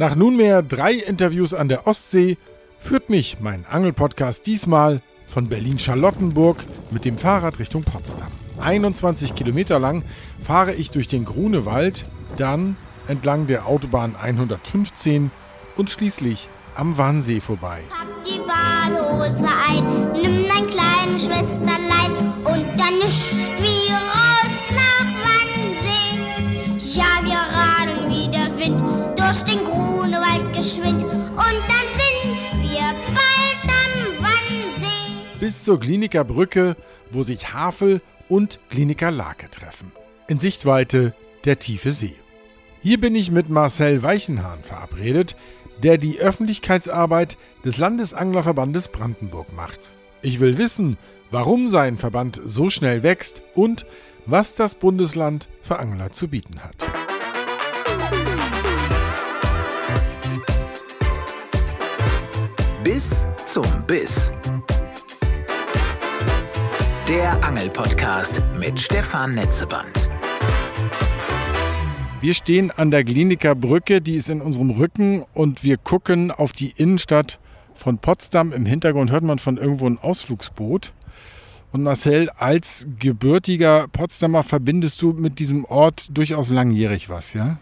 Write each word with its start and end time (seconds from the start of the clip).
Nach 0.00 0.16
nunmehr 0.16 0.62
drei 0.62 0.94
Interviews 0.94 1.52
an 1.52 1.68
der 1.68 1.86
Ostsee 1.86 2.38
führt 2.78 3.10
mich 3.10 3.36
mein 3.38 3.66
Angelpodcast 3.66 4.46
diesmal 4.46 5.02
von 5.26 5.50
Berlin-Charlottenburg 5.50 6.64
mit 6.90 7.04
dem 7.04 7.18
Fahrrad 7.18 7.58
Richtung 7.58 7.84
Potsdam. 7.84 8.28
21 8.58 9.34
Kilometer 9.34 9.78
lang 9.78 10.02
fahre 10.42 10.72
ich 10.72 10.90
durch 10.90 11.06
den 11.06 11.26
Grunewald, 11.26 12.06
dann 12.38 12.78
entlang 13.08 13.46
der 13.46 13.66
Autobahn 13.66 14.16
115 14.16 15.30
und 15.76 15.90
schließlich 15.90 16.48
am 16.76 16.96
Wannsee 16.96 17.40
vorbei. 17.40 17.82
Pack 17.90 18.08
die 18.24 18.40
Badehose 18.40 19.48
ein, 19.68 20.12
nimm 20.14 20.46
dein 20.48 20.66
kleines 20.66 21.26
Schwesterlein 21.26 22.12
und 22.46 22.80
dann 22.80 22.94
ist 23.04 23.39
durch 29.30 29.44
den 29.44 29.64
Grunewald 29.64 30.52
geschwind 30.56 31.04
und 31.04 31.36
dann 31.36 31.86
sind 31.92 32.62
wir 32.62 32.82
bald 33.14 33.62
am 33.64 34.24
Wannsee. 34.24 35.24
Bis 35.38 35.62
zur 35.62 35.78
Kliniker 35.78 36.24
Brücke, 36.24 36.76
wo 37.12 37.22
sich 37.22 37.52
Havel 37.52 38.00
und 38.28 38.58
Kliniker 38.70 39.12
Lake 39.12 39.48
treffen. 39.48 39.92
In 40.26 40.40
Sichtweite 40.40 41.14
der 41.44 41.60
tiefe 41.60 41.92
See. 41.92 42.16
Hier 42.82 43.00
bin 43.00 43.14
ich 43.14 43.30
mit 43.30 43.50
Marcel 43.50 44.02
Weichenhahn 44.02 44.64
verabredet, 44.64 45.36
der 45.80 45.96
die 45.96 46.18
Öffentlichkeitsarbeit 46.18 47.38
des 47.64 47.76
Landesanglerverbandes 47.76 48.88
Brandenburg 48.88 49.52
macht. 49.52 49.80
Ich 50.22 50.40
will 50.40 50.58
wissen, 50.58 50.98
warum 51.30 51.68
sein 51.68 51.98
Verband 51.98 52.40
so 52.44 52.68
schnell 52.68 53.04
wächst 53.04 53.42
und 53.54 53.86
was 54.26 54.56
das 54.56 54.74
Bundesland 54.74 55.46
für 55.62 55.78
Angler 55.78 56.10
zu 56.10 56.26
bieten 56.26 56.64
hat. 56.64 56.99
Bis 62.82 63.26
zum 63.44 63.66
Biss. 63.86 64.32
Der 67.06 67.44
Angelpodcast 67.44 68.40
mit 68.58 68.80
Stefan 68.80 69.34
Netzeband. 69.34 70.08
Wir 72.22 72.32
stehen 72.32 72.70
an 72.70 72.90
der 72.90 73.04
Kliniker 73.04 73.54
Brücke, 73.54 74.00
die 74.00 74.16
ist 74.16 74.30
in 74.30 74.40
unserem 74.40 74.70
Rücken 74.70 75.24
und 75.34 75.62
wir 75.62 75.76
gucken 75.76 76.30
auf 76.30 76.52
die 76.52 76.70
Innenstadt 76.70 77.38
von 77.74 77.98
Potsdam. 77.98 78.54
Im 78.54 78.64
Hintergrund 78.64 79.10
hört 79.10 79.24
man 79.24 79.38
von 79.38 79.58
irgendwo 79.58 79.86
ein 79.86 79.98
Ausflugsboot. 79.98 80.94
Und 81.72 81.82
Marcel, 81.82 82.30
als 82.30 82.86
gebürtiger 82.98 83.88
Potsdamer 83.88 84.42
verbindest 84.42 85.02
du 85.02 85.12
mit 85.12 85.38
diesem 85.38 85.66
Ort 85.66 86.16
durchaus 86.16 86.48
langjährig 86.48 87.10
was, 87.10 87.34
ja? 87.34 87.58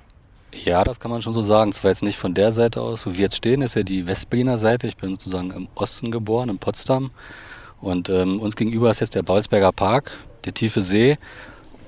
Ja, 0.53 0.83
das 0.83 0.99
kann 0.99 1.11
man 1.11 1.23
schon 1.23 1.35
so 1.35 1.43
sagen. 1.43 1.73
Zwar 1.73 1.91
jetzt 1.91 2.03
nicht 2.03 2.19
von 2.19 2.35
der 2.35 2.53
Seite 2.53 2.81
aus, 2.81 3.07
wo 3.07 3.13
wir 3.13 3.21
jetzt 3.21 3.37
stehen, 3.37 3.63
ist 3.63 3.77
ja 3.77 3.83
die 3.83 4.07
Westberliner 4.07 4.59
Seite. 4.59 4.89
Ich 4.89 4.97
bin 4.97 5.11
sozusagen 5.11 5.51
im 5.51 5.69
Osten 5.75 6.11
geboren, 6.11 6.49
in 6.49 6.59
Potsdam. 6.59 7.11
Und 7.81 8.09
ähm, 8.09 8.41
uns 8.41 8.57
gegenüber 8.57 8.91
ist 8.91 9.01
jetzt 9.01 9.15
der 9.15 9.23
Balsberger 9.23 9.73
Park, 9.73 10.11
der 10.45 10.55
tiefe 10.55 10.83
See. 10.83 11.19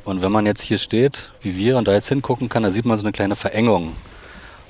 Und 0.04 0.22
wenn 0.22 0.32
man 0.32 0.46
jetzt 0.46 0.62
hier 0.62 0.78
steht, 0.78 1.32
wie 1.40 1.56
wir, 1.56 1.78
und 1.78 1.88
da 1.88 1.92
jetzt 1.92 2.08
hingucken 2.08 2.48
kann, 2.48 2.62
da 2.62 2.70
sieht 2.70 2.84
man 2.84 2.98
so 2.98 3.04
eine 3.04 3.12
kleine 3.12 3.36
Verengung. 3.36 3.94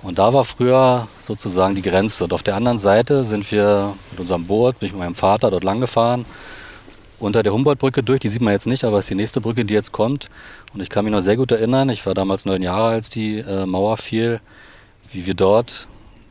Und 0.03 0.19
da 0.19 0.33
war 0.33 0.45
früher 0.45 1.09
sozusagen 1.27 1.75
die 1.75 1.83
Grenze. 1.83 2.25
Und 2.25 2.33
auf 2.33 2.43
der 2.43 2.57
anderen 2.57 2.79
Seite 2.79 3.25
sind 3.25 3.51
wir 3.53 3.95
mit 4.11 4.21
unserem 4.21 4.47
Boot, 4.47 4.79
bin 4.79 4.87
ich 4.87 4.93
mit 4.93 5.01
meinem 5.01 5.15
Vater 5.15 5.51
dort 5.51 5.65
lang 5.65 5.81
gefahren, 5.81 6.25
unter 7.21 7.43
der 7.43 7.53
Humboldtbrücke 7.53 8.03
durch. 8.03 8.21
Die 8.21 8.29
sieht 8.29 8.43
man 8.43 8.53
jetzt 8.53 8.67
nicht, 8.67 8.83
aber 8.83 8.99
es 8.99 9.05
ist 9.05 9.11
die 9.11 9.15
nächste 9.15 9.41
Brücke, 9.41 9.65
die 9.65 9.75
jetzt 9.75 9.93
kommt. 9.93 10.29
Und 10.75 10.81
ich 10.81 10.89
kann 10.89 11.05
mich 11.05 11.13
noch 11.13 11.23
sehr 11.23 11.37
gut 11.37 11.53
erinnern, 11.53 11.89
ich 11.91 12.05
war 12.07 12.15
damals 12.15 12.45
neun 12.45 12.63
Jahre, 12.63 12.95
als 12.95 13.11
die 13.11 13.39
äh, 13.39 13.67
Mauer 13.67 13.97
fiel, 13.97 14.41
wie 15.13 15.27
wir 15.27 15.35
dort 15.35 15.87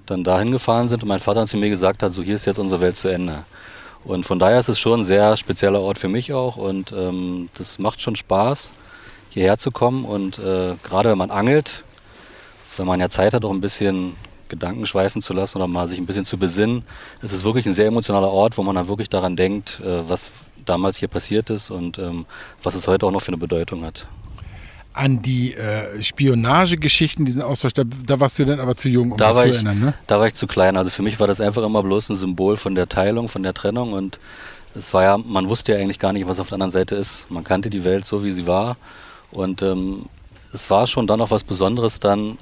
dann 0.05 0.23
dahin 0.23 0.51
gefahren 0.51 0.89
sind 0.89 1.03
und 1.03 1.09
mein 1.09 1.19
Vater 1.19 1.45
zu 1.45 1.57
mir 1.57 1.69
gesagt 1.69 2.01
hat, 2.01 2.13
so 2.13 2.23
hier 2.23 2.35
ist 2.35 2.45
jetzt 2.45 2.57
unsere 2.57 2.81
Welt 2.81 2.97
zu 2.97 3.07
Ende. 3.07 3.45
Und 4.03 4.25
von 4.25 4.39
daher 4.39 4.59
ist 4.59 4.69
es 4.69 4.79
schon 4.79 5.01
ein 5.01 5.05
sehr 5.05 5.37
spezieller 5.37 5.81
Ort 5.81 5.99
für 5.99 6.07
mich 6.07 6.33
auch 6.33 6.55
und 6.55 6.91
ähm, 6.93 7.49
das 7.57 7.79
macht 7.79 8.01
schon 8.01 8.15
Spaß, 8.15 8.73
hierher 9.29 9.57
zu 9.57 9.71
kommen 9.71 10.05
und 10.05 10.39
äh, 10.39 10.75
gerade 10.81 11.09
wenn 11.09 11.17
man 11.17 11.31
angelt, 11.31 11.83
wenn 12.77 12.87
man 12.87 12.99
ja 12.99 13.09
Zeit 13.09 13.33
hat, 13.33 13.43
auch 13.45 13.51
ein 13.51 13.61
bisschen 13.61 14.15
Gedanken 14.47 14.87
schweifen 14.87 15.21
zu 15.21 15.33
lassen 15.33 15.57
oder 15.57 15.67
mal 15.67 15.87
sich 15.87 15.99
ein 15.99 16.05
bisschen 16.05 16.25
zu 16.25 16.37
besinnen, 16.37 16.83
ist 17.21 17.33
es 17.33 17.43
wirklich 17.43 17.65
ein 17.65 17.73
sehr 17.73 17.87
emotionaler 17.87 18.31
Ort, 18.31 18.57
wo 18.57 18.63
man 18.63 18.75
dann 18.75 18.87
wirklich 18.87 19.09
daran 19.09 19.35
denkt, 19.35 19.79
äh, 19.81 20.09
was 20.09 20.29
damals 20.69 20.97
hier 20.97 21.07
passiert 21.07 21.49
ist 21.49 21.71
und 21.71 21.97
ähm, 21.97 22.25
was 22.63 22.75
es 22.75 22.87
heute 22.87 23.05
auch 23.05 23.11
noch 23.11 23.21
für 23.21 23.29
eine 23.29 23.37
Bedeutung 23.37 23.83
hat. 23.83 24.07
An 24.93 25.21
die 25.21 25.53
äh, 25.53 26.01
Spionagegeschichten, 26.01 27.25
diesen 27.25 27.41
Austausch, 27.41 27.73
da, 27.73 27.83
da, 27.83 28.19
warst 28.19 28.39
du 28.39 28.45
dann 28.45 28.59
aber 28.59 28.75
zu 28.75 28.89
jung, 28.89 29.11
um 29.11 29.17
da 29.17 29.27
das 29.27 29.35
war 29.35 29.43
zu 29.43 29.49
ich, 29.49 29.55
erinnern, 29.55 29.79
ne? 29.79 29.93
Da 30.07 30.19
war 30.19 30.27
ich 30.27 30.33
zu 30.33 30.47
klein. 30.47 30.77
Also 30.77 30.89
für 30.89 31.03
mich 31.03 31.19
war 31.19 31.27
das 31.27 31.39
einfach 31.39 31.63
immer 31.63 31.83
bloß 31.83 32.09
ein 32.09 32.17
Symbol 32.17 32.57
von 32.57 32.75
der 32.75 32.89
Teilung, 32.89 33.29
von 33.29 33.43
der 33.43 33.53
Trennung 33.53 33.93
und 33.93 34.19
es 34.75 34.93
war 34.93 35.03
ja, 35.03 35.17
man 35.17 35.49
wusste 35.49 35.73
ja 35.73 35.79
eigentlich 35.79 35.99
gar 35.99 36.13
nicht, 36.13 36.27
was 36.27 36.39
auf 36.39 36.49
der 36.49 36.55
anderen 36.55 36.71
Seite 36.71 36.95
ist. 36.95 37.29
Man 37.29 37.43
kannte 37.43 37.69
die 37.69 37.83
Welt 37.83 38.05
so, 38.05 38.23
wie 38.23 38.31
sie 38.31 38.47
war 38.47 38.77
und 39.31 39.61
ähm, 39.61 40.05
es 40.51 40.69
war 40.69 40.87
schon 40.87 41.07
dann 41.07 41.21
auch 41.21 41.31
was 41.31 41.43
Besonderes, 41.43 41.99
dann 41.99 42.37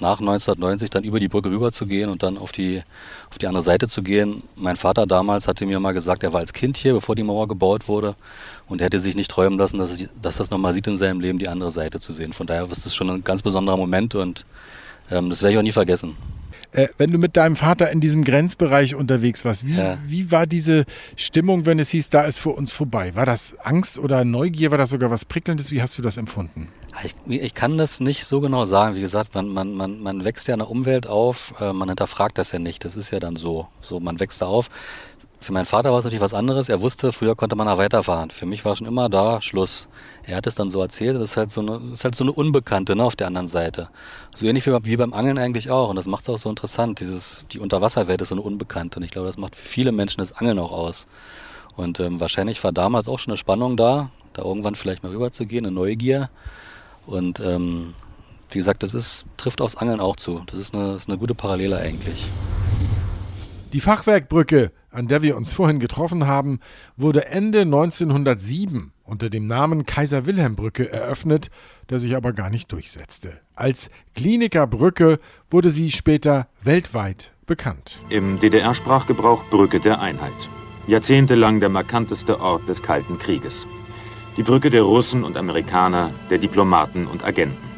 nach 0.00 0.20
1990 0.20 0.90
dann 0.90 1.04
über 1.04 1.20
die 1.20 1.28
Brücke 1.28 1.50
rüber 1.50 1.72
zu 1.72 1.86
gehen 1.86 2.10
und 2.10 2.22
dann 2.22 2.36
auf 2.38 2.52
die, 2.52 2.82
auf 3.30 3.38
die 3.38 3.46
andere 3.46 3.62
Seite 3.62 3.88
zu 3.88 4.02
gehen. 4.02 4.42
Mein 4.56 4.76
Vater 4.76 5.06
damals 5.06 5.48
hatte 5.48 5.66
mir 5.66 5.80
mal 5.80 5.92
gesagt, 5.92 6.22
er 6.22 6.32
war 6.32 6.40
als 6.40 6.52
Kind 6.52 6.76
hier, 6.76 6.92
bevor 6.94 7.16
die 7.16 7.22
Mauer 7.22 7.48
gebaut 7.48 7.88
wurde 7.88 8.14
und 8.68 8.80
er 8.80 8.86
hätte 8.86 9.00
sich 9.00 9.16
nicht 9.16 9.30
träumen 9.30 9.58
lassen, 9.58 9.78
dass, 9.78 9.90
er, 9.90 10.08
dass 10.20 10.36
das 10.36 10.50
nochmal 10.50 10.74
sieht 10.74 10.86
in 10.86 10.98
seinem 10.98 11.20
Leben, 11.20 11.38
die 11.38 11.48
andere 11.48 11.70
Seite 11.70 11.98
zu 12.00 12.12
sehen. 12.12 12.32
Von 12.32 12.46
daher 12.46 12.70
ist 12.70 12.84
das 12.84 12.94
schon 12.94 13.10
ein 13.10 13.24
ganz 13.24 13.42
besonderer 13.42 13.76
Moment 13.76 14.14
und 14.14 14.44
ähm, 15.10 15.30
das 15.30 15.42
werde 15.42 15.52
ich 15.54 15.58
auch 15.58 15.62
nie 15.62 15.72
vergessen. 15.72 16.16
Äh, 16.72 16.88
wenn 16.98 17.10
du 17.10 17.18
mit 17.18 17.36
deinem 17.36 17.56
Vater 17.56 17.90
in 17.90 18.00
diesem 18.00 18.22
Grenzbereich 18.22 18.94
unterwegs 18.94 19.44
warst, 19.44 19.66
wie, 19.66 19.74
Ja. 19.74 19.98
wie 20.06 20.30
war 20.30 20.46
diese 20.46 20.84
Stimmung, 21.16 21.66
wenn 21.66 21.78
es 21.80 21.88
hieß, 21.90 22.10
da 22.10 22.22
ist 22.22 22.38
für 22.38 22.50
uns 22.50 22.70
vorbei? 22.72 23.14
War 23.16 23.26
das 23.26 23.58
Angst 23.58 23.98
oder 23.98 24.24
Neugier? 24.24 24.70
War 24.70 24.78
das 24.78 24.90
sogar 24.90 25.10
was 25.10 25.24
Prickelndes? 25.24 25.70
Wie 25.72 25.82
hast 25.82 25.98
du 25.98 26.02
das 26.02 26.16
empfunden? 26.16 26.68
Ich, 27.04 27.14
ich 27.26 27.54
kann 27.54 27.78
das 27.78 28.00
nicht 28.00 28.24
so 28.26 28.40
genau 28.40 28.64
sagen. 28.64 28.96
Wie 28.96 29.00
gesagt, 29.00 29.34
man, 29.34 29.48
man, 29.48 29.74
man, 29.74 30.00
man 30.02 30.24
wächst 30.24 30.48
ja 30.48 30.54
in 30.54 30.58
der 30.58 30.70
Umwelt 30.70 31.06
auf, 31.06 31.54
äh, 31.60 31.72
man 31.72 31.88
hinterfragt 31.88 32.36
das 32.36 32.52
ja 32.52 32.58
nicht. 32.58 32.84
Das 32.84 32.96
ist 32.96 33.10
ja 33.10 33.20
dann 33.20 33.36
so. 33.36 33.68
So, 33.80 34.00
man 34.00 34.18
wächst 34.20 34.42
da 34.42 34.46
auf. 34.46 34.68
Für 35.42 35.52
meinen 35.54 35.64
Vater 35.66 35.90
war 35.92 35.98
es 35.98 36.04
natürlich 36.04 36.20
was 36.20 36.34
anderes. 36.34 36.68
Er 36.68 36.82
wusste, 36.82 37.12
früher 37.12 37.34
konnte 37.34 37.56
man 37.56 37.66
da 37.66 37.78
weiterfahren. 37.78 38.30
Für 38.30 38.44
mich 38.44 38.64
war 38.66 38.76
schon 38.76 38.86
immer 38.86 39.08
da 39.08 39.40
Schluss. 39.40 39.88
Er 40.24 40.36
hat 40.36 40.46
es 40.46 40.54
dann 40.54 40.68
so 40.68 40.82
erzählt. 40.82 41.16
Das 41.16 41.22
ist 41.22 41.36
halt 41.38 41.50
so 41.50 41.62
eine, 41.62 41.80
ist 41.94 42.04
halt 42.04 42.14
so 42.14 42.24
eine 42.24 42.32
Unbekannte 42.32 42.94
ne, 42.94 43.04
auf 43.04 43.16
der 43.16 43.28
anderen 43.28 43.46
Seite. 43.48 43.88
So 44.34 44.44
ähnlich 44.46 44.66
wie, 44.66 44.70
beim- 44.70 44.84
wie 44.84 44.96
beim 44.96 45.14
Angeln 45.14 45.38
eigentlich 45.38 45.70
auch. 45.70 45.88
Und 45.88 45.96
das 45.96 46.06
macht 46.06 46.24
es 46.24 46.28
auch 46.28 46.38
so 46.38 46.50
interessant. 46.50 47.00
Dieses, 47.00 47.44
die 47.52 47.58
Unterwasserwelt 47.60 48.20
ist 48.20 48.28
so 48.28 48.34
eine 48.34 48.42
Unbekannte. 48.42 48.98
Und 48.98 49.04
ich 49.04 49.10
glaube, 49.12 49.28
das 49.28 49.38
macht 49.38 49.56
für 49.56 49.64
viele 49.66 49.92
Menschen 49.92 50.18
das 50.18 50.32
Angeln 50.32 50.58
auch 50.58 50.72
aus. 50.72 51.06
Und 51.76 52.00
ähm, 52.00 52.20
wahrscheinlich 52.20 52.62
war 52.62 52.72
damals 52.72 53.08
auch 53.08 53.18
schon 53.18 53.30
eine 53.30 53.38
Spannung 53.38 53.78
da, 53.78 54.10
da 54.34 54.42
irgendwann 54.42 54.74
vielleicht 54.74 55.02
mal 55.04 55.12
rüber 55.12 55.30
zu 55.32 55.46
gehen, 55.46 55.64
eine 55.64 55.74
Neugier. 55.74 56.28
Und 57.10 57.40
ähm, 57.40 57.94
wie 58.50 58.58
gesagt, 58.58 58.82
das 58.82 58.94
ist, 58.94 59.26
trifft 59.36 59.60
aufs 59.60 59.76
Angeln 59.76 60.00
auch 60.00 60.16
zu. 60.16 60.42
Das 60.46 60.58
ist 60.58 60.74
eine, 60.74 60.94
ist 60.94 61.08
eine 61.08 61.18
gute 61.18 61.34
Parallele 61.34 61.78
eigentlich. 61.78 62.24
Die 63.72 63.80
Fachwerkbrücke, 63.80 64.72
an 64.90 65.06
der 65.06 65.22
wir 65.22 65.36
uns 65.36 65.52
vorhin 65.52 65.78
getroffen 65.78 66.26
haben, 66.26 66.60
wurde 66.96 67.26
Ende 67.26 67.60
1907 67.60 68.92
unter 69.04 69.30
dem 69.30 69.46
Namen 69.46 69.86
Kaiser-Wilhelm-Brücke 69.86 70.90
eröffnet, 70.90 71.50
der 71.88 71.98
sich 71.98 72.16
aber 72.16 72.32
gar 72.32 72.50
nicht 72.50 72.70
durchsetzte. 72.72 73.40
Als 73.54 73.90
Klinikerbrücke 74.14 75.18
wurde 75.50 75.70
sie 75.70 75.90
später 75.90 76.48
weltweit 76.62 77.32
bekannt. 77.46 78.00
Im 78.08 78.38
DDR-Sprachgebrauch 78.40 79.44
Brücke 79.50 79.80
der 79.80 80.00
Einheit. 80.00 80.32
Jahrzehntelang 80.86 81.60
der 81.60 81.68
markanteste 81.68 82.40
Ort 82.40 82.68
des 82.68 82.82
Kalten 82.82 83.18
Krieges. 83.18 83.66
Die 84.40 84.50
Brücke 84.50 84.70
der 84.70 84.84
Russen 84.84 85.22
und 85.22 85.36
Amerikaner, 85.36 86.12
der 86.30 86.38
Diplomaten 86.38 87.06
und 87.06 87.22
Agenten. 87.26 87.68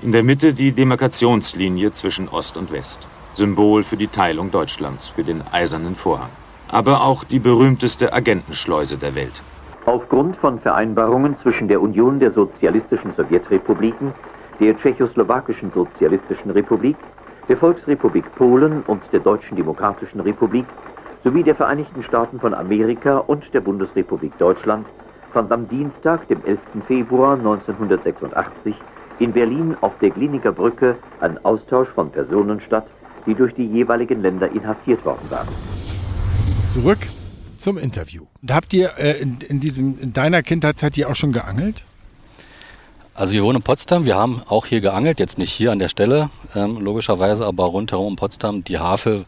In 0.00 0.10
der 0.10 0.22
Mitte 0.22 0.54
die 0.54 0.72
Demarkationslinie 0.72 1.92
zwischen 1.92 2.30
Ost 2.30 2.56
und 2.56 2.72
West. 2.72 3.06
Symbol 3.34 3.84
für 3.84 3.98
die 3.98 4.06
Teilung 4.06 4.50
Deutschlands, 4.50 5.08
für 5.08 5.22
den 5.22 5.42
Eisernen 5.52 5.96
Vorhang. 5.96 6.30
Aber 6.68 7.02
auch 7.02 7.24
die 7.24 7.40
berühmteste 7.40 8.14
Agentenschleuse 8.14 8.96
der 8.96 9.14
Welt. 9.14 9.42
Aufgrund 9.84 10.38
von 10.38 10.60
Vereinbarungen 10.60 11.36
zwischen 11.42 11.68
der 11.68 11.82
Union 11.82 12.20
der 12.20 12.32
Sozialistischen 12.32 13.12
Sowjetrepubliken, 13.14 14.14
der 14.60 14.78
Tschechoslowakischen 14.78 15.70
Sozialistischen 15.74 16.52
Republik, 16.52 16.96
der 17.50 17.58
Volksrepublik 17.58 18.34
Polen 18.36 18.82
und 18.86 19.02
der 19.12 19.20
Deutschen 19.20 19.58
Demokratischen 19.58 20.20
Republik 20.20 20.64
sowie 21.22 21.42
der 21.42 21.54
Vereinigten 21.54 22.02
Staaten 22.02 22.40
von 22.40 22.54
Amerika 22.54 23.18
und 23.18 23.52
der 23.52 23.60
Bundesrepublik 23.60 24.32
Deutschland 24.38 24.86
fand 25.34 25.52
am 25.52 25.68
Dienstag, 25.68 26.26
dem 26.28 26.42
11. 26.44 26.60
Februar 26.86 27.36
1986 27.36 28.74
in 29.18 29.32
Berlin 29.32 29.76
auf 29.80 29.92
der 30.00 30.10
Kliniker 30.10 30.52
Brücke 30.52 30.96
ein 31.20 31.44
Austausch 31.44 31.88
von 31.88 32.10
Personen 32.10 32.60
statt, 32.60 32.86
die 33.26 33.34
durch 33.34 33.52
die 33.54 33.66
jeweiligen 33.66 34.22
Länder 34.22 34.50
inhaftiert 34.50 35.04
worden 35.04 35.28
waren. 35.28 35.48
Zurück 36.68 36.98
zum 37.58 37.78
Interview. 37.78 38.26
Habt 38.48 38.72
ihr 38.72 38.92
äh, 38.96 39.20
in, 39.20 39.38
in, 39.48 39.60
diesem, 39.60 39.98
in 40.00 40.12
deiner 40.12 40.42
Kindheitszeit 40.42 40.94
hier 40.94 41.10
auch 41.10 41.16
schon 41.16 41.32
geangelt? 41.32 41.84
Also 43.14 43.32
wir 43.32 43.42
wohnen 43.42 43.56
in 43.56 43.62
Potsdam, 43.62 44.06
wir 44.06 44.16
haben 44.16 44.40
auch 44.48 44.66
hier 44.66 44.80
geangelt, 44.80 45.20
jetzt 45.20 45.38
nicht 45.38 45.52
hier 45.52 45.72
an 45.72 45.78
der 45.78 45.88
Stelle, 45.88 46.30
ähm, 46.54 46.80
logischerweise, 46.80 47.44
aber 47.44 47.64
rundherum 47.64 48.12
in 48.12 48.16
Potsdam, 48.16 48.64
die 48.64 48.78
Havel 48.78 49.24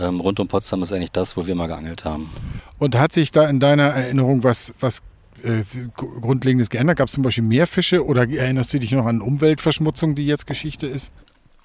ähm, 0.00 0.20
rund 0.20 0.40
um 0.40 0.48
Potsdam 0.48 0.82
ist 0.82 0.92
eigentlich 0.92 1.12
das, 1.12 1.36
wo 1.36 1.46
wir 1.46 1.54
mal 1.54 1.66
geangelt 1.68 2.04
haben. 2.04 2.30
Und 2.78 2.96
hat 2.96 3.12
sich 3.12 3.30
da 3.30 3.48
in 3.48 3.60
deiner 3.60 3.84
Erinnerung 3.90 4.42
was, 4.42 4.72
was 4.80 5.02
äh, 5.42 5.64
Grundlegendes 5.96 6.70
geändert? 6.70 6.98
Gab 6.98 7.08
es 7.08 7.14
zum 7.14 7.22
Beispiel 7.22 7.44
mehr 7.44 7.66
Fische 7.66 8.04
oder 8.04 8.28
erinnerst 8.28 8.72
du 8.72 8.80
dich 8.80 8.92
noch 8.92 9.06
an 9.06 9.20
Umweltverschmutzung, 9.20 10.14
die 10.14 10.26
jetzt 10.26 10.46
Geschichte 10.46 10.86
ist? 10.86 11.12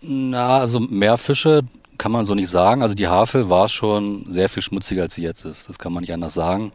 Na, 0.02 0.60
also 0.60 0.80
mehr 0.80 1.18
Fische 1.18 1.64
kann 1.98 2.12
man 2.12 2.26
so 2.26 2.36
nicht 2.36 2.50
sagen. 2.50 2.82
Also 2.82 2.96
die 2.96 3.08
Havel 3.08 3.50
war 3.50 3.70
schon 3.70 4.26
sehr 4.30 4.50
viel 4.50 4.64
schmutziger, 4.64 5.04
als 5.04 5.16
sie 5.16 5.24
jetzt 5.24 5.46
ist. 5.46 5.70
Das 5.70 5.80
kann 5.80 5.94
man 5.94 6.02
nicht 6.02 6.14
anders 6.14 6.34
sagen. 6.34 6.72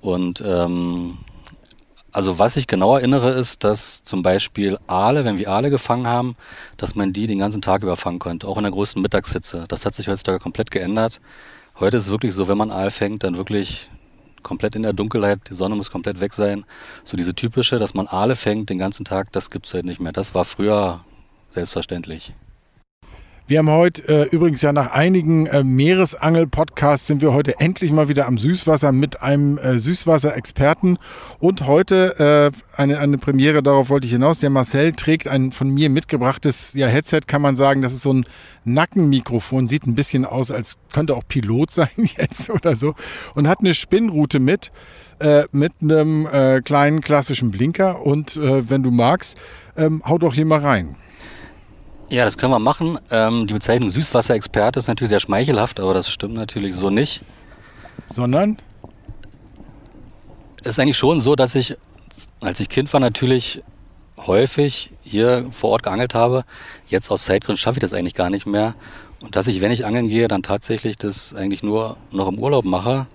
Und 0.00 0.42
ähm, 0.46 1.18
also 2.12 2.38
was 2.38 2.56
ich 2.56 2.66
genau 2.66 2.96
erinnere, 2.96 3.30
ist, 3.30 3.64
dass 3.64 4.02
zum 4.02 4.22
Beispiel 4.22 4.78
Aale, 4.86 5.24
wenn 5.24 5.38
wir 5.38 5.50
Aale 5.50 5.70
gefangen 5.70 6.06
haben, 6.06 6.36
dass 6.76 6.94
man 6.94 7.12
die 7.12 7.26
den 7.26 7.38
ganzen 7.38 7.62
Tag 7.62 7.82
überfangen 7.82 8.18
konnte, 8.18 8.48
auch 8.48 8.56
in 8.56 8.62
der 8.62 8.72
größten 8.72 9.02
Mittagshitze. 9.02 9.66
Das 9.68 9.84
hat 9.84 9.94
sich 9.94 10.08
heutzutage 10.08 10.38
komplett 10.38 10.70
geändert. 10.70 11.20
Heute 11.78 11.96
ist 11.96 12.04
es 12.04 12.10
wirklich 12.10 12.34
so, 12.34 12.48
wenn 12.48 12.58
man 12.58 12.70
Aal 12.70 12.90
fängt, 12.90 13.24
dann 13.24 13.36
wirklich 13.36 13.88
komplett 14.48 14.74
in 14.74 14.82
der 14.82 14.94
Dunkelheit, 14.94 15.40
die 15.48 15.54
Sonne 15.54 15.76
muss 15.76 15.90
komplett 15.90 16.20
weg 16.20 16.32
sein. 16.32 16.64
So 17.04 17.16
diese 17.16 17.34
typische, 17.34 17.78
dass 17.78 17.94
man 17.94 18.08
Aale 18.08 18.34
fängt 18.34 18.70
den 18.70 18.78
ganzen 18.78 19.04
Tag, 19.04 19.30
das 19.32 19.50
gibt's 19.50 19.72
heute 19.74 19.86
nicht 19.86 20.00
mehr. 20.00 20.12
Das 20.12 20.34
war 20.34 20.44
früher 20.44 21.04
selbstverständlich. 21.50 22.32
Wir 23.48 23.60
haben 23.60 23.70
heute 23.70 24.06
äh, 24.06 24.24
übrigens 24.24 24.60
ja 24.60 24.74
nach 24.74 24.90
einigen 24.90 25.46
äh, 25.46 25.64
Meeresangel-Podcasts 25.64 27.06
sind 27.06 27.22
wir 27.22 27.32
heute 27.32 27.58
endlich 27.60 27.90
mal 27.92 28.10
wieder 28.10 28.26
am 28.26 28.36
Süßwasser 28.36 28.92
mit 28.92 29.22
einem 29.22 29.56
äh, 29.56 29.78
Süßwasserexperten. 29.78 30.98
Und 31.38 31.66
heute 31.66 32.52
äh, 32.52 32.78
eine, 32.78 32.98
eine 32.98 33.16
Premiere, 33.16 33.62
darauf 33.62 33.88
wollte 33.88 34.06
ich 34.06 34.12
hinaus. 34.12 34.38
Der 34.40 34.50
Marcel 34.50 34.92
trägt 34.92 35.28
ein 35.28 35.50
von 35.52 35.70
mir 35.70 35.88
mitgebrachtes 35.88 36.74
ja, 36.74 36.88
Headset, 36.88 37.22
kann 37.26 37.40
man 37.40 37.56
sagen. 37.56 37.80
Das 37.80 37.94
ist 37.94 38.02
so 38.02 38.12
ein 38.12 38.26
Nackenmikrofon, 38.66 39.66
sieht 39.66 39.86
ein 39.86 39.94
bisschen 39.94 40.26
aus, 40.26 40.50
als 40.50 40.76
könnte 40.92 41.16
auch 41.16 41.22
Pilot 41.26 41.70
sein 41.72 41.88
jetzt 41.96 42.50
oder 42.50 42.76
so. 42.76 42.96
Und 43.34 43.48
hat 43.48 43.60
eine 43.60 43.72
Spinnroute 43.72 44.40
mit, 44.40 44.72
äh, 45.20 45.44
mit 45.52 45.72
einem 45.80 46.26
äh, 46.30 46.60
kleinen 46.60 47.00
klassischen 47.00 47.50
Blinker. 47.50 48.04
Und 48.04 48.36
äh, 48.36 48.68
wenn 48.68 48.82
du 48.82 48.90
magst, 48.90 49.38
ähm, 49.74 50.02
hau 50.04 50.18
doch 50.18 50.34
hier 50.34 50.44
mal 50.44 50.60
rein. 50.60 50.96
Ja, 52.10 52.24
das 52.24 52.38
können 52.38 52.52
wir 52.52 52.58
machen. 52.58 52.98
Ähm, 53.10 53.46
die 53.46 53.52
Bezeichnung 53.52 53.90
Süßwasserexperte 53.90 54.78
ist 54.78 54.88
natürlich 54.88 55.10
sehr 55.10 55.20
schmeichelhaft, 55.20 55.78
aber 55.78 55.92
das 55.92 56.08
stimmt 56.08 56.34
natürlich 56.34 56.74
so 56.74 56.88
nicht. 56.88 57.20
Sondern? 58.06 58.56
Es 60.62 60.70
ist 60.70 60.78
eigentlich 60.80 60.96
schon 60.96 61.20
so, 61.20 61.36
dass 61.36 61.54
ich, 61.54 61.76
als 62.40 62.60
ich 62.60 62.70
Kind 62.70 62.90
war, 62.94 63.00
natürlich 63.00 63.62
häufig 64.26 64.90
hier 65.02 65.50
vor 65.52 65.70
Ort 65.70 65.82
geangelt 65.82 66.14
habe. 66.14 66.44
Jetzt 66.86 67.10
aus 67.10 67.24
Zeitgründen 67.24 67.58
schaffe 67.58 67.76
ich 67.76 67.82
das 67.82 67.92
eigentlich 67.92 68.14
gar 68.14 68.30
nicht 68.30 68.46
mehr. 68.46 68.74
Und 69.20 69.36
dass 69.36 69.46
ich, 69.46 69.60
wenn 69.60 69.70
ich 69.70 69.84
angeln 69.84 70.08
gehe, 70.08 70.28
dann 70.28 70.42
tatsächlich 70.42 70.96
das 70.96 71.34
eigentlich 71.34 71.62
nur 71.62 71.98
noch 72.10 72.28
im 72.28 72.38
Urlaub 72.38 72.64
mache. 72.64 73.06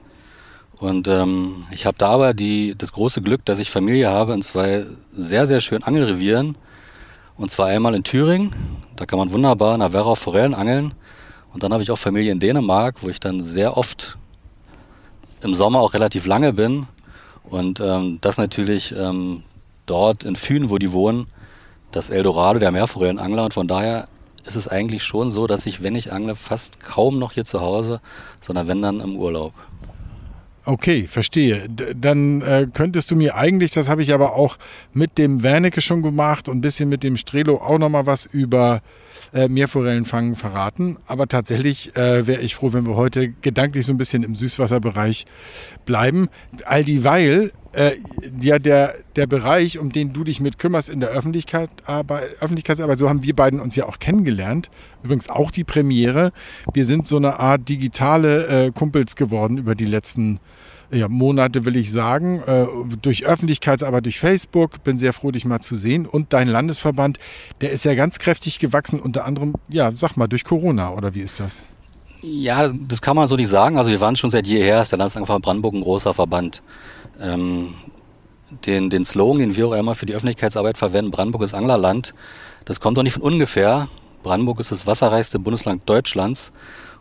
Und 0.77 1.07
ähm, 1.07 1.65
ich 1.71 1.87
habe 1.87 1.97
da 1.97 2.09
aber 2.09 2.35
die, 2.35 2.75
das 2.77 2.93
große 2.93 3.23
Glück, 3.23 3.43
dass 3.45 3.57
ich 3.57 3.71
Familie 3.71 4.09
habe 4.09 4.33
in 4.33 4.43
zwei 4.43 4.85
sehr, 5.11 5.47
sehr 5.47 5.61
schönen 5.61 5.83
Angelrevieren. 5.83 6.57
Und 7.35 7.51
zwar 7.51 7.67
einmal 7.67 7.95
in 7.95 8.03
Thüringen, 8.03 8.53
da 8.95 9.05
kann 9.05 9.19
man 9.19 9.31
wunderbar 9.31 9.73
in 9.73 9.79
der 9.79 9.93
Werra 9.93 10.15
Forellen 10.15 10.53
angeln. 10.53 10.93
Und 11.53 11.63
dann 11.63 11.73
habe 11.73 11.83
ich 11.83 11.91
auch 11.91 11.97
Familie 11.97 12.31
in 12.31 12.39
Dänemark, 12.39 12.97
wo 13.01 13.09
ich 13.09 13.19
dann 13.19 13.43
sehr 13.43 13.77
oft 13.77 14.17
im 15.41 15.55
Sommer 15.55 15.79
auch 15.79 15.93
relativ 15.93 16.25
lange 16.25 16.53
bin. 16.53 16.87
Und 17.43 17.79
ähm, 17.79 18.19
das 18.21 18.37
natürlich 18.37 18.95
ähm, 18.97 19.43
dort 19.85 20.23
in 20.23 20.35
Fühn, 20.35 20.69
wo 20.69 20.77
die 20.77 20.91
wohnen, 20.91 21.27
das 21.91 22.09
Eldorado 22.09 22.59
der 22.59 22.71
Meerforellenangler. 22.71 23.45
Und 23.45 23.53
von 23.53 23.67
daher 23.67 24.07
ist 24.45 24.55
es 24.55 24.67
eigentlich 24.67 25.03
schon 25.03 25.31
so, 25.31 25.47
dass 25.47 25.65
ich, 25.65 25.83
wenn 25.83 25.95
ich 25.95 26.11
angle, 26.11 26.35
fast 26.35 26.79
kaum 26.79 27.19
noch 27.19 27.33
hier 27.33 27.45
zu 27.45 27.61
Hause, 27.61 28.01
sondern 28.41 28.67
wenn 28.67 28.81
dann 28.81 28.99
im 28.99 29.15
Urlaub. 29.15 29.53
Okay, 30.65 31.07
verstehe. 31.07 31.67
Dann 31.67 32.41
äh, 32.41 32.67
könntest 32.73 33.11
du 33.11 33.17
mir 33.17 33.35
eigentlich, 33.35 33.71
das 33.71 33.89
habe 33.89 34.01
ich 34.01 34.13
aber 34.13 34.35
auch 34.35 34.57
mit 34.93 35.17
dem 35.17 35.43
Wernicke 35.43 35.81
schon 35.81 36.01
gemacht 36.01 36.47
und 36.47 36.57
ein 36.57 36.61
bisschen 36.61 36.87
mit 36.87 37.03
dem 37.03 37.17
Strelo 37.17 37.57
auch 37.57 37.77
nochmal 37.77 38.05
was 38.05 38.25
über 38.25 38.81
äh, 39.33 39.49
Meerforellenfangen 39.49 40.37
verraten. 40.37 40.97
Aber 41.05 41.27
tatsächlich 41.27 41.95
äh, 41.97 42.27
wäre 42.27 42.41
ich 42.41 42.55
froh, 42.55 42.71
wenn 42.71 42.85
wir 42.85 42.95
heute 42.95 43.29
gedanklich 43.29 43.85
so 43.85 43.91
ein 43.91 43.97
bisschen 43.97 44.23
im 44.23 44.35
Süßwasserbereich 44.35 45.25
bleiben. 45.85 46.29
All 46.63 46.85
dieweil 46.85 47.51
äh, 47.73 47.93
ja 48.39 48.59
der, 48.59 48.95
der 49.15 49.27
Bereich, 49.27 49.79
um 49.79 49.91
den 49.91 50.13
du 50.13 50.23
dich 50.23 50.39
mit 50.39 50.59
kümmerst 50.59 50.89
in 50.89 50.99
der 50.99 51.09
Öffentlichkeit, 51.09 51.69
aber, 51.85 52.21
Öffentlichkeitsarbeit, 52.39 52.99
so 52.99 53.09
haben 53.09 53.23
wir 53.23 53.35
beiden 53.35 53.59
uns 53.59 53.75
ja 53.75 53.85
auch 53.85 53.99
kennengelernt. 53.99 54.69
Übrigens 55.03 55.29
auch 55.29 55.51
die 55.51 55.63
Premiere. 55.63 56.31
Wir 56.73 56.85
sind 56.85 57.07
so 57.07 57.17
eine 57.17 57.39
Art 57.39 57.67
digitale 57.67 58.67
äh, 58.67 58.71
Kumpels 58.71 59.15
geworden 59.15 59.57
über 59.57 59.75
die 59.75 59.85
letzten 59.85 60.39
ja, 60.93 61.07
Monate, 61.07 61.65
will 61.65 61.75
ich 61.75 61.91
sagen, 61.91 62.41
äh, 62.45 62.67
durch 63.01 63.25
Öffentlichkeitsarbeit, 63.25 64.05
durch 64.05 64.19
Facebook. 64.19 64.83
Bin 64.83 64.97
sehr 64.97 65.13
froh, 65.13 65.31
dich 65.31 65.45
mal 65.45 65.59
zu 65.59 65.75
sehen. 65.75 66.05
Und 66.05 66.33
dein 66.33 66.47
Landesverband, 66.47 67.19
der 67.61 67.71
ist 67.71 67.85
ja 67.85 67.95
ganz 67.95 68.19
kräftig 68.19 68.59
gewachsen, 68.59 68.99
unter 68.99 69.25
anderem, 69.25 69.55
ja, 69.69 69.91
sag 69.95 70.15
mal, 70.17 70.27
durch 70.27 70.43
Corona, 70.43 70.93
oder 70.93 71.15
wie 71.15 71.21
ist 71.21 71.39
das? 71.39 71.63
Ja, 72.21 72.71
das 72.71 73.01
kann 73.01 73.15
man 73.15 73.27
so 73.27 73.35
nicht 73.35 73.49
sagen. 73.49 73.77
Also 73.77 73.91
wir 73.91 73.99
waren 73.99 74.15
schon 74.15 74.31
seit 74.31 74.47
jeher, 74.47 74.81
ist 74.81 74.91
der 74.91 74.99
Landesverband 74.99 75.43
Brandenburg 75.43 75.73
ein 75.73 75.81
großer 75.81 76.13
Verband. 76.13 76.63
Ähm, 77.19 77.73
den, 78.65 78.89
den 78.89 79.05
Slogan, 79.05 79.39
den 79.39 79.55
wir 79.55 79.67
auch 79.67 79.73
immer 79.73 79.95
für 79.95 80.05
die 80.05 80.13
Öffentlichkeitsarbeit 80.13 80.77
verwenden, 80.77 81.11
Brandenburg 81.11 81.43
ist 81.43 81.53
Anglerland, 81.53 82.13
das 82.65 82.79
kommt 82.79 82.97
doch 82.97 83.03
nicht 83.03 83.13
von 83.13 83.23
ungefähr. 83.23 83.89
Brandenburg 84.21 84.59
ist 84.59 84.71
das 84.71 84.87
wasserreichste 84.87 85.39
Bundesland 85.39 85.81
Deutschlands 85.85 86.53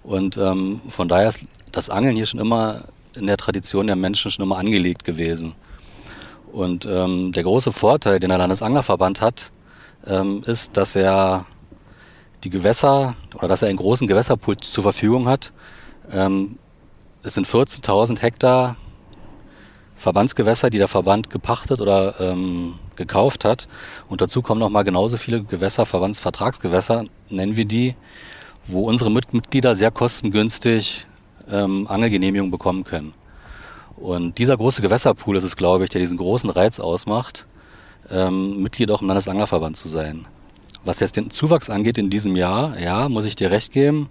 und 0.02 0.36
ähm, 0.36 0.80
von 0.88 1.08
daher 1.08 1.28
ist 1.28 1.42
das 1.70 1.88
Angeln 1.88 2.16
hier 2.16 2.26
schon 2.26 2.40
immer 2.40 2.80
in 3.16 3.26
der 3.26 3.36
Tradition 3.36 3.86
der 3.86 3.96
Menschen 3.96 4.30
schon 4.30 4.44
immer 4.44 4.58
angelegt 4.58 5.04
gewesen. 5.04 5.54
Und 6.52 6.84
ähm, 6.84 7.32
der 7.32 7.42
große 7.42 7.72
Vorteil, 7.72 8.20
den 8.20 8.28
der 8.28 8.38
Landesanglerverband 8.38 9.20
hat, 9.20 9.52
ähm, 10.06 10.42
ist, 10.44 10.76
dass 10.76 10.94
er 10.96 11.46
die 12.44 12.50
Gewässer 12.50 13.14
oder 13.34 13.48
dass 13.48 13.62
er 13.62 13.68
einen 13.68 13.78
großen 13.78 14.06
Gewässerpool 14.06 14.56
zur 14.58 14.82
Verfügung 14.82 15.28
hat. 15.28 15.52
Ähm, 16.10 16.58
es 17.22 17.34
sind 17.34 17.46
14.000 17.46 18.20
Hektar 18.20 18.76
Verbandsgewässer, 19.96 20.68
die 20.68 20.78
der 20.78 20.88
Verband 20.88 21.30
gepachtet 21.30 21.80
oder 21.80 22.20
ähm, 22.20 22.74
gekauft 22.96 23.44
hat. 23.44 23.68
Und 24.08 24.20
dazu 24.20 24.42
kommen 24.42 24.58
noch 24.58 24.68
mal 24.68 24.82
genauso 24.82 25.16
viele 25.16 25.44
Gewässer, 25.44 25.86
Verbandsvertragsgewässer, 25.86 27.04
nennen 27.31 27.56
wir 27.56 27.64
die, 27.64 27.94
wo 28.66 28.88
unsere 28.88 29.10
Mitglieder 29.10 29.76
sehr 29.76 29.92
kostengünstig 29.92 31.06
ähm, 31.51 31.87
Angelgenehmigungen 31.89 32.51
bekommen 32.51 32.84
können. 32.84 33.15
Und 33.96 34.39
dieser 34.39 34.56
große 34.56 34.82
Gewässerpool 34.82 35.37
ist 35.37 35.44
es, 35.44 35.56
glaube 35.56 35.84
ich, 35.84 35.91
der 35.91 36.01
diesen 36.01 36.19
großen 36.19 36.51
Reiz 36.51 36.81
ausmacht, 36.81 37.46
ähm, 38.11 38.63
Mitglied 38.63 38.91
auch 38.91 39.03
im 39.03 39.08
Landesanglerverband 39.08 39.77
zu 39.77 39.89
sein. 39.89 40.27
Was 40.84 41.01
jetzt 41.01 41.17
den 41.17 41.31
Zuwachs 41.31 41.70
angeht 41.70 41.99
in 41.99 42.11
diesem 42.11 42.34
Jahr, 42.34 42.79
ja, 42.81 43.08
muss 43.08 43.25
ich 43.25 43.37
dir 43.37 43.51
recht 43.51 43.72
geben. 43.72 44.11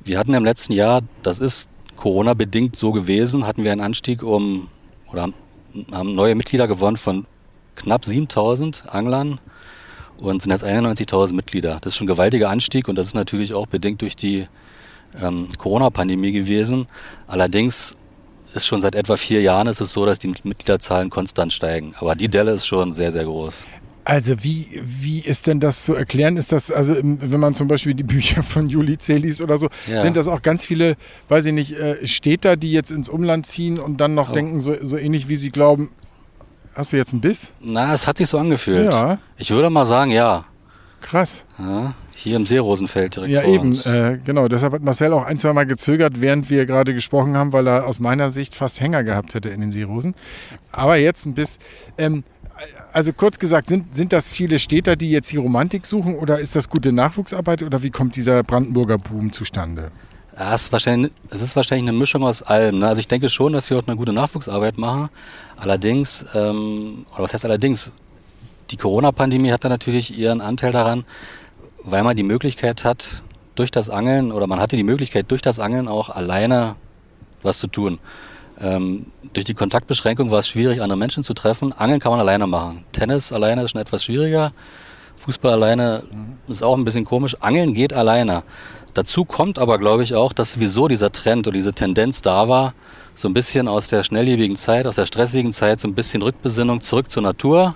Wir 0.00 0.18
hatten 0.18 0.34
im 0.34 0.44
letzten 0.44 0.72
Jahr, 0.72 1.02
das 1.22 1.38
ist 1.38 1.68
Corona-bedingt 1.96 2.74
so 2.76 2.92
gewesen, 2.92 3.46
hatten 3.46 3.62
wir 3.62 3.72
einen 3.72 3.80
Anstieg 3.80 4.22
um 4.22 4.68
oder 5.12 5.28
haben 5.92 6.14
neue 6.14 6.34
Mitglieder 6.34 6.66
gewonnen 6.66 6.96
von 6.96 7.26
knapp 7.76 8.04
7000 8.04 8.84
Anglern 8.88 9.40
und 10.18 10.42
sind 10.42 10.50
jetzt 10.50 10.64
91.000 10.64 11.32
Mitglieder. 11.32 11.78
Das 11.80 11.92
ist 11.92 11.96
schon 11.96 12.06
ein 12.06 12.08
gewaltiger 12.08 12.50
Anstieg 12.50 12.88
und 12.88 12.96
das 12.96 13.06
ist 13.06 13.14
natürlich 13.14 13.54
auch 13.54 13.66
bedingt 13.66 14.02
durch 14.02 14.16
die 14.16 14.48
ähm, 15.20 15.48
Corona-Pandemie 15.56 16.32
gewesen. 16.32 16.86
Allerdings 17.26 17.96
ist 18.54 18.66
schon 18.66 18.80
seit 18.80 18.94
etwa 18.94 19.16
vier 19.16 19.42
Jahren 19.42 19.68
ist 19.68 19.80
es 19.80 19.92
so, 19.92 20.06
dass 20.06 20.18
die 20.18 20.28
Mitgliederzahlen 20.28 21.10
konstant 21.10 21.52
steigen. 21.52 21.94
Aber 21.98 22.14
die 22.14 22.28
Delle 22.28 22.52
ist 22.52 22.66
schon 22.66 22.94
sehr, 22.94 23.12
sehr 23.12 23.24
groß. 23.24 23.66
Also 24.04 24.42
wie, 24.42 24.80
wie 24.82 25.20
ist 25.20 25.46
denn 25.46 25.60
das 25.60 25.84
zu 25.84 25.94
erklären? 25.94 26.38
Ist 26.38 26.50
das, 26.50 26.70
also 26.70 26.96
wenn 27.02 27.40
man 27.40 27.52
zum 27.52 27.68
Beispiel 27.68 27.92
die 27.92 28.04
Bücher 28.04 28.42
von 28.42 28.70
Juli 28.70 28.96
C. 28.96 29.18
liest 29.18 29.42
oder 29.42 29.58
so, 29.58 29.68
ja. 29.86 30.00
sind 30.00 30.16
das 30.16 30.28
auch 30.28 30.40
ganz 30.40 30.64
viele, 30.64 30.96
weiß 31.28 31.44
ich 31.44 31.52
nicht, 31.52 31.72
äh, 31.72 32.06
Städter, 32.06 32.56
die 32.56 32.72
jetzt 32.72 32.90
ins 32.90 33.10
Umland 33.10 33.46
ziehen 33.46 33.78
und 33.78 33.98
dann 33.98 34.14
noch 34.14 34.30
oh. 34.30 34.32
denken, 34.32 34.62
so, 34.62 34.74
so 34.80 34.96
ähnlich 34.96 35.28
wie 35.28 35.36
sie 35.36 35.50
glauben, 35.50 35.90
hast 36.74 36.94
du 36.94 36.96
jetzt 36.96 37.12
einen 37.12 37.20
Biss? 37.20 37.52
Na, 37.60 37.92
es 37.92 38.06
hat 38.06 38.16
sich 38.16 38.28
so 38.28 38.38
angefühlt. 38.38 38.90
Ja. 38.90 39.18
Ich 39.36 39.50
würde 39.50 39.68
mal 39.68 39.84
sagen, 39.84 40.10
ja. 40.10 40.46
Krass. 41.02 41.44
Ja, 41.58 41.94
hier 42.18 42.36
im 42.36 42.46
Seerosenfeld 42.46 43.16
direkt 43.16 43.32
Ja, 43.32 43.44
eben, 43.44 43.80
äh, 43.84 44.18
genau. 44.24 44.48
Deshalb 44.48 44.72
hat 44.72 44.82
Marcel 44.82 45.12
auch 45.12 45.24
ein, 45.24 45.38
zwei 45.38 45.52
Mal 45.52 45.66
gezögert, 45.66 46.20
während 46.20 46.50
wir 46.50 46.66
gerade 46.66 46.92
gesprochen 46.92 47.36
haben, 47.36 47.52
weil 47.52 47.68
er 47.68 47.86
aus 47.86 48.00
meiner 48.00 48.30
Sicht 48.30 48.56
fast 48.56 48.80
Hänger 48.80 49.04
gehabt 49.04 49.34
hätte 49.34 49.48
in 49.50 49.60
den 49.60 49.72
Seerosen. 49.72 50.14
Aber 50.72 50.96
jetzt 50.96 51.26
ein 51.26 51.34
Biss. 51.34 51.58
Ähm, 51.96 52.24
also 52.92 53.12
kurz 53.12 53.38
gesagt, 53.38 53.68
sind, 53.68 53.94
sind 53.94 54.12
das 54.12 54.32
viele 54.32 54.58
Städter, 54.58 54.96
die 54.96 55.10
jetzt 55.10 55.30
die 55.30 55.36
Romantik 55.36 55.86
suchen 55.86 56.16
oder 56.16 56.40
ist 56.40 56.56
das 56.56 56.68
gute 56.68 56.92
Nachwuchsarbeit 56.92 57.62
oder 57.62 57.82
wie 57.82 57.90
kommt 57.90 58.16
dieser 58.16 58.42
Brandenburger 58.42 58.98
Boom 58.98 59.32
zustande? 59.32 59.92
Ja, 60.36 60.54
es, 60.54 60.62
ist 60.62 60.72
wahrscheinlich, 60.72 61.12
es 61.30 61.40
ist 61.40 61.54
wahrscheinlich 61.54 61.88
eine 61.88 61.98
Mischung 61.98 62.24
aus 62.24 62.42
allem. 62.42 62.80
Ne? 62.80 62.88
Also 62.88 63.00
ich 63.00 63.08
denke 63.08 63.28
schon, 63.28 63.52
dass 63.52 63.70
wir 63.70 63.78
auch 63.78 63.86
eine 63.86 63.96
gute 63.96 64.12
Nachwuchsarbeit 64.12 64.78
machen. 64.78 65.08
Allerdings, 65.56 66.24
ähm, 66.34 67.06
oder 67.12 67.24
was 67.24 67.34
heißt 67.34 67.44
allerdings, 67.44 67.92
die 68.70 68.76
Corona-Pandemie 68.76 69.52
hat 69.52 69.64
da 69.64 69.68
natürlich 69.68 70.18
ihren 70.18 70.40
Anteil 70.40 70.72
daran, 70.72 71.04
weil 71.82 72.02
man 72.02 72.16
die 72.16 72.22
Möglichkeit 72.22 72.84
hat, 72.84 73.22
durch 73.54 73.70
das 73.70 73.90
Angeln, 73.90 74.30
oder 74.32 74.46
man 74.46 74.60
hatte 74.60 74.76
die 74.76 74.84
Möglichkeit, 74.84 75.30
durch 75.30 75.42
das 75.42 75.58
Angeln 75.58 75.88
auch 75.88 76.10
alleine 76.10 76.76
was 77.42 77.58
zu 77.58 77.66
tun. 77.66 77.98
Ähm, 78.60 79.06
durch 79.32 79.44
die 79.44 79.54
Kontaktbeschränkung 79.54 80.30
war 80.30 80.40
es 80.40 80.48
schwierig, 80.48 80.82
andere 80.82 80.98
Menschen 80.98 81.24
zu 81.24 81.34
treffen. 81.34 81.72
Angeln 81.72 82.00
kann 82.00 82.12
man 82.12 82.20
alleine 82.20 82.46
machen. 82.46 82.84
Tennis 82.92 83.32
alleine 83.32 83.62
ist 83.62 83.72
schon 83.72 83.80
etwas 83.80 84.04
schwieriger. 84.04 84.52
Fußball 85.16 85.52
alleine 85.52 86.04
ist 86.46 86.62
auch 86.62 86.76
ein 86.76 86.84
bisschen 86.84 87.04
komisch. 87.04 87.36
Angeln 87.40 87.74
geht 87.74 87.92
alleine. 87.92 88.42
Dazu 88.94 89.24
kommt 89.24 89.58
aber, 89.58 89.78
glaube 89.78 90.02
ich, 90.02 90.14
auch, 90.14 90.32
dass 90.32 90.52
sowieso 90.54 90.88
dieser 90.88 91.12
Trend 91.12 91.46
oder 91.46 91.54
diese 91.54 91.72
Tendenz 91.72 92.22
da 92.22 92.48
war, 92.48 92.74
so 93.14 93.28
ein 93.28 93.34
bisschen 93.34 93.68
aus 93.68 93.88
der 93.88 94.02
schnelllebigen 94.02 94.56
Zeit, 94.56 94.86
aus 94.86 94.96
der 94.96 95.06
stressigen 95.06 95.52
Zeit, 95.52 95.80
so 95.80 95.88
ein 95.88 95.94
bisschen 95.94 96.22
Rückbesinnung 96.22 96.80
zurück 96.80 97.10
zur 97.10 97.22
Natur. 97.22 97.74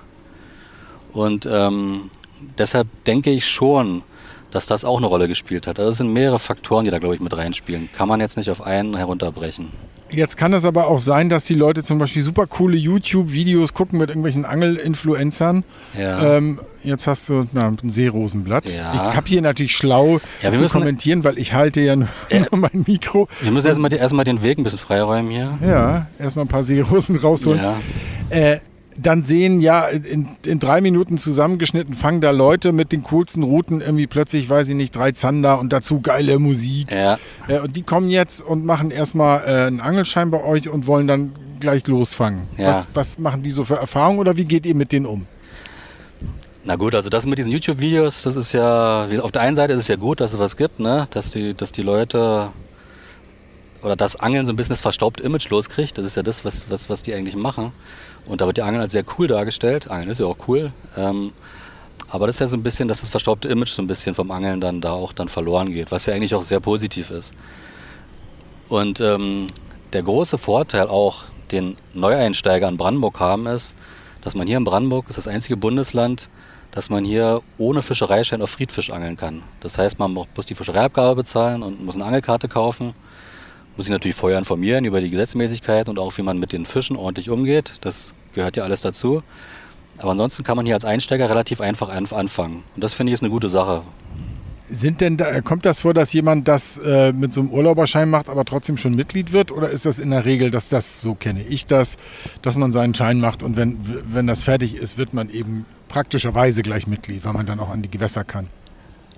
Und 1.12 1.46
ähm, 1.50 2.10
deshalb 2.58 2.88
denke 3.04 3.30
ich 3.30 3.46
schon, 3.48 4.02
dass 4.50 4.66
das 4.66 4.84
auch 4.84 4.98
eine 4.98 5.06
Rolle 5.06 5.28
gespielt 5.28 5.66
hat. 5.66 5.78
Also 5.78 5.92
es 5.92 5.98
sind 5.98 6.12
mehrere 6.12 6.38
Faktoren, 6.38 6.84
die 6.84 6.90
da, 6.90 6.98
glaube 6.98 7.14
ich, 7.14 7.20
mit 7.20 7.36
reinspielen. 7.36 7.88
Kann 7.96 8.08
man 8.08 8.20
jetzt 8.20 8.36
nicht 8.36 8.50
auf 8.50 8.60
einen 8.62 8.96
herunterbrechen. 8.96 9.72
Jetzt 10.10 10.36
kann 10.36 10.52
es 10.52 10.66
aber 10.66 10.88
auch 10.88 10.98
sein, 10.98 11.30
dass 11.30 11.44
die 11.44 11.54
Leute 11.54 11.82
zum 11.84 11.98
Beispiel 11.98 12.20
super 12.20 12.46
coole 12.46 12.76
YouTube-Videos 12.76 13.72
gucken 13.72 13.98
mit 13.98 14.10
irgendwelchen 14.10 14.44
Angel-Influencern. 14.44 15.64
Ja. 15.98 16.36
Ähm, 16.36 16.60
jetzt 16.82 17.06
hast 17.06 17.30
du 17.30 17.46
na, 17.52 17.68
ein 17.68 17.88
Seerosenblatt. 17.88 18.68
Ja. 18.70 18.92
Ich 18.92 19.16
habe 19.16 19.26
hier 19.26 19.40
natürlich 19.40 19.74
schlau 19.74 20.20
Ja, 20.42 20.50
wir 20.50 20.52
zu 20.54 20.60
müssen- 20.60 20.72
kommentieren, 20.80 21.24
weil 21.24 21.38
ich 21.38 21.54
halte 21.54 21.80
ja 21.80 21.96
nur, 21.96 22.08
nur 22.30 22.48
mein 22.60 22.84
Mikro. 22.86 23.26
Wir 23.40 23.52
müssen 23.52 23.68
erstmal 23.68 23.90
erstmal 23.94 24.26
den 24.26 24.42
Weg 24.42 24.58
ein 24.58 24.64
bisschen 24.64 24.78
freiräumen 24.80 25.30
hier. 25.30 25.58
Ja, 25.66 26.06
erstmal 26.18 26.44
ein 26.44 26.48
paar 26.48 26.62
Seerosen 26.64 27.16
rausholen. 27.16 27.62
Ja. 27.62 27.76
Äh, 28.28 28.60
dann 28.96 29.24
sehen 29.24 29.60
ja 29.60 29.86
in, 29.86 30.28
in 30.44 30.58
drei 30.58 30.80
Minuten 30.80 31.18
zusammengeschnitten, 31.18 31.94
fangen 31.94 32.20
da 32.20 32.30
Leute 32.30 32.72
mit 32.72 32.92
den 32.92 33.02
coolsten 33.04 33.42
Routen 33.42 33.80
irgendwie 33.80 34.06
plötzlich, 34.06 34.48
weiß 34.48 34.68
ich 34.68 34.74
nicht, 34.74 34.94
drei 34.94 35.12
Zander 35.12 35.58
und 35.58 35.72
dazu 35.72 36.00
geile 36.00 36.38
Musik. 36.38 36.90
Ja. 36.90 37.18
Äh, 37.48 37.60
und 37.60 37.76
die 37.76 37.82
kommen 37.82 38.10
jetzt 38.10 38.42
und 38.42 38.64
machen 38.64 38.90
erstmal 38.90 39.40
äh, 39.40 39.66
einen 39.66 39.80
Angelschein 39.80 40.30
bei 40.30 40.42
euch 40.42 40.68
und 40.68 40.86
wollen 40.86 41.06
dann 41.06 41.32
gleich 41.60 41.86
losfangen. 41.86 42.48
Ja. 42.56 42.68
Was, 42.68 42.88
was 42.92 43.18
machen 43.18 43.42
die 43.42 43.50
so 43.50 43.64
für 43.64 43.76
Erfahrungen 43.76 44.18
oder 44.18 44.36
wie 44.36 44.44
geht 44.44 44.66
ihr 44.66 44.74
mit 44.74 44.92
denen 44.92 45.06
um? 45.06 45.26
Na 46.64 46.76
gut, 46.76 46.94
also 46.94 47.08
das 47.08 47.26
mit 47.26 47.38
diesen 47.38 47.50
YouTube-Videos, 47.50 48.22
das 48.22 48.36
ist 48.36 48.52
ja, 48.52 49.08
auf 49.20 49.32
der 49.32 49.42
einen 49.42 49.56
Seite 49.56 49.72
ist 49.72 49.80
es 49.80 49.88
ja 49.88 49.96
gut, 49.96 50.20
dass 50.20 50.32
es 50.32 50.38
was 50.38 50.56
gibt, 50.56 50.78
ne? 50.78 51.08
dass, 51.10 51.30
die, 51.30 51.54
dass 51.54 51.72
die 51.72 51.82
Leute 51.82 52.50
oder 53.82 53.96
das 53.96 54.16
Angeln 54.16 54.46
so 54.46 54.52
ein 54.52 54.56
bisschen 54.56 54.74
das 54.74 54.80
verstaubte 54.80 55.22
Image 55.24 55.50
loskriegt. 55.50 55.98
Das 55.98 56.04
ist 56.04 56.16
ja 56.16 56.22
das, 56.22 56.44
was, 56.44 56.66
was, 56.68 56.88
was 56.88 57.02
die 57.02 57.14
eigentlich 57.14 57.34
machen. 57.34 57.72
Und 58.26 58.40
da 58.40 58.46
wird 58.46 58.56
die 58.56 58.62
Angeln 58.62 58.82
als 58.82 58.92
sehr 58.92 59.04
cool 59.18 59.28
dargestellt. 59.28 59.90
Angeln 59.90 60.08
ist 60.08 60.20
ja 60.20 60.26
auch 60.26 60.36
cool. 60.48 60.72
Ähm, 60.96 61.32
aber 62.08 62.26
das 62.26 62.36
ist 62.36 62.40
ja 62.40 62.46
so 62.46 62.56
ein 62.56 62.62
bisschen, 62.62 62.88
dass 62.88 63.00
das 63.00 63.08
verstaubte 63.08 63.48
Image 63.48 63.70
so 63.70 63.82
ein 63.82 63.86
bisschen 63.86 64.14
vom 64.14 64.30
Angeln 64.30 64.60
dann 64.60 64.80
da 64.80 64.92
auch 64.92 65.12
dann 65.12 65.28
verloren 65.28 65.72
geht, 65.72 65.90
was 65.90 66.06
ja 66.06 66.14
eigentlich 66.14 66.34
auch 66.34 66.42
sehr 66.42 66.60
positiv 66.60 67.10
ist. 67.10 67.32
Und 68.68 69.00
ähm, 69.00 69.48
der 69.92 70.02
große 70.02 70.38
Vorteil 70.38 70.88
auch, 70.88 71.24
den 71.50 71.76
Neueinsteiger 71.92 72.68
in 72.68 72.76
Brandenburg 72.76 73.20
haben, 73.20 73.46
ist, 73.46 73.76
dass 74.22 74.34
man 74.34 74.46
hier 74.46 74.56
in 74.56 74.64
Brandenburg 74.64 75.06
ist 75.08 75.18
das 75.18 75.28
einzige 75.28 75.56
Bundesland, 75.56 76.28
dass 76.70 76.88
man 76.88 77.04
hier 77.04 77.42
ohne 77.58 77.82
Fischereischein 77.82 78.40
auf 78.40 78.50
Friedfisch 78.50 78.90
angeln 78.90 79.16
kann. 79.16 79.42
Das 79.60 79.76
heißt, 79.76 79.98
man 79.98 80.12
muss 80.12 80.46
die 80.46 80.54
Fischereiabgabe 80.54 81.16
bezahlen 81.16 81.62
und 81.62 81.84
muss 81.84 81.94
eine 81.94 82.04
Angelkarte 82.04 82.48
kaufen. 82.48 82.94
Muss 83.76 83.86
sich 83.86 83.92
natürlich 83.92 84.16
vorher 84.16 84.38
informieren 84.38 84.84
über 84.84 85.00
die 85.00 85.10
Gesetzmäßigkeiten 85.10 85.90
und 85.90 85.98
auch 85.98 86.16
wie 86.18 86.22
man 86.22 86.38
mit 86.38 86.52
den 86.52 86.66
Fischen 86.66 86.96
ordentlich 86.96 87.30
umgeht. 87.30 87.74
Das 87.80 88.14
gehört 88.34 88.56
ja 88.56 88.64
alles 88.64 88.82
dazu. 88.82 89.22
Aber 89.98 90.10
ansonsten 90.12 90.42
kann 90.42 90.56
man 90.56 90.66
hier 90.66 90.74
als 90.74 90.84
Einsteiger 90.84 91.28
relativ 91.30 91.60
einfach 91.60 91.90
anf- 91.94 92.14
anfangen. 92.14 92.64
Und 92.74 92.84
das 92.84 92.92
finde 92.92 93.10
ich 93.10 93.14
ist 93.14 93.22
eine 93.22 93.30
gute 93.30 93.48
Sache. 93.48 93.82
Sind 94.68 95.00
denn 95.02 95.18
da, 95.18 95.40
kommt 95.42 95.66
das 95.66 95.80
vor, 95.80 95.92
dass 95.92 96.12
jemand 96.14 96.48
das 96.48 96.78
äh, 96.78 97.12
mit 97.12 97.32
so 97.32 97.40
einem 97.40 97.50
Urlauberschein 97.50 98.08
macht, 98.08 98.30
aber 98.30 98.44
trotzdem 98.44 98.78
schon 98.78 98.94
Mitglied 98.94 99.32
wird? 99.32 99.52
Oder 99.52 99.68
ist 99.68 99.84
das 99.84 99.98
in 99.98 100.10
der 100.10 100.24
Regel, 100.24 100.50
dass 100.50 100.68
das, 100.68 101.00
so 101.02 101.14
kenne 101.14 101.42
ich 101.42 101.66
das, 101.66 101.96
dass 102.40 102.56
man 102.56 102.72
seinen 102.72 102.94
Schein 102.94 103.20
macht 103.20 103.42
und 103.42 103.56
wenn, 103.56 103.78
wenn 104.06 104.26
das 104.26 104.44
fertig 104.44 104.76
ist, 104.76 104.96
wird 104.96 105.12
man 105.12 105.28
eben 105.28 105.66
praktischerweise 105.88 106.62
gleich 106.62 106.86
Mitglied, 106.86 107.24
weil 107.24 107.34
man 107.34 107.44
dann 107.44 107.60
auch 107.60 107.68
an 107.68 107.82
die 107.82 107.90
Gewässer 107.90 108.24
kann? 108.24 108.46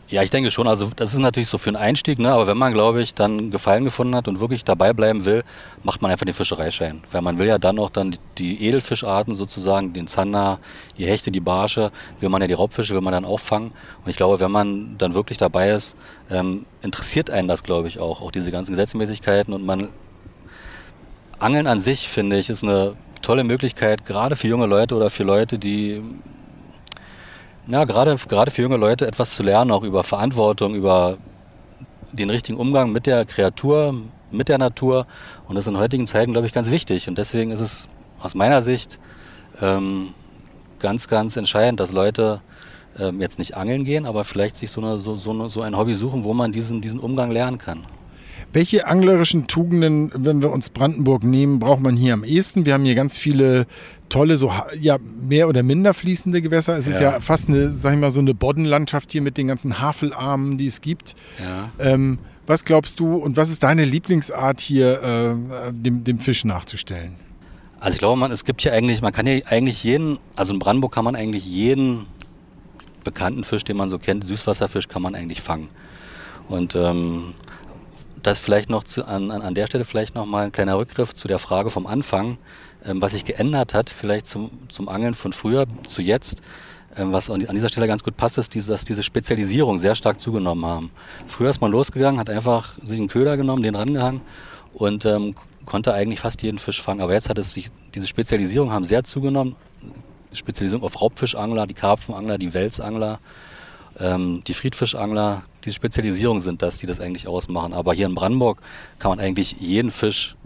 Ja, 0.08 0.22
ich 0.22 0.28
denke 0.28 0.50
schon. 0.50 0.68
Also 0.68 0.90
das 0.94 1.14
ist 1.14 1.20
natürlich 1.20 1.48
so 1.48 1.56
für 1.56 1.70
einen 1.70 1.76
Einstieg, 1.76 2.18
ne? 2.18 2.30
aber 2.30 2.46
wenn 2.46 2.58
man, 2.58 2.74
glaube 2.74 3.00
ich, 3.00 3.14
dann 3.14 3.50
Gefallen 3.50 3.84
gefunden 3.84 4.14
hat 4.14 4.28
und 4.28 4.38
wirklich 4.38 4.62
dabei 4.62 4.92
bleiben 4.92 5.24
will, 5.24 5.44
macht 5.82 6.02
man 6.02 6.10
einfach 6.10 6.26
den 6.26 6.34
Fischereischein. 6.34 7.02
Weil 7.10 7.22
man 7.22 7.38
will 7.38 7.46
ja 7.46 7.58
dann 7.58 7.78
auch 7.78 7.88
dann 7.88 8.16
die, 8.36 8.66
Edelfischarten 8.66 9.34
sozusagen, 9.34 9.94
den 9.94 10.06
Zander, 10.06 10.58
die 10.98 11.06
Hechte, 11.06 11.30
die 11.30 11.40
Barsche, 11.40 11.90
will 12.20 12.28
man 12.28 12.42
ja 12.42 12.48
die 12.48 12.54
Raubfische, 12.54 12.92
will 12.92 13.00
man 13.00 13.14
dann 13.14 13.24
auch 13.24 13.40
fangen. 13.40 13.72
Und 14.04 14.10
ich 14.10 14.16
glaube, 14.16 14.40
wenn 14.40 14.50
man 14.50 14.98
dann 14.98 15.14
wirklich 15.14 15.38
dabei 15.38 15.70
ist, 15.70 15.96
ähm, 16.30 16.66
interessiert 16.82 17.30
einen 17.30 17.48
das, 17.48 17.62
glaube 17.62 17.88
ich, 17.88 17.98
auch. 17.98 18.20
Auch 18.20 18.30
diese 18.30 18.50
ganzen 18.50 18.72
Gesetzmäßigkeiten 18.72 19.54
und 19.54 19.64
man 19.64 19.88
Angeln 21.38 21.66
an 21.66 21.80
sich, 21.80 22.08
finde 22.08 22.38
ich, 22.38 22.50
ist 22.50 22.62
eine 22.62 22.94
tolle 23.22 23.42
Möglichkeit, 23.42 24.04
gerade 24.04 24.36
für 24.36 24.48
junge 24.48 24.66
Leute 24.66 24.94
oder 24.94 25.08
für 25.08 25.24
Leute, 25.24 25.58
die 25.58 26.02
ja, 27.66 27.84
gerade, 27.84 28.16
gerade 28.28 28.50
für 28.50 28.62
junge 28.62 28.76
Leute 28.76 29.06
etwas 29.06 29.34
zu 29.34 29.42
lernen, 29.42 29.70
auch 29.70 29.82
über 29.82 30.04
Verantwortung, 30.04 30.74
über 30.74 31.16
den 32.12 32.30
richtigen 32.30 32.58
Umgang 32.58 32.92
mit 32.92 33.06
der 33.06 33.24
Kreatur, 33.24 33.94
mit 34.30 34.48
der 34.48 34.58
Natur. 34.58 35.06
Und 35.46 35.56
das 35.56 35.66
ist 35.66 35.72
in 35.72 35.78
heutigen 35.78 36.06
Zeiten, 36.06 36.32
glaube 36.32 36.46
ich, 36.46 36.52
ganz 36.52 36.70
wichtig. 36.70 37.08
Und 37.08 37.18
deswegen 37.18 37.50
ist 37.50 37.60
es 37.60 37.88
aus 38.20 38.34
meiner 38.34 38.62
Sicht 38.62 38.98
ähm, 39.60 40.14
ganz, 40.78 41.08
ganz 41.08 41.36
entscheidend, 41.36 41.80
dass 41.80 41.92
Leute 41.92 42.40
ähm, 42.98 43.20
jetzt 43.20 43.38
nicht 43.38 43.56
angeln 43.56 43.84
gehen, 43.84 44.06
aber 44.06 44.24
vielleicht 44.24 44.56
sich 44.56 44.70
so, 44.70 44.80
eine, 44.80 44.98
so, 44.98 45.14
so, 45.14 45.30
eine, 45.30 45.50
so 45.50 45.62
ein 45.62 45.76
Hobby 45.76 45.94
suchen, 45.94 46.24
wo 46.24 46.34
man 46.34 46.52
diesen, 46.52 46.80
diesen 46.80 47.00
Umgang 47.00 47.30
lernen 47.30 47.58
kann. 47.58 47.84
Welche 48.54 48.86
anglerischen 48.86 49.48
Tugenden, 49.48 50.12
wenn 50.14 50.40
wir 50.40 50.52
uns 50.52 50.70
Brandenburg 50.70 51.24
nehmen, 51.24 51.58
braucht 51.58 51.80
man 51.80 51.96
hier 51.96 52.14
am 52.14 52.22
ehesten? 52.22 52.64
Wir 52.64 52.74
haben 52.74 52.84
hier 52.84 52.94
ganz 52.94 53.18
viele 53.18 53.66
tolle, 54.08 54.38
so 54.38 54.52
ja, 54.80 54.98
mehr 55.28 55.48
oder 55.48 55.64
minder 55.64 55.92
fließende 55.92 56.40
Gewässer. 56.40 56.78
Es 56.78 56.86
ist 56.86 57.00
ja 57.00 57.14
Ja. 57.14 57.20
fast 57.20 57.48
eine, 57.48 57.70
sag 57.70 57.94
ich 57.94 58.00
mal, 58.00 58.12
so 58.12 58.20
eine 58.20 58.32
Boddenlandschaft 58.32 59.10
hier 59.10 59.22
mit 59.22 59.36
den 59.38 59.48
ganzen 59.48 59.80
Havelarmen, 59.80 60.56
die 60.56 60.68
es 60.68 60.80
gibt. 60.80 61.16
Ja. 61.42 61.72
Ähm, 61.80 62.20
was 62.46 62.64
glaubst 62.64 63.00
du 63.00 63.16
und 63.16 63.36
was 63.36 63.50
ist 63.50 63.64
deine 63.64 63.84
Lieblingsart 63.84 64.60
hier, 64.60 65.02
äh, 65.02 65.72
dem, 65.72 66.04
dem 66.04 66.18
Fisch 66.20 66.44
nachzustellen? 66.44 67.16
Also 67.80 67.94
ich 67.94 67.98
glaube, 67.98 68.20
man, 68.20 68.30
es 68.30 68.44
gibt 68.44 68.62
hier 68.62 68.72
eigentlich, 68.72 69.02
man 69.02 69.12
kann 69.12 69.26
hier 69.26 69.42
eigentlich 69.50 69.82
jeden, 69.82 70.18
also 70.36 70.52
in 70.52 70.60
Brandenburg 70.60 70.94
kann 70.94 71.04
man 71.04 71.16
eigentlich 71.16 71.44
jeden 71.44 72.06
bekannten 73.02 73.42
Fisch, 73.42 73.64
den 73.64 73.76
man 73.76 73.90
so 73.90 73.98
kennt, 73.98 74.22
Süßwasserfisch, 74.22 74.86
kann 74.86 75.02
man 75.02 75.16
eigentlich 75.16 75.42
fangen. 75.42 75.70
Und 76.46 76.76
ähm, 76.76 77.34
das 78.26 78.38
vielleicht 78.38 78.70
noch 78.70 78.84
zu, 78.84 79.06
an, 79.06 79.30
an, 79.30 79.54
der 79.54 79.66
Stelle 79.66 79.84
vielleicht 79.84 80.14
noch 80.14 80.26
mal 80.26 80.44
ein 80.44 80.52
kleiner 80.52 80.78
Rückgriff 80.78 81.14
zu 81.14 81.28
der 81.28 81.38
Frage 81.38 81.70
vom 81.70 81.86
Anfang, 81.86 82.38
ähm, 82.84 83.00
was 83.00 83.12
sich 83.12 83.24
geändert 83.24 83.74
hat, 83.74 83.90
vielleicht 83.90 84.26
zum, 84.26 84.50
zum 84.68 84.88
Angeln 84.88 85.14
von 85.14 85.32
früher 85.32 85.66
zu 85.86 86.02
jetzt. 86.02 86.42
Ähm, 86.96 87.12
was 87.12 87.28
an 87.30 87.40
dieser 87.40 87.68
Stelle 87.68 87.86
ganz 87.86 88.04
gut 88.04 88.16
passt, 88.16 88.38
ist, 88.38 88.54
dass 88.68 88.84
diese 88.84 89.02
Spezialisierung 89.02 89.78
sehr 89.78 89.94
stark 89.94 90.20
zugenommen 90.20 90.64
haben. 90.64 90.90
Früher 91.26 91.50
ist 91.50 91.60
man 91.60 91.72
losgegangen, 91.72 92.20
hat 92.20 92.30
einfach 92.30 92.74
sich 92.82 92.98
einen 92.98 93.08
Köder 93.08 93.36
genommen, 93.36 93.62
den 93.62 93.74
rangehangen 93.74 94.20
und 94.74 95.04
ähm, 95.04 95.34
konnte 95.66 95.92
eigentlich 95.94 96.20
fast 96.20 96.42
jeden 96.42 96.58
Fisch 96.58 96.80
fangen. 96.82 97.00
Aber 97.00 97.12
jetzt 97.12 97.28
hat 97.28 97.38
es 97.38 97.54
sich, 97.54 97.68
diese 97.94 98.06
Spezialisierung 98.06 98.70
haben 98.70 98.84
sehr 98.84 99.04
zugenommen. 99.04 99.56
Spezialisierung 100.32 100.84
auf 100.84 101.00
Raubfischangler, 101.00 101.66
die 101.66 101.74
Karpfenangler, 101.74 102.38
die 102.38 102.54
Welsangler, 102.54 103.20
ähm, 103.98 104.42
die 104.46 104.54
Friedfischangler. 104.54 105.44
Diese 105.64 105.76
Spezialisierung 105.76 106.40
sind 106.40 106.62
das, 106.62 106.78
die 106.78 106.86
das 106.86 107.00
eigentlich 107.00 107.26
ausmachen. 107.26 107.72
Aber 107.72 107.94
hier 107.94 108.06
in 108.06 108.14
Brandenburg 108.14 108.60
kann 108.98 109.10
man 109.10 109.20
eigentlich 109.20 109.52
jeden 109.60 109.90
Fisch 109.90 110.36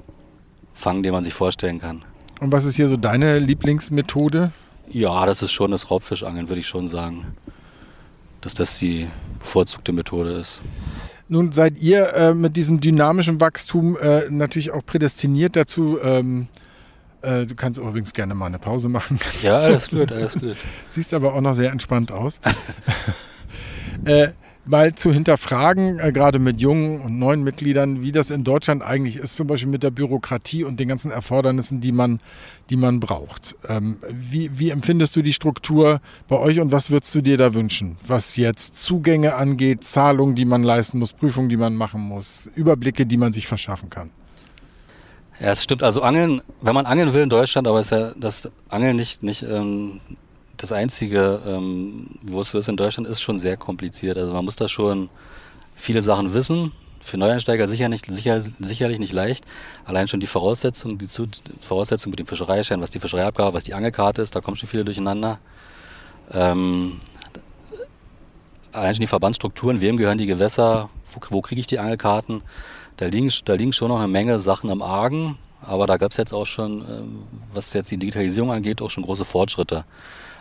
fangen, 0.75 1.03
den 1.03 1.13
man 1.13 1.25
sich 1.25 1.35
vorstellen 1.35 1.81
kann. 1.81 2.05
Und 2.41 2.53
was 2.53 2.65
ist 2.65 2.77
hier 2.77 2.89
so 2.89 2.97
deine 2.97 3.39
Lieblingsmethode? 3.39 4.53
Ja, 4.91 5.27
das 5.27 5.43
ist 5.43 5.53
schon 5.53 5.73
das 5.73 5.91
Raubfischangeln, 5.91 6.49
würde 6.49 6.61
ich 6.61 6.69
schon 6.69 6.89
sagen. 6.89 7.27
Dass 8.41 8.55
das 8.55 8.79
die 8.79 9.09
bevorzugte 9.41 9.93
Methode 9.93 10.31
ist. 10.31 10.63
Nun 11.29 11.53
seid 11.53 11.77
ihr 11.79 12.15
äh, 12.15 12.35
mit 12.35 12.57
diesem 12.57 12.81
dynamischen 12.81 13.41
Wachstum 13.41 13.99
äh, 13.99 14.31
natürlich 14.31 14.71
auch 14.71 14.85
prädestiniert 14.87 15.57
dazu. 15.57 15.99
Ähm, 16.03 16.49
äh, 17.21 17.45
du 17.45 17.55
kannst 17.55 17.79
übrigens 17.79 18.13
gerne 18.13 18.35
mal 18.35 18.47
eine 18.47 18.59
Pause 18.59 18.89
machen. 18.89 19.19
Ja, 19.43 19.59
alles 19.59 19.89
gut, 19.91 20.13
alles 20.13 20.35
gut. 20.35 20.57
Siehst 20.89 21.13
aber 21.13 21.35
auch 21.35 21.41
noch 21.41 21.55
sehr 21.55 21.73
entspannt 21.73 22.13
aus. 22.13 22.41
äh, 24.05 24.29
mal 24.69 24.95
zu 24.95 25.13
hinterfragen, 25.13 25.99
äh, 25.99 26.13
gerade 26.13 26.39
mit 26.39 26.61
jungen 26.61 27.01
und 27.01 27.19
neuen 27.19 27.43
Mitgliedern, 27.43 28.03
wie 28.03 28.13
das 28.13 28.31
in 28.31 28.45
Deutschland 28.45 28.83
eigentlich 28.83 29.17
ist, 29.17 29.35
zum 29.37 29.47
Beispiel 29.47 29.71
mit 29.71 29.83
der 29.83 29.91
Bürokratie 29.91 30.65
und 30.65 30.79
den 30.79 30.89
ganzen 30.89 31.11
Erfordernissen, 31.11 31.81
die 31.81 31.93
man, 31.93 32.21
die 32.71 32.77
man 32.77 33.01
braucht. 33.01 33.57
Ähm, 33.67 33.97
wie, 34.11 34.59
wie 34.59 34.71
empfindest 34.71 35.17
du 35.17 35.23
die 35.23 35.33
Struktur 35.33 36.01
bei 36.29 36.37
euch 36.37 36.61
und 36.61 36.71
was 36.71 36.91
würdest 36.91 37.15
du 37.15 37.23
dir 37.23 37.39
da 37.39 37.55
wünschen? 37.55 37.97
Was 38.07 38.37
jetzt 38.37 38.77
Zugänge 38.77 39.35
angeht, 39.35 39.85
Zahlungen, 39.85 40.35
die 40.35 40.45
man 40.45 40.63
leisten 40.63 40.99
muss, 40.99 41.13
Prüfungen, 41.13 41.49
die 41.49 41.57
man 41.57 41.75
machen 41.75 42.03
muss, 42.03 42.51
Überblicke, 42.55 43.07
die 43.07 43.17
man 43.17 43.33
sich 43.33 43.47
verschaffen 43.47 43.89
kann. 43.91 44.11
Ja, 45.41 45.53
es 45.53 45.63
stimmt. 45.63 45.83
Also 45.83 46.03
Angeln, 46.03 46.43
wenn 46.61 46.75
man 46.75 46.87
angeln 46.87 47.15
will 47.15 47.23
in 47.23 47.31
Deutschland, 47.31 47.69
aber 47.69 47.81
ist 47.81 47.93
ja 47.93 48.13
das 48.17 48.51
Angeln 48.69 48.97
nicht, 48.97 49.23
nicht 49.23 49.43
ähm, 49.43 50.01
das 50.59 50.73
Einzige, 50.73 51.41
ähm, 51.47 52.09
wo 52.23 52.43
es 52.43 52.51
so 52.51 52.59
ist 52.59 52.69
in 52.69 52.77
Deutschland, 52.77 53.09
ist 53.09 53.23
schon 53.23 53.39
sehr 53.39 53.57
kompliziert. 53.57 54.19
Also 54.19 54.33
man 54.33 54.45
muss 54.45 54.57
da 54.57 54.69
schon 54.69 55.09
viele 55.75 56.03
Sachen 56.03 56.35
wissen. 56.35 56.73
Für 57.01 57.17
Neueinsteiger 57.17 57.69
sicher 57.69 57.89
nicht, 57.89 58.07
sicher, 58.07 58.43
sicherlich 58.59 58.99
nicht 58.99 59.13
leicht. 59.13 59.45
Allein 59.87 60.09
schon 60.09 60.21
die 60.21 60.27
Voraussetzungen, 60.27 60.99
die, 60.99 61.07
Zu 61.07 61.27
Voraussetzungen 61.67 62.11
mit 62.11 62.19
dem 62.19 62.27
Fischereischein, 62.27 62.83
was 62.83 62.91
die 62.91 63.01
Fischereiabgabe, 63.01 63.55
was 63.55 63.65
die 63.65 63.73
Angelkarte 63.73 64.21
ist, 64.21 64.35
da 64.35 64.41
kommen 64.41 64.57
schon 64.57 64.69
viele 64.69 64.85
durcheinander. 64.85 65.39
Ähm, 66.33 67.01
allein 68.73 68.95
schon 68.95 69.01
die 69.01 69.07
Verbandsstrukturen, 69.07 69.81
wem 69.81 69.97
gehören 69.97 70.19
die 70.19 70.27
Gewässer, 70.27 70.91
wo, 71.15 71.21
wo 71.31 71.41
kriege 71.41 71.61
ich 71.61 71.67
die 71.67 71.79
Angelkarten, 71.79 72.43
da 72.99 73.07
liegen, 73.07 73.33
da 73.45 73.55
liegen 73.55 73.73
schon 73.73 73.89
noch 73.89 73.99
eine 73.99 74.09
Menge 74.09 74.39
Sachen 74.41 74.71
im 74.71 74.83
Argen, 74.83 75.39
aber 75.63 75.87
da 75.87 75.97
gab 75.97 76.11
es 76.11 76.17
jetzt 76.17 76.35
auch 76.35 76.47
schon, 76.47 76.81
ähm, 76.81 77.23
was 77.55 77.73
jetzt 77.73 77.91
die 77.91 77.97
Digitalisierung 77.97 78.51
angeht, 78.51 78.83
auch 78.83 78.91
schon 78.91 79.05
große 79.05 79.25
Fortschritte. 79.25 79.85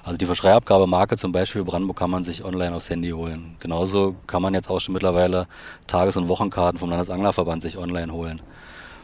Also 0.07 0.15
die 0.17 0.25
Verschreiabgabemarke 0.25 1.17
zum 1.17 1.33
Beispiel 1.33 1.65
Brandenburg 1.65 1.97
kann 1.97 2.09
man 2.09 2.23
sich 2.23 2.45
online 2.45 2.73
aufs 2.73 2.89
Handy 2.89 3.09
holen. 3.09 3.57
Genauso 3.59 4.15
kann 4.25 4.41
man 4.41 4.53
jetzt 4.53 4.69
auch 4.69 4.79
schon 4.79 4.93
mittlerweile 4.93 5.47
Tages- 5.85 6.15
und 6.15 6.29
Wochenkarten 6.29 6.79
vom 6.79 6.89
Landesanglerverband 6.89 7.61
sich 7.61 7.77
online 7.77 8.13
holen. 8.13 8.41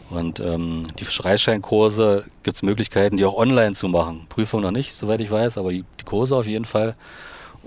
Und 0.10 0.40
ähm, 0.40 0.88
die 0.98 1.04
Fischereischeinkurse 1.04 2.24
gibt 2.44 2.56
es 2.56 2.64
Möglichkeiten, 2.64 3.18
die 3.18 3.26
auch 3.26 3.36
online 3.36 3.74
zu 3.74 3.90
machen. 3.90 4.28
Prüfung 4.30 4.62
noch 4.62 4.72
nicht, 4.72 4.94
soweit 4.94 5.20
ich 5.20 5.30
weiß, 5.30 5.58
aber 5.58 5.72
die, 5.72 5.84
die 6.00 6.06
Kurse 6.06 6.38
auf 6.38 6.48
jeden 6.48 6.64
Fall. 6.64 6.96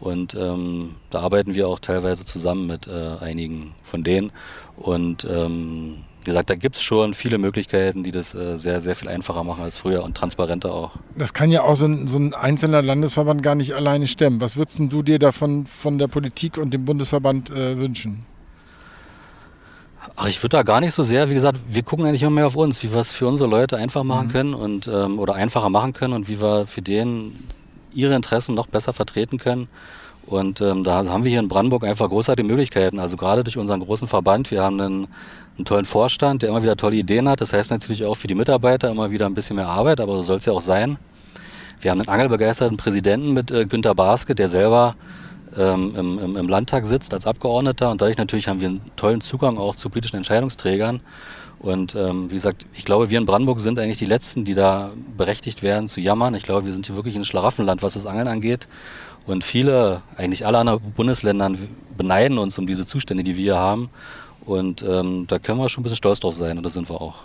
Und 0.00 0.34
ähm, 0.34 0.94
da 1.10 1.20
arbeiten 1.20 1.54
wir 1.54 1.68
auch 1.68 1.78
teilweise 1.78 2.24
zusammen 2.24 2.66
mit 2.66 2.86
äh, 2.86 3.22
einigen 3.22 3.74
von 3.84 4.02
denen. 4.02 4.32
Und 4.78 5.26
ähm, 5.30 6.04
wie 6.26 6.30
gesagt, 6.30 6.50
da 6.50 6.56
gibt 6.56 6.74
es 6.74 6.82
schon 6.82 7.14
viele 7.14 7.38
Möglichkeiten, 7.38 8.02
die 8.02 8.10
das 8.10 8.34
äh, 8.34 8.56
sehr, 8.56 8.80
sehr 8.80 8.96
viel 8.96 9.08
einfacher 9.08 9.44
machen 9.44 9.62
als 9.62 9.76
früher 9.76 10.02
und 10.02 10.16
transparenter 10.16 10.72
auch. 10.72 10.90
Das 11.16 11.32
kann 11.32 11.52
ja 11.52 11.62
auch 11.62 11.76
so 11.76 11.86
ein, 11.86 12.08
so 12.08 12.18
ein 12.18 12.34
einzelner 12.34 12.82
Landesverband 12.82 13.44
gar 13.44 13.54
nicht 13.54 13.74
alleine 13.74 14.08
stemmen. 14.08 14.40
Was 14.40 14.56
würdest 14.56 14.80
du 14.80 15.02
dir 15.04 15.20
davon 15.20 15.66
von 15.66 15.98
der 15.98 16.08
Politik 16.08 16.58
und 16.58 16.74
dem 16.74 16.84
Bundesverband 16.84 17.50
äh, 17.50 17.78
wünschen? 17.78 18.26
Ach, 20.16 20.26
ich 20.26 20.42
würde 20.42 20.56
da 20.56 20.62
gar 20.64 20.80
nicht 20.80 20.94
so 20.94 21.04
sehr, 21.04 21.30
wie 21.30 21.34
gesagt, 21.34 21.60
wir 21.68 21.84
gucken 21.84 22.06
eigentlich 22.06 22.22
immer 22.22 22.32
mehr 22.32 22.46
auf 22.48 22.56
uns, 22.56 22.82
wie 22.82 22.92
wir 22.92 23.00
es 23.00 23.12
für 23.12 23.28
unsere 23.28 23.48
Leute 23.48 23.76
einfach 23.76 24.02
machen 24.02 24.26
mhm. 24.26 24.32
können 24.32 24.54
und 24.54 24.88
ähm, 24.88 25.20
oder 25.20 25.36
einfacher 25.36 25.70
machen 25.70 25.92
können 25.92 26.12
und 26.12 26.28
wie 26.28 26.40
wir 26.40 26.66
für 26.66 26.82
denen 26.82 27.48
ihre 27.92 28.16
Interessen 28.16 28.56
noch 28.56 28.66
besser 28.66 28.92
vertreten 28.92 29.38
können. 29.38 29.68
Und 30.26 30.60
ähm, 30.60 30.82
da 30.84 31.04
haben 31.06 31.24
wir 31.24 31.30
hier 31.30 31.40
in 31.40 31.48
Brandenburg 31.48 31.84
einfach 31.84 32.08
großartige 32.08 32.46
Möglichkeiten. 32.46 32.98
Also 32.98 33.16
gerade 33.16 33.44
durch 33.44 33.56
unseren 33.56 33.80
großen 33.80 34.08
Verband, 34.08 34.50
wir 34.50 34.62
haben 34.62 34.80
einen 34.80 35.08
einen 35.56 35.64
tollen 35.64 35.84
Vorstand, 35.84 36.42
der 36.42 36.50
immer 36.50 36.62
wieder 36.62 36.76
tolle 36.76 36.96
Ideen 36.96 37.28
hat. 37.28 37.40
Das 37.40 37.52
heißt 37.52 37.70
natürlich 37.70 38.04
auch 38.04 38.14
für 38.14 38.26
die 38.26 38.34
Mitarbeiter 38.34 38.90
immer 38.90 39.10
wieder 39.10 39.26
ein 39.26 39.34
bisschen 39.34 39.56
mehr 39.56 39.68
Arbeit, 39.68 40.00
aber 40.00 40.16
so 40.16 40.22
soll 40.22 40.38
es 40.38 40.44
ja 40.44 40.52
auch 40.52 40.60
sein. 40.60 40.98
Wir 41.80 41.90
haben 41.90 42.00
einen 42.00 42.08
angelbegeisterten 42.08 42.76
Präsidenten 42.76 43.32
mit 43.32 43.50
äh, 43.50 43.66
Günter 43.66 43.94
Baske, 43.94 44.34
der 44.34 44.48
selber 44.48 44.96
ähm, 45.56 45.94
im, 45.96 46.18
im, 46.18 46.36
im 46.36 46.48
Landtag 46.48 46.84
sitzt 46.84 47.14
als 47.14 47.26
Abgeordneter 47.26 47.90
und 47.90 48.00
dadurch 48.00 48.18
natürlich 48.18 48.48
haben 48.48 48.60
wir 48.60 48.68
einen 48.68 48.80
tollen 48.96 49.20
Zugang 49.20 49.58
auch 49.58 49.76
zu 49.76 49.88
politischen 49.88 50.16
Entscheidungsträgern. 50.16 51.00
Und 51.66 51.96
ähm, 51.96 52.30
wie 52.30 52.36
gesagt, 52.36 52.64
ich 52.74 52.84
glaube, 52.84 53.10
wir 53.10 53.18
in 53.18 53.26
Brandenburg 53.26 53.58
sind 53.58 53.80
eigentlich 53.80 53.98
die 53.98 54.04
Letzten, 54.04 54.44
die 54.44 54.54
da 54.54 54.90
berechtigt 55.16 55.64
werden 55.64 55.88
zu 55.88 56.00
jammern. 56.00 56.34
Ich 56.36 56.44
glaube, 56.44 56.64
wir 56.64 56.72
sind 56.72 56.86
hier 56.86 56.94
wirklich 56.94 57.16
ein 57.16 57.24
Schlaraffenland, 57.24 57.82
was 57.82 57.94
das 57.94 58.06
Angeln 58.06 58.28
angeht. 58.28 58.68
Und 59.26 59.42
viele, 59.42 60.02
eigentlich 60.16 60.46
alle 60.46 60.58
anderen 60.58 60.80
Bundesländer 60.92 61.50
beneiden 61.98 62.38
uns 62.38 62.56
um 62.56 62.68
diese 62.68 62.86
Zustände, 62.86 63.24
die 63.24 63.36
wir 63.36 63.42
hier 63.42 63.58
haben. 63.58 63.90
Und 64.44 64.82
ähm, 64.82 65.26
da 65.26 65.40
können 65.40 65.58
wir 65.58 65.68
schon 65.68 65.80
ein 65.80 65.84
bisschen 65.84 65.96
stolz 65.96 66.20
drauf 66.20 66.36
sein 66.36 66.56
und 66.56 66.62
das 66.62 66.74
sind 66.74 66.88
wir 66.88 67.00
auch. 67.00 67.24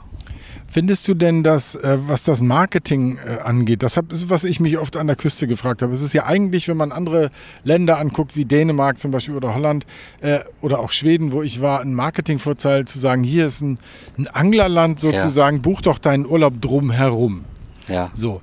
Findest 0.67 1.07
du 1.07 1.13
denn, 1.13 1.43
dass, 1.43 1.75
äh, 1.75 1.97
was 2.07 2.23
das 2.23 2.41
Marketing 2.41 3.17
äh, 3.17 3.39
angeht, 3.41 3.83
das 3.83 3.97
ist, 3.97 4.29
was 4.29 4.43
ich 4.43 4.59
mich 4.59 4.77
oft 4.77 4.95
an 4.95 5.07
der 5.07 5.15
Küste 5.15 5.47
gefragt 5.47 5.81
habe. 5.81 5.93
Es 5.93 6.01
ist 6.01 6.13
ja 6.13 6.25
eigentlich, 6.25 6.67
wenn 6.67 6.77
man 6.77 6.91
andere 6.91 7.29
Länder 7.63 7.99
anguckt, 7.99 8.35
wie 8.35 8.45
Dänemark 8.45 8.99
zum 8.99 9.11
Beispiel 9.11 9.35
oder 9.35 9.53
Holland 9.53 9.85
äh, 10.21 10.39
oder 10.61 10.79
auch 10.79 10.91
Schweden, 10.91 11.31
wo 11.31 11.41
ich 11.41 11.61
war, 11.61 11.81
ein 11.81 11.93
Marketingvorteil 11.93 12.85
zu 12.85 12.99
sagen, 12.99 13.23
hier 13.23 13.47
ist 13.47 13.61
ein, 13.61 13.79
ein 14.17 14.27
Anglerland 14.27 14.99
sozusagen, 14.99 15.57
ja. 15.57 15.61
buch 15.61 15.81
doch 15.81 15.97
deinen 15.97 16.25
Urlaub 16.25 16.61
drumherum. 16.61 17.45
Ja. 17.87 18.11
So. 18.13 18.41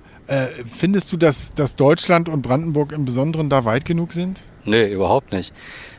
Findest 0.66 1.10
du, 1.10 1.16
dass, 1.16 1.54
dass 1.54 1.74
Deutschland 1.74 2.28
und 2.28 2.42
Brandenburg 2.42 2.92
im 2.92 3.06
Besonderen 3.06 3.48
da 3.48 3.64
weit 3.64 3.86
genug 3.86 4.12
sind? 4.12 4.40
Nee, 4.66 4.92
überhaupt 4.92 5.32
nicht 5.32 5.54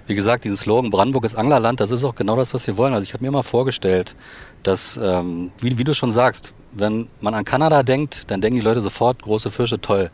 wie 0.09 0.15
gesagt, 0.15 0.43
diesen 0.43 0.57
Slogan 0.57 0.89
Brandenburg 0.89 1.23
ist 1.23 1.35
Anglerland, 1.35 1.79
das 1.79 1.91
ist 1.91 2.03
auch 2.03 2.15
genau 2.15 2.35
das, 2.35 2.55
was 2.55 2.65
wir 2.65 2.77
wollen. 2.77 2.93
Also 2.95 3.03
ich 3.03 3.13
habe 3.13 3.23
mir 3.23 3.27
immer 3.27 3.43
vorgestellt, 3.43 4.15
dass, 4.63 4.97
ähm, 4.97 5.51
wie, 5.61 5.77
wie 5.77 5.83
du 5.83 5.93
schon 5.93 6.11
sagst, 6.11 6.53
wenn 6.71 7.07
man 7.21 7.35
an 7.35 7.45
Kanada 7.45 7.83
denkt, 7.83 8.23
dann 8.31 8.41
denken 8.41 8.59
die 8.59 8.65
Leute 8.65 8.81
sofort, 8.81 9.21
große 9.21 9.51
Fische, 9.51 9.79
toll. 9.79 10.09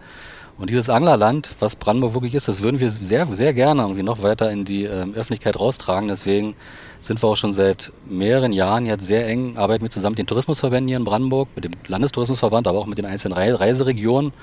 Und 0.58 0.69
dieses 0.69 0.89
Anglerland, 0.89 1.55
was 1.60 1.77
Brandenburg 1.77 2.13
wirklich 2.13 2.34
ist, 2.34 2.49
das 2.49 2.62
würden 2.62 2.81
wir 2.81 2.91
sehr, 2.91 3.25
sehr 3.27 3.53
gerne 3.53 3.84
irgendwie 3.84 4.03
noch 4.03 4.21
weiter 4.21 4.51
in 4.51 4.65
die 4.65 4.84
ähm, 4.84 5.13
Öffentlichkeit 5.13 5.58
raustragen. 5.58 6.10
Deswegen 6.10 6.55
sind 6.99 7.23
wir 7.23 7.29
auch 7.29 7.38
schon 7.38 7.53
seit 7.53 7.93
mehreren 8.05 8.51
Jahren 8.51 8.86
jetzt 8.86 9.05
sehr 9.05 9.25
eng, 9.29 9.55
arbeiten 9.58 9.84
wir 9.84 9.91
zusammen 9.91 10.13
mit 10.13 10.19
den 10.19 10.27
Tourismusverbänden 10.27 10.89
hier 10.89 10.97
in 10.97 11.05
Brandenburg, 11.05 11.47
mit 11.55 11.63
dem 11.63 11.71
Landestourismusverband, 11.88 12.67
aber 12.67 12.79
auch 12.79 12.86
mit 12.86 12.97
den 12.97 13.05
einzelnen 13.05 13.38
Reiseregionen, 13.38 14.34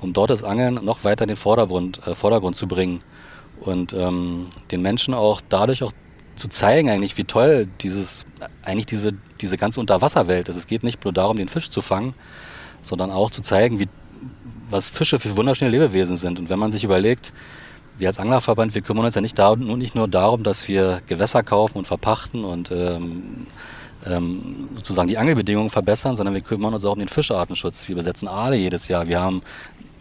um 0.00 0.12
dort 0.12 0.30
das 0.30 0.44
Angeln 0.44 0.78
noch 0.84 1.02
weiter 1.02 1.24
in 1.24 1.28
den 1.28 1.36
Vordergrund, 1.36 2.06
äh, 2.06 2.14
Vordergrund 2.14 2.54
zu 2.54 2.68
bringen 2.68 3.02
und 3.62 3.92
ähm, 3.92 4.46
den 4.70 4.82
Menschen 4.82 5.14
auch 5.14 5.40
dadurch 5.48 5.82
auch 5.82 5.92
zu 6.36 6.48
zeigen 6.48 6.90
eigentlich, 6.90 7.16
wie 7.16 7.24
toll 7.24 7.68
dieses, 7.80 8.26
eigentlich 8.62 8.86
diese, 8.86 9.12
diese 9.40 9.56
ganze 9.56 9.80
Unterwasserwelt 9.80 10.48
ist. 10.48 10.56
Es 10.56 10.66
geht 10.66 10.82
nicht 10.82 11.04
nur 11.04 11.12
darum, 11.12 11.36
den 11.36 11.48
Fisch 11.48 11.70
zu 11.70 11.82
fangen, 11.82 12.14
sondern 12.80 13.10
auch 13.10 13.30
zu 13.30 13.42
zeigen, 13.42 13.78
wie, 13.78 13.88
was 14.70 14.88
Fische 14.88 15.18
für 15.18 15.36
wunderschöne 15.36 15.70
Lebewesen 15.70 16.16
sind. 16.16 16.38
Und 16.38 16.48
wenn 16.48 16.58
man 16.58 16.72
sich 16.72 16.84
überlegt, 16.84 17.32
wir 17.98 18.08
als 18.08 18.18
Anglerverband, 18.18 18.74
wir 18.74 18.82
kümmern 18.82 19.04
uns 19.04 19.14
ja 19.14 19.20
nicht, 19.20 19.38
da, 19.38 19.54
nur, 19.54 19.76
nicht 19.76 19.94
nur 19.94 20.08
darum, 20.08 20.42
dass 20.42 20.66
wir 20.66 21.02
Gewässer 21.06 21.42
kaufen 21.42 21.78
und 21.78 21.86
verpachten 21.86 22.44
und 22.44 22.70
ähm, 22.72 23.46
ähm, 24.06 24.68
sozusagen 24.74 25.08
die 25.08 25.18
Angelbedingungen 25.18 25.70
verbessern, 25.70 26.16
sondern 26.16 26.34
wir 26.34 26.42
kümmern 26.42 26.74
uns 26.74 26.84
auch 26.84 26.92
um 26.92 26.98
den 26.98 27.08
Fischartenschutz. 27.08 27.88
Wir 27.88 27.96
besetzen 27.96 28.28
Aale 28.28 28.56
jedes 28.56 28.88
Jahr. 28.88 29.08
Wir 29.08 29.20
haben 29.20 29.42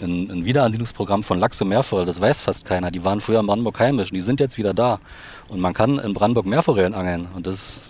ein, 0.01 0.29
ein 0.31 0.45
Wiederansiedlungsprogramm 0.45 1.23
von 1.23 1.39
Lachs 1.39 1.61
und 1.61 1.69
Meerforelle, 1.69 2.07
das 2.07 2.19
weiß 2.19 2.41
fast 2.41 2.65
keiner. 2.65 2.91
Die 2.91 3.03
waren 3.03 3.21
früher 3.21 3.39
in 3.39 3.47
Brandenburg 3.47 3.79
heimisch 3.79 4.11
und 4.11 4.15
die 4.15 4.21
sind 4.21 4.39
jetzt 4.39 4.57
wieder 4.57 4.73
da. 4.73 4.99
Und 5.47 5.59
man 5.59 5.73
kann 5.73 5.99
in 5.99 6.13
Brandenburg 6.13 6.45
Meerforellen 6.45 6.93
angeln 6.93 7.27
und 7.35 7.47
das 7.47 7.85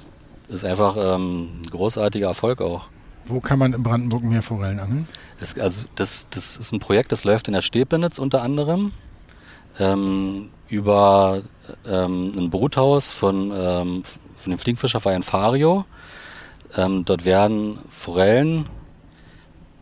ist 0.49 0.65
einfach 0.65 0.97
ähm, 0.97 1.61
ein 1.63 1.69
großartiger 1.69 2.27
Erfolg 2.27 2.61
auch. 2.61 2.83
Wo 3.25 3.39
kann 3.39 3.59
man 3.59 3.73
in 3.73 3.83
Brandenburg 3.83 4.23
Meerforellen 4.23 4.79
angeln? 4.79 5.07
Es, 5.39 5.57
also 5.57 5.83
das, 5.95 6.27
das 6.31 6.57
ist 6.57 6.73
ein 6.73 6.79
Projekt, 6.79 7.11
das 7.11 7.23
läuft 7.23 7.47
in 7.47 7.53
der 7.53 7.61
Stepenitz 7.61 8.19
unter 8.19 8.41
anderem 8.41 8.91
ähm, 9.79 10.49
über 10.67 11.41
ähm, 11.87 12.33
ein 12.37 12.49
Bruthaus 12.49 13.07
von, 13.07 13.51
ähm, 13.55 14.03
von 14.37 14.51
dem 14.51 14.59
Fliegenfischerverein 14.59 15.23
Fario. 15.23 15.85
Ähm, 16.77 17.05
dort 17.05 17.25
werden 17.25 17.79
Forellen, 17.89 18.67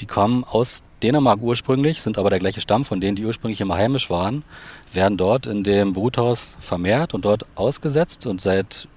die 0.02 0.06
kommen 0.06 0.44
aus 0.44 0.84
Dänemark 1.04 1.42
ursprünglich, 1.42 2.02
sind 2.02 2.18
aber 2.18 2.30
der 2.30 2.40
gleiche 2.40 2.62
Stamm 2.62 2.84
von 2.84 3.00
denen, 3.00 3.16
die 3.16 3.26
ursprünglich 3.26 3.62
immer 3.62 3.76
heimisch 3.76 4.10
waren, 4.10 4.44
werden 4.92 5.18
dort 5.18 5.46
in 5.46 5.64
dem 5.64 5.94
Bruthaus 5.94 6.56
vermehrt 6.60 7.14
und 7.14 7.26
dort 7.26 7.46
ausgesetzt 7.56 8.26
und 8.26 8.42
seit, 8.42 8.88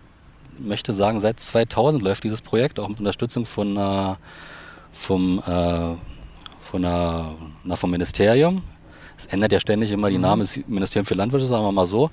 möchte 0.59 0.93
sagen, 0.93 1.21
seit 1.21 1.39
2000 1.39 2.03
läuft 2.03 2.25
dieses 2.25 2.41
Projekt 2.41 2.81
auch 2.81 2.89
mit 2.89 2.99
Unterstützung 2.99 3.47
von, 3.47 3.77
äh, 3.77 4.15
vom, 4.93 5.39
äh, 5.47 5.95
von, 6.61 6.85
äh, 6.85 7.23
na, 7.65 7.77
vom 7.77 7.91
Ministerium. 7.91 8.63
Es 9.17 9.27
ändert 9.27 9.53
ja 9.53 9.61
ständig 9.61 9.93
immer 9.93 10.09
die 10.11 10.17
mhm. 10.17 10.23
Namen, 10.23 10.41
das 10.43 10.59
Ministerium 10.67 11.07
für 11.07 11.15
Landwirtschaft, 11.15 11.51
sagen 11.51 11.65
wir 11.65 11.73
mal 11.73 11.87
so. 11.87 12.11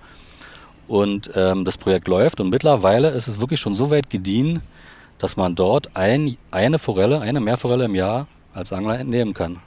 Und 0.88 1.32
ähm, 1.36 1.65
das 1.65 1.78
Projekt 1.78 2.08
läuft 2.08 2.39
und 2.39 2.50
mittlerweile 2.50 3.10
ist 3.10 3.28
es 3.28 3.39
wirklich 3.39 3.60
schon 3.60 3.76
so 3.76 3.92
weit 3.92 4.10
gediehen, 4.10 4.62
dass 5.19 5.38
man 5.38 5.55
dort 5.55 5.95
ein, 5.95 6.38
eine 6.49 6.79
Forelle, 6.79 7.21
eine 7.21 7.39
Meerforelle 7.39 7.86
im 7.86 7.95
Jahr 7.95 8.27
als 8.53 8.73
Angler 8.73 8.99
entnehmen 8.99 9.34
kann. 9.34 9.60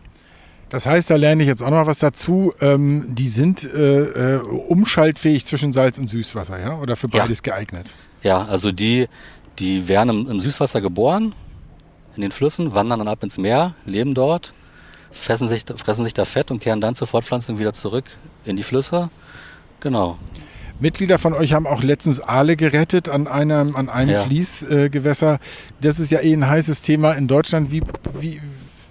Das 0.71 0.87
heißt, 0.87 1.11
da 1.11 1.17
lerne 1.17 1.43
ich 1.43 1.49
jetzt 1.49 1.63
auch 1.63 1.71
noch 1.71 1.87
was 1.87 1.99
dazu. 1.99 2.55
Ähm, 2.61 3.15
die 3.15 3.29
sind 3.29 3.63
äh, 3.63 4.37
äh, 4.37 4.41
umschaltfähig 4.41 5.45
zwischen 5.45 5.75
Salz 5.75 5.99
und 5.99 6.09
Süßwasser, 6.09 6.59
ja? 6.59 6.79
Oder 6.79 6.97
für 6.97 7.09
beides 7.09 7.43
ja. 7.45 7.53
geeignet? 7.53 7.93
Ja, 8.23 8.47
also 8.47 8.73
die, 8.73 9.07
die 9.59 9.87
werden 9.87 10.09
im, 10.09 10.31
im, 10.31 10.41
Süßwasser 10.41 10.81
geboren, 10.81 11.35
in 12.17 12.23
den 12.23 12.33
Flüssen, 12.33 12.75
wandern 12.75 13.01
dann 13.01 13.09
ab 13.09 13.23
ins 13.23 13.37
Meer, 13.37 13.75
leben 13.85 14.15
dort, 14.15 14.55
fressen 15.11 15.47
sich, 15.47 15.65
fressen 15.77 16.05
sich 16.05 16.15
da 16.15 16.25
Fett 16.25 16.51
und 16.51 16.61
kehren 16.61 16.81
dann 16.81 16.95
zur 16.95 17.07
Fortpflanzung 17.07 17.59
wieder 17.59 17.75
zurück 17.75 18.07
in 18.47 18.57
die 18.57 18.63
Flüsse. 18.63 19.11
Genau. 19.81 20.17
Mitglieder 20.81 21.19
von 21.19 21.33
euch 21.33 21.53
haben 21.53 21.67
auch 21.67 21.83
letztens 21.83 22.21
Aale 22.21 22.57
gerettet 22.57 23.09
an 23.09 23.27
einem, 23.29 23.77
an 23.77 23.89
einem 23.89 24.15
ja. 24.15 24.21
Fließgewässer. 24.23 25.39
das 25.81 25.99
ist 25.99 26.11
ja 26.11 26.21
eh 26.21 26.33
ein 26.33 26.49
heißes 26.49 26.83
Thema 26.83 27.13
in 27.13 27.29
Deutschland. 27.29 27.71
Wie, 27.71 27.83
wie, 28.21 28.41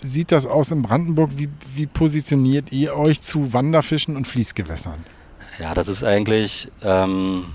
sieht 0.03 0.31
das 0.31 0.45
aus 0.45 0.71
in 0.71 0.81
Brandenburg? 0.81 1.31
Wie, 1.35 1.49
wie 1.75 1.85
positioniert 1.85 2.71
ihr 2.71 2.95
euch 2.95 3.21
zu 3.21 3.53
Wanderfischen 3.53 4.15
und 4.15 4.27
Fließgewässern? 4.27 5.03
Ja, 5.59 5.73
das 5.73 5.87
ist 5.87 6.03
eigentlich. 6.03 6.69
Ähm, 6.81 7.45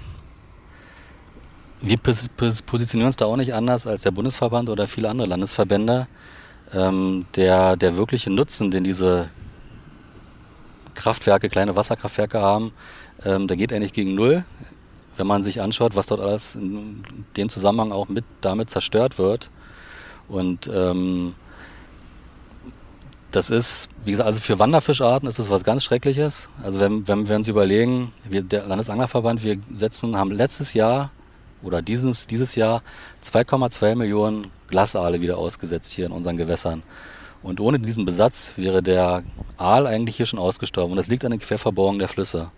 wir 1.81 1.99
positionieren 1.99 3.07
uns 3.07 3.17
da 3.17 3.27
auch 3.27 3.37
nicht 3.37 3.55
anders 3.55 3.87
als 3.87 4.03
der 4.03 4.11
Bundesverband 4.11 4.69
oder 4.69 4.87
viele 4.87 5.09
andere 5.09 5.29
Landesverbände. 5.29 6.09
Ähm, 6.73 7.27
der, 7.37 7.77
der 7.77 7.97
wirkliche 7.97 8.31
Nutzen, 8.31 8.71
den 8.71 8.83
diese 8.83 9.29
Kraftwerke, 10.97 11.49
kleine 11.49 11.77
Wasserkraftwerke 11.77 12.41
haben, 12.41 12.73
ähm, 13.25 13.47
der 13.47 13.57
geht 13.57 13.73
eigentlich 13.73 13.93
gegen 13.93 14.15
Null. 14.15 14.45
Wenn 15.17 15.27
man 15.27 15.43
sich 15.43 15.63
anschaut, 15.63 15.97
was 15.97 16.09
dort 16.09 16.21
alles 16.21 16.57
in 16.57 17.05
dem 17.37 17.49
Zusammenhang 17.49 17.93
auch 17.93 18.09
mit 18.09 18.25
damit 18.41 18.69
zerstört 18.71 19.17
wird. 19.17 19.51
Und 20.29 20.69
ähm, 20.73 21.35
das 23.31 23.51
ist, 23.51 23.89
wie 24.05 24.13
gesagt, 24.13 24.27
also 24.27 24.41
für 24.41 24.59
Wanderfischarten 24.59 25.29
ist 25.29 25.39
das 25.39 25.51
was 25.51 25.65
ganz 25.65 25.85
Schreckliches. 25.85 26.49
Also 26.63 26.81
wenn, 26.81 27.07
wenn 27.09 27.29
wir 27.29 27.37
uns 27.37 27.49
überlegen, 27.49 28.13
wir, 28.25 28.43
der 28.43 28.67
Landesanglerverband, 28.67 29.43
wir 29.43 29.59
setzen, 29.75 30.17
haben 30.17 30.33
letztes 30.33 30.75
Jahr 30.75 31.11
oder 31.63 31.83
dieses, 31.83 32.27
dieses 32.27 32.55
Jahr 32.55 32.83
2,2 33.25 33.95
Millionen 33.95 34.51
Glasaale 34.69 35.21
wieder 35.21 35.39
ausgesetzt 35.39 35.93
hier 35.93 36.07
in 36.07 36.13
unseren 36.13 36.37
Gewässern. 36.37 36.83
Und 37.47 37.61
ohne 37.61 37.79
diesen 37.79 38.05
Besatz 38.05 38.55
wäre 38.57 38.83
der 38.83 39.23
Aal 39.57 39.87
eigentlich 39.87 40.17
hier 40.17 40.27
schon 40.27 40.41
ausgestorben. 40.41 40.91
Und 40.91 40.97
das 40.97 41.07
liegt 41.07 41.25
an 41.25 41.31
den 41.31 41.39
Querverbohrungen 41.39 42.01
der 42.01 42.09
Flüsse. 42.09 42.51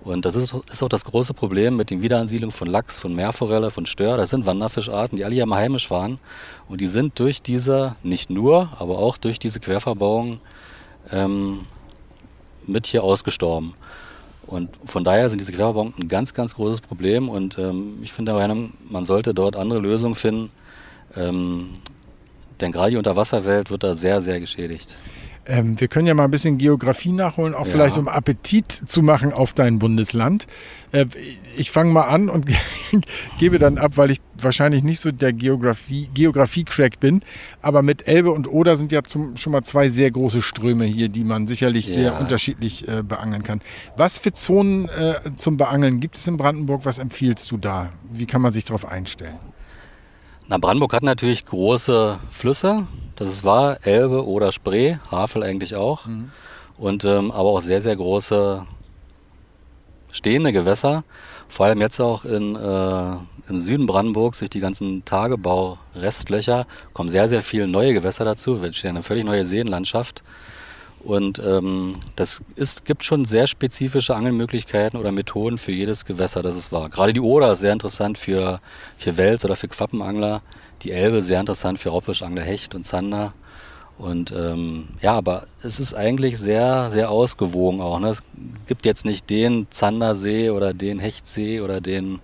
Und 0.00 0.24
das 0.24 0.36
ist, 0.36 0.54
ist 0.72 0.82
auch 0.82 0.88
das 0.88 1.04
große 1.04 1.34
Problem 1.34 1.76
mit 1.76 1.90
den 1.90 2.00
Wiederansiedlungen 2.00 2.56
von 2.56 2.66
Lachs, 2.66 2.96
von 2.96 3.14
Meerforelle, 3.14 3.70
von 3.70 3.84
Stör. 3.84 4.16
Das 4.16 4.30
sind 4.30 4.46
Wanderfischarten, 4.46 5.18
die 5.18 5.24
alle 5.26 5.34
hier 5.34 5.44
mal 5.44 5.58
heimisch 5.58 5.90
waren. 5.90 6.18
Und 6.66 6.80
die 6.80 6.86
sind 6.86 7.18
durch 7.18 7.42
diese, 7.42 7.96
nicht 8.02 8.30
nur, 8.30 8.70
aber 8.78 9.00
auch 9.00 9.18
durch 9.18 9.38
diese 9.38 9.60
Querverbauung 9.60 10.40
ähm, 11.12 11.66
mit 12.66 12.86
hier 12.86 13.04
ausgestorben. 13.04 13.74
Und 14.46 14.70
von 14.86 15.04
daher 15.04 15.28
sind 15.28 15.42
diese 15.42 15.52
Querverbauungen 15.52 15.92
ein 16.00 16.08
ganz, 16.08 16.32
ganz 16.32 16.54
großes 16.54 16.80
Problem. 16.80 17.28
Und 17.28 17.58
ähm, 17.58 17.98
ich 18.02 18.14
finde 18.14 18.32
man 18.88 19.04
sollte 19.04 19.34
dort 19.34 19.56
andere 19.56 19.80
Lösungen 19.80 20.14
finden. 20.14 20.50
Ähm, 21.14 21.68
denn 22.60 22.72
gerade 22.72 22.92
die 22.92 22.96
Unterwasserwelt 22.96 23.70
wird 23.70 23.82
da 23.82 23.94
sehr, 23.94 24.20
sehr 24.20 24.40
geschädigt. 24.40 24.96
Ähm, 25.48 25.78
wir 25.80 25.86
können 25.86 26.08
ja 26.08 26.14
mal 26.14 26.24
ein 26.24 26.30
bisschen 26.32 26.58
Geografie 26.58 27.12
nachholen, 27.12 27.54
auch 27.54 27.66
Ja. 27.66 27.70
vielleicht 27.72 27.96
um 27.98 28.08
Appetit 28.08 28.82
zu 28.86 29.00
machen 29.00 29.32
auf 29.32 29.52
dein 29.52 29.78
Bundesland. 29.78 30.48
Äh, 30.90 31.06
ich 31.56 31.70
fange 31.70 31.92
mal 31.92 32.02
an 32.06 32.28
und 32.28 32.46
gebe 33.38 33.60
dann 33.60 33.78
ab, 33.78 33.92
weil 33.94 34.10
ich 34.10 34.20
wahrscheinlich 34.40 34.82
nicht 34.82 34.98
so 34.98 35.12
der 35.12 35.32
Geografie, 35.32 36.10
Geografie-Crack 36.12 36.98
bin. 36.98 37.22
Aber 37.62 37.82
mit 37.82 38.08
Elbe 38.08 38.32
und 38.32 38.48
Oder 38.48 38.76
sind 38.76 38.90
ja 38.90 39.04
zum, 39.04 39.36
schon 39.36 39.52
mal 39.52 39.62
zwei 39.62 39.88
sehr 39.88 40.10
große 40.10 40.42
Ströme 40.42 40.84
hier, 40.84 41.08
die 41.08 41.22
man 41.22 41.46
sicherlich 41.46 41.86
sehr 41.86 42.12
Ja. 42.12 42.18
unterschiedlich 42.18 42.88
äh, 42.88 43.04
beangeln 43.04 43.44
kann. 43.44 43.60
Was 43.96 44.18
für 44.18 44.32
Zonen 44.32 44.88
äh, 44.88 45.14
zum 45.36 45.56
Beangeln 45.58 46.00
gibt 46.00 46.16
es 46.16 46.26
in 46.26 46.36
Brandenburg? 46.38 46.84
Was 46.84 46.98
empfiehlst 46.98 47.48
du 47.52 47.56
da? 47.56 47.90
Wie 48.10 48.26
kann 48.26 48.42
man 48.42 48.52
sich 48.52 48.64
darauf 48.64 48.84
einstellen? 48.84 49.36
Na, 50.48 50.58
Brandenburg 50.58 50.92
hat 50.92 51.02
natürlich 51.02 51.44
große 51.44 52.20
Flüsse. 52.30 52.86
Das 53.16 53.26
ist 53.26 53.42
wahr, 53.42 53.78
Elbe 53.82 54.24
oder 54.24 54.52
Spree, 54.52 54.98
Havel 55.10 55.42
eigentlich 55.42 55.74
auch. 55.74 56.06
Und 56.78 57.04
ähm, 57.04 57.32
aber 57.32 57.48
auch 57.48 57.60
sehr, 57.60 57.80
sehr 57.80 57.96
große 57.96 58.64
stehende 60.12 60.52
Gewässer. 60.52 61.02
Vor 61.48 61.66
allem 61.66 61.80
jetzt 61.80 62.00
auch 62.00 62.24
in, 62.24 62.54
äh, 62.54 63.16
im 63.48 63.60
Süden 63.60 63.86
Brandenburgs 63.86 64.38
durch 64.38 64.50
die 64.50 64.60
ganzen 64.60 65.04
Tagebau-Restlöcher 65.04 66.66
kommen 66.92 67.10
sehr, 67.10 67.28
sehr 67.28 67.42
viele 67.42 67.66
neue 67.66 67.92
Gewässer 67.92 68.24
dazu. 68.24 68.60
Wir 68.60 68.66
entstehen 68.68 68.90
eine 68.90 69.02
völlig 69.02 69.24
neue 69.24 69.46
Seenlandschaft. 69.46 70.22
Und 71.06 71.38
ähm, 71.38 71.98
das 72.16 72.42
ist, 72.56 72.84
gibt 72.84 73.04
schon 73.04 73.26
sehr 73.26 73.46
spezifische 73.46 74.16
Angelmöglichkeiten 74.16 74.98
oder 74.98 75.12
Methoden 75.12 75.56
für 75.56 75.70
jedes 75.70 76.04
Gewässer, 76.04 76.42
das 76.42 76.56
es 76.56 76.72
war. 76.72 76.88
Gerade 76.90 77.12
die 77.12 77.20
Oder 77.20 77.52
ist 77.52 77.60
sehr 77.60 77.72
interessant 77.72 78.18
für, 78.18 78.60
für 78.98 79.16
Wels- 79.16 79.44
oder 79.44 79.54
für 79.54 79.68
Quappenangler. 79.68 80.42
Die 80.82 80.90
Elbe 80.90 81.22
sehr 81.22 81.38
interessant 81.38 81.78
für 81.78 81.90
Raubfischangler, 81.90 82.42
Hecht 82.42 82.74
und 82.74 82.84
Zander. 82.84 83.34
Und 83.98 84.32
ähm, 84.32 84.88
ja, 85.00 85.12
aber 85.12 85.46
es 85.62 85.78
ist 85.78 85.94
eigentlich 85.94 86.38
sehr, 86.38 86.90
sehr 86.90 87.08
ausgewogen 87.08 87.80
auch. 87.80 88.00
Ne? 88.00 88.08
Es 88.08 88.22
gibt 88.66 88.84
jetzt 88.84 89.04
nicht 89.04 89.30
den 89.30 89.68
Zandersee 89.70 90.50
oder 90.50 90.74
den 90.74 90.98
Hechtsee 90.98 91.60
oder 91.60 91.80
den 91.80 92.18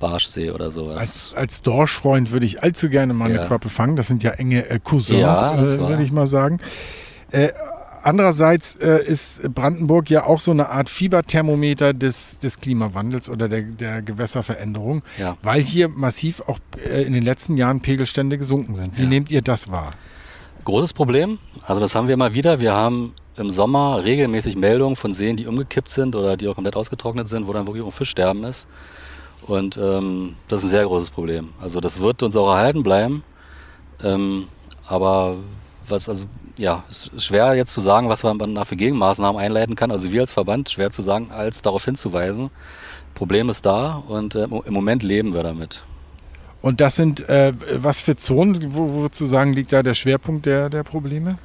Barschsee 0.00 0.50
oder 0.50 0.70
sowas. 0.70 0.96
Als, 0.96 1.32
als 1.34 1.60
Dorschfreund 1.60 2.30
würde 2.30 2.46
ich 2.46 2.62
allzu 2.62 2.88
gerne 2.88 3.12
mal 3.12 3.26
eine 3.26 3.34
Ja. 3.40 3.46
Quappe 3.46 3.68
fangen. 3.68 3.96
Das 3.96 4.06
sind 4.06 4.22
ja 4.22 4.30
enge 4.30 4.66
äh, 4.70 4.78
Cousins, 4.82 5.20
Ja, 5.20 5.62
äh, 5.62 5.78
würde 5.78 6.02
ich 6.02 6.10
mal 6.10 6.26
sagen. 6.26 6.58
Äh, 7.30 7.50
andererseits 8.02 8.76
äh, 8.76 9.04
ist 9.04 9.42
Brandenburg 9.54 10.10
ja 10.10 10.24
auch 10.24 10.40
so 10.40 10.50
eine 10.50 10.68
Art 10.70 10.88
Fieberthermometer 10.90 11.92
des, 11.94 12.38
des 12.38 12.58
Klimawandels 12.60 13.28
oder 13.28 13.48
der, 13.48 13.62
der 13.62 14.02
Gewässerveränderung, 14.02 15.02
Ja. 15.18 15.36
weil 15.42 15.60
hier 15.60 15.88
massiv 15.88 16.40
auch 16.46 16.58
äh, 16.90 17.02
in 17.02 17.12
den 17.12 17.24
letzten 17.24 17.56
Jahren 17.56 17.80
Pegelstände 17.80 18.38
gesunken 18.38 18.74
sind. 18.74 18.96
Wie 18.98 19.06
nehmt 19.06 19.30
ihr 19.30 19.42
das 19.42 19.70
wahr? 19.70 19.90
Großes 20.64 20.92
Problem. 20.92 21.38
Also 21.66 21.80
das 21.80 21.94
haben 21.94 22.08
wir 22.08 22.14
immer 22.14 22.34
wieder. 22.34 22.60
Wir 22.60 22.74
haben 22.74 23.14
im 23.36 23.50
Sommer 23.52 24.02
regelmäßig 24.04 24.56
Meldungen 24.56 24.96
von 24.96 25.12
Seen, 25.12 25.36
die 25.36 25.46
umgekippt 25.46 25.90
sind 25.90 26.16
oder 26.16 26.36
die 26.36 26.48
auch 26.48 26.54
komplett 26.56 26.76
ausgetrocknet 26.76 27.28
sind, 27.28 27.46
wo 27.46 27.52
dann 27.52 27.66
wirklich 27.66 27.84
auch 27.84 27.92
Fischsterben 27.92 28.44
ist. 28.44 28.66
Und 29.46 29.78
ähm, 29.78 30.34
das 30.48 30.58
ist 30.58 30.64
ein 30.66 30.70
sehr 30.70 30.84
großes 30.84 31.10
Problem. 31.10 31.50
Also 31.60 31.80
das 31.80 32.00
wird 32.00 32.22
uns 32.22 32.36
auch 32.36 32.50
erhalten 32.50 32.82
bleiben. 32.82 33.22
Ähm, 34.04 34.48
aber 34.86 35.36
was, 35.88 36.08
also 36.08 36.26
ja, 36.58 36.84
es 36.90 37.06
ist 37.06 37.24
schwer 37.24 37.54
jetzt 37.54 37.72
zu 37.72 37.80
sagen, 37.80 38.08
was 38.08 38.22
man 38.22 38.54
dafür 38.54 38.76
Gegenmaßnahmen 38.76 39.40
einleiten 39.40 39.76
kann. 39.76 39.90
Also 39.90 40.12
wir 40.12 40.20
als 40.20 40.32
Verband 40.32 40.68
schwer 40.68 40.90
zu 40.90 41.02
sagen, 41.02 41.30
als 41.30 41.62
darauf 41.62 41.84
hinzuweisen. 41.84 42.50
Problem 43.14 43.48
ist 43.48 43.64
da 43.64 44.02
und 44.08 44.34
äh, 44.34 44.44
im 44.44 44.74
Moment 44.74 45.02
leben 45.02 45.32
wir 45.32 45.42
damit. 45.42 45.82
Und 46.60 46.80
das 46.80 46.96
sind, 46.96 47.28
äh, 47.28 47.52
was 47.74 48.00
für 48.00 48.16
Zonen, 48.16 48.74
wo, 48.74 48.92
wo 48.94 49.08
zu 49.08 49.26
sagen, 49.26 49.52
liegt 49.52 49.72
da 49.72 49.82
der 49.82 49.94
Schwerpunkt 49.94 50.46
der, 50.46 50.68
der 50.68 50.82
Probleme? 50.82 51.38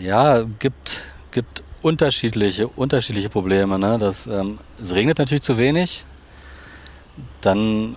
Ja, 0.00 0.42
gibt, 0.58 1.04
gibt 1.30 1.62
unterschiedliche, 1.82 2.66
unterschiedliche 2.66 3.28
Probleme. 3.28 3.78
Ne? 3.78 3.98
Das, 3.98 4.26
ähm, 4.26 4.58
es 4.80 4.92
regnet 4.92 5.18
natürlich 5.18 5.44
zu 5.44 5.56
wenig. 5.56 6.04
Dann 7.40 7.96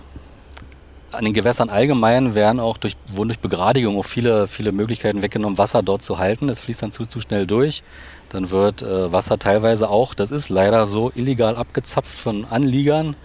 an 1.12 1.24
den 1.24 1.32
Gewässern 1.32 1.70
allgemein 1.70 2.34
werden 2.34 2.60
auch 2.60 2.76
durch, 2.76 2.96
wurden 3.08 3.28
durch 3.28 3.38
Begradigung 3.38 3.98
auch 3.98 4.04
viele, 4.04 4.46
viele 4.46 4.72
Möglichkeiten 4.72 5.22
weggenommen, 5.22 5.58
Wasser 5.58 5.82
dort 5.82 6.02
zu 6.02 6.18
halten. 6.18 6.48
Es 6.48 6.60
fließt 6.60 6.82
dann 6.82 6.92
zu, 6.92 7.04
zu 7.06 7.20
schnell 7.20 7.46
durch. 7.46 7.82
Dann 8.30 8.50
wird 8.50 8.82
äh, 8.82 9.10
Wasser 9.10 9.38
teilweise 9.38 9.88
auch, 9.88 10.12
das 10.14 10.30
ist 10.30 10.50
leider 10.50 10.86
so, 10.86 11.10
illegal 11.14 11.56
abgezapft 11.56 12.10
von 12.10 12.44
Anliegern. 12.44 13.16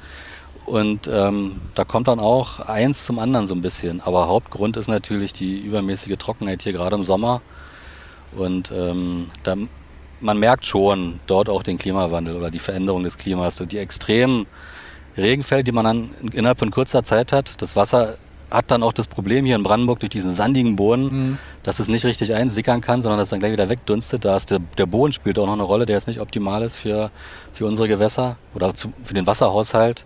Und 0.65 1.09
ähm, 1.11 1.59
da 1.75 1.83
kommt 1.83 2.07
dann 2.07 2.19
auch 2.19 2.61
eins 2.61 3.05
zum 3.05 3.19
anderen 3.19 3.47
so 3.47 3.53
ein 3.53 3.61
bisschen. 3.61 3.99
Aber 3.99 4.27
Hauptgrund 4.27 4.77
ist 4.77 4.87
natürlich 4.87 5.33
die 5.33 5.59
übermäßige 5.59 6.15
Trockenheit 6.17 6.63
hier 6.63 6.71
gerade 6.71 6.95
im 6.95 7.03
Sommer. 7.03 7.41
Und 8.31 8.71
ähm, 8.71 9.27
da, 9.43 9.55
man 10.21 10.39
merkt 10.39 10.65
schon 10.65 11.19
dort 11.27 11.49
auch 11.49 11.63
den 11.63 11.77
Klimawandel 11.77 12.37
oder 12.37 12.49
die 12.49 12.59
Veränderung 12.59 13.03
des 13.03 13.17
Klimas. 13.17 13.57
Die 13.57 13.77
extremen 13.77 14.47
Regenfälle, 15.17 15.63
die 15.63 15.71
man 15.71 15.85
dann 15.85 16.09
innerhalb 16.33 16.59
von 16.59 16.71
kurzer 16.71 17.03
Zeit 17.03 17.31
hat. 17.31 17.61
Das 17.61 17.75
Wasser 17.75 18.15
hat 18.49 18.69
dann 18.69 18.83
auch 18.83 18.93
das 18.93 19.07
Problem 19.07 19.45
hier 19.45 19.55
in 19.55 19.63
Brandenburg 19.63 19.99
durch 19.99 20.11
diesen 20.11 20.35
sandigen 20.35 20.75
Boden, 20.75 21.39
dass 21.63 21.79
es 21.79 21.87
nicht 21.87 22.05
richtig 22.05 22.33
einsickern 22.35 22.81
kann, 22.81 23.01
sondern 23.01 23.17
dass 23.17 23.27
es 23.27 23.29
dann 23.31 23.39
gleich 23.39 23.51
wieder 23.51 23.67
wegdunstet. 23.67 24.25
Da 24.25 24.37
ist 24.37 24.51
der, 24.51 24.59
der 24.77 24.85
Boden 24.85 25.11
spielt 25.11 25.39
auch 25.39 25.47
noch 25.47 25.53
eine 25.53 25.63
Rolle, 25.63 25.85
der 25.87 25.95
jetzt 25.95 26.07
nicht 26.07 26.19
optimal 26.19 26.61
ist 26.61 26.77
für, 26.77 27.09
für 27.53 27.65
unsere 27.65 27.87
Gewässer 27.87 28.37
oder 28.53 28.75
zu, 28.75 28.93
für 29.03 29.15
den 29.15 29.25
Wasserhaushalt. 29.25 30.05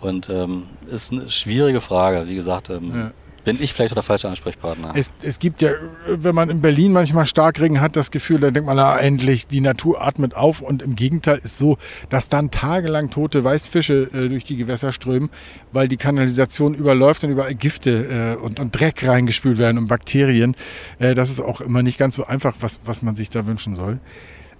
Und 0.00 0.28
ähm, 0.30 0.64
ist 0.88 1.12
eine 1.12 1.30
schwierige 1.30 1.80
Frage. 1.80 2.28
Wie 2.28 2.34
gesagt, 2.34 2.70
ähm, 2.70 2.92
Ja. 2.94 3.10
Bin 3.44 3.60
ich 3.60 3.72
vielleicht 3.72 3.94
der 3.94 4.02
falsche 4.02 4.28
Ansprechpartner. 4.28 4.92
Es, 4.94 5.10
es 5.22 5.38
gibt 5.38 5.62
ja, 5.62 5.70
wenn 6.06 6.34
man 6.34 6.50
in 6.50 6.60
Berlin 6.60 6.92
manchmal 6.92 7.26
Starkregen 7.26 7.80
hat, 7.80 7.96
das 7.96 8.10
Gefühl, 8.10 8.40
da 8.40 8.50
denkt 8.50 8.66
man, 8.66 8.76
na, 8.76 8.96
endlich, 8.98 9.46
die 9.46 9.60
Natur 9.60 10.02
atmet 10.02 10.34
auf. 10.36 10.60
Und 10.60 10.82
im 10.82 10.96
Gegenteil 10.96 11.40
ist 11.42 11.58
so, 11.58 11.78
dass 12.10 12.28
dann 12.28 12.50
tagelang 12.50 13.10
tote 13.10 13.42
Weißfische 13.42 14.10
äh, 14.12 14.28
durch 14.28 14.44
die 14.44 14.56
Gewässer 14.56 14.92
strömen, 14.92 15.30
weil 15.72 15.88
die 15.88 15.96
Kanalisation 15.96 16.74
überläuft 16.74 17.24
und 17.24 17.30
überall 17.30 17.54
Gifte 17.54 18.36
äh, 18.40 18.42
und, 18.42 18.60
und 18.60 18.78
Dreck 18.78 19.06
reingespült 19.06 19.58
werden 19.58 19.78
und 19.78 19.88
Bakterien. 19.88 20.54
Äh, 20.98 21.14
das 21.14 21.30
ist 21.30 21.40
auch 21.40 21.60
immer 21.60 21.82
nicht 21.82 21.98
ganz 21.98 22.16
so 22.16 22.26
einfach, 22.26 22.54
was, 22.60 22.80
was 22.84 23.02
man 23.02 23.16
sich 23.16 23.30
da 23.30 23.46
wünschen 23.46 23.74
soll. 23.74 23.98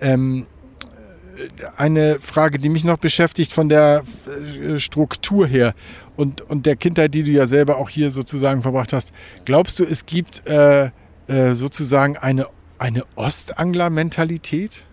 Ähm, 0.01 0.47
eine 1.77 2.19
Frage, 2.19 2.59
die 2.59 2.69
mich 2.69 2.85
noch 2.85 2.99
beschäftigt 2.99 3.53
von 3.53 3.69
der 3.69 4.03
äh, 4.63 4.79
Struktur 4.79 5.47
her 5.47 5.75
und, 6.17 6.41
und 6.43 6.67
der 6.67 6.77
Kindheit, 6.77 7.15
die 7.15 7.23
du 7.23 7.31
ja 7.31 7.47
selber 7.47 7.79
auch 7.79 7.89
hier 7.89 8.11
sozusagen 8.11 8.63
verbracht 8.63 8.93
hast. 8.93 9.13
Glaubst 9.45 9.79
du, 9.79 9.85
es 9.85 10.07
gibt 10.07 10.47
äh, 10.47 10.91
äh, 11.27 11.55
sozusagen 11.55 12.17
eine, 12.17 12.47
eine 12.79 13.05
Ostangler-Mentalität? 13.17 14.85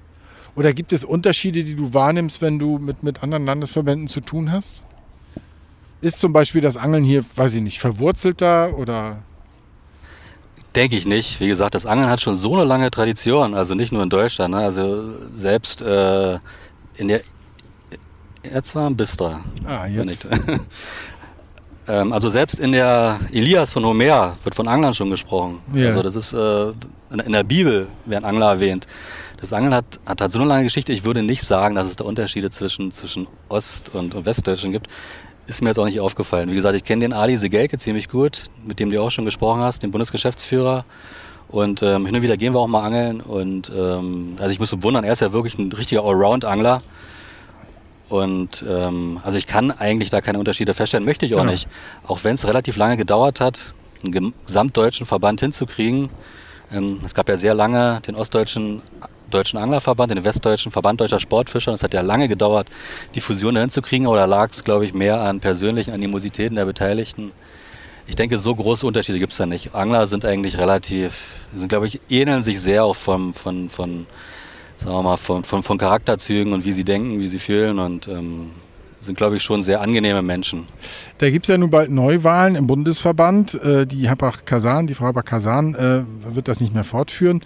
Oder 0.55 0.73
gibt 0.73 0.93
es 0.93 1.03
Unterschiede, 1.03 1.63
die 1.63 1.75
du 1.75 1.93
wahrnimmst, 1.93 2.41
wenn 2.41 2.59
du 2.59 2.79
mit, 2.79 3.03
mit 3.03 3.23
anderen 3.23 3.45
Landesverbänden 3.45 4.07
zu 4.07 4.21
tun 4.21 4.51
hast? 4.51 4.83
Ist 6.01 6.19
zum 6.19 6.33
Beispiel 6.33 6.61
das 6.61 6.77
Angeln 6.77 7.03
hier, 7.03 7.25
weiß 7.35 7.55
ich 7.55 7.61
nicht, 7.61 7.79
verwurzelter 7.79 8.77
oder 8.77 9.23
Denke 10.75 10.95
ich 10.95 11.07
nicht. 11.07 11.39
Wie 11.39 11.47
gesagt, 11.47 11.73
das 11.73 11.85
Angeln 11.85 12.09
hat 12.09 12.21
schon 12.21 12.37
so 12.37 12.53
eine 12.53 12.63
lange 12.63 12.91
Tradition, 12.91 13.55
also 13.55 13.73
nicht 13.73 13.91
nur 13.91 14.03
in 14.03 14.09
Deutschland. 14.09 14.53
Ne? 14.53 14.59
Also 14.59 15.13
selbst 15.35 15.81
äh, 15.81 16.37
in 16.95 17.07
der 17.07 17.21
jetzt 18.43 18.75
war 18.75 18.87
ein 18.87 18.95
Bistra. 18.95 19.39
Ah, 19.65 19.87
jetzt. 19.87 20.27
Ähm, 21.89 22.13
also 22.13 22.29
selbst 22.29 22.59
in 22.59 22.71
der 22.71 23.19
Elias 23.31 23.71
von 23.71 23.83
Homer 23.83 24.37
wird 24.43 24.55
von 24.55 24.67
Anglern 24.67 24.93
schon 24.93 25.09
gesprochen. 25.09 25.59
Ja. 25.73 25.89
Also 25.89 26.03
das 26.03 26.15
ist 26.15 26.33
äh, 26.33 26.71
in 27.25 27.31
der 27.31 27.43
Bibel 27.43 27.87
werden 28.05 28.25
Angler 28.25 28.51
erwähnt. 28.51 28.87
Das 29.41 29.53
Angeln 29.53 29.73
hat, 29.73 29.85
hat, 30.05 30.21
hat 30.21 30.31
so 30.31 30.39
eine 30.39 30.47
lange 30.47 30.63
Geschichte. 30.63 30.93
Ich 30.93 31.03
würde 31.03 31.23
nicht 31.23 31.43
sagen, 31.43 31.75
dass 31.75 31.87
es 31.87 31.95
da 31.95 32.03
Unterschiede 32.03 32.51
zwischen, 32.51 32.91
zwischen 32.91 33.27
Ost- 33.47 33.95
und, 33.95 34.13
und 34.13 34.25
Westdeutschland 34.25 34.73
gibt. 34.73 34.87
Ist 35.47 35.61
mir 35.61 35.69
jetzt 35.69 35.79
auch 35.79 35.85
nicht 35.85 35.99
aufgefallen. 35.99 36.51
Wie 36.51 36.55
gesagt, 36.55 36.75
ich 36.75 36.83
kenne 36.83 37.01
den 37.01 37.13
Ali 37.13 37.37
Segelke 37.37 37.77
ziemlich 37.77 38.09
gut, 38.09 38.43
mit 38.65 38.79
dem 38.79 38.91
du 38.91 39.01
auch 39.01 39.09
schon 39.09 39.25
gesprochen 39.25 39.61
hast, 39.61 39.81
den 39.81 39.91
Bundesgeschäftsführer. 39.91 40.85
Und 41.47 41.81
ähm, 41.81 42.05
hin 42.05 42.15
und 42.15 42.21
wieder 42.21 42.37
gehen 42.37 42.53
wir 42.53 42.59
auch 42.59 42.67
mal 42.67 42.83
angeln. 42.83 43.21
Und 43.21 43.71
ähm, 43.75 44.35
also 44.37 44.51
ich 44.51 44.59
muss 44.59 44.69
bewundern, 44.69 45.03
er 45.03 45.13
ist 45.13 45.21
ja 45.21 45.33
wirklich 45.33 45.57
ein 45.57 45.71
richtiger 45.71 46.03
Allround-Angler. 46.03 46.83
Und 48.09 48.65
ähm, 48.67 49.19
also 49.23 49.37
ich 49.37 49.45
kann 49.47 49.71
eigentlich 49.71 50.09
da 50.09 50.19
keine 50.21 50.39
Unterschiede 50.39 50.73
feststellen, 50.73 51.05
möchte 51.05 51.25
ich 51.25 51.35
auch 51.35 51.39
Genau. 51.39 51.51
nicht. 51.51 51.67
Auch 52.07 52.23
wenn 52.23 52.35
es 52.35 52.47
relativ 52.47 52.75
lange 52.75 52.97
gedauert 52.97 53.39
hat, 53.39 53.73
einen 54.03 54.33
gesamtdeutschen 54.45 55.05
Verband 55.05 55.41
hinzukriegen. 55.41 56.09
Ähm, 56.71 57.01
es 57.05 57.13
gab 57.13 57.29
ja 57.29 57.37
sehr 57.37 57.53
lange 57.53 58.01
den 58.07 58.15
ostdeutschen 58.15 58.81
Deutschen 59.29 59.59
Anglerverband, 59.59 60.11
den 60.11 60.23
westdeutschen 60.23 60.71
Verband 60.71 61.01
deutscher 61.01 61.19
Sportfischer. 61.19 61.69
Und 61.71 61.75
es 61.75 61.83
hat 61.83 61.93
ja 61.93 62.01
lange 62.01 62.27
gedauert, 62.27 62.67
die 63.13 63.21
Fusion 63.21 63.53
da 63.55 63.61
hinzukriegen. 63.61 64.07
Da 64.07 64.25
lag 64.25 64.49
es, 64.51 64.63
glaube 64.63 64.85
ich, 64.85 64.93
mehr 64.95 65.21
an 65.21 65.39
persönlichen 65.39 65.93
Animositäten 65.93 66.55
der 66.55 66.65
Beteiligten. 66.65 67.31
Ich 68.07 68.15
denke, 68.15 68.39
so 68.39 68.55
große 68.55 68.87
Unterschiede 68.87 69.19
gibt 69.19 69.33
es 69.33 69.37
da 69.37 69.45
nicht. 69.45 69.75
Angler 69.75 70.07
sind 70.07 70.25
eigentlich 70.25 70.57
relativ, 70.57 71.13
sind, 71.53 71.69
glaube 71.69 71.85
ich, 71.85 72.01
ähneln 72.09 72.41
sich 72.41 72.59
sehr 72.59 72.83
auch 72.83 72.95
von, 72.95 73.35
von, 73.35 73.69
von 73.69 74.07
sagen 74.79 74.95
wir 74.95 75.03
mal, 75.03 75.17
von, 75.17 75.43
von, 75.43 75.63
von 75.63 75.77
Charakterzügen 75.77 76.53
und 76.53 76.65
wie 76.65 76.71
sie 76.71 76.83
denken, 76.83 77.19
wie 77.19 77.27
sie 77.27 77.39
fühlen 77.39 77.79
und 77.79 78.07
ähm, 78.07 78.51
sind, 79.01 79.17
glaube 79.17 79.37
ich, 79.37 79.43
schon 79.43 79.63
sehr 79.63 79.81
angenehme 79.81 80.21
Menschen. 80.21 80.65
Da 81.19 81.29
gibt 81.29 81.45
es 81.45 81.51
ja 81.51 81.57
nun 81.57 81.69
bald 81.69 81.89
Neuwahlen 81.89 82.55
im 82.55 82.67
Bundesverband. 82.67 83.53
Äh, 83.55 83.85
die 83.85 84.09
Habach-Kasan, 84.09 84.87
die 84.87 84.93
Frau 84.93 85.05
Habach-Kasan 85.05 85.75
äh, 85.75 86.03
wird 86.35 86.47
das 86.47 86.59
nicht 86.59 86.73
mehr 86.73 86.83
fortführen. 86.83 87.41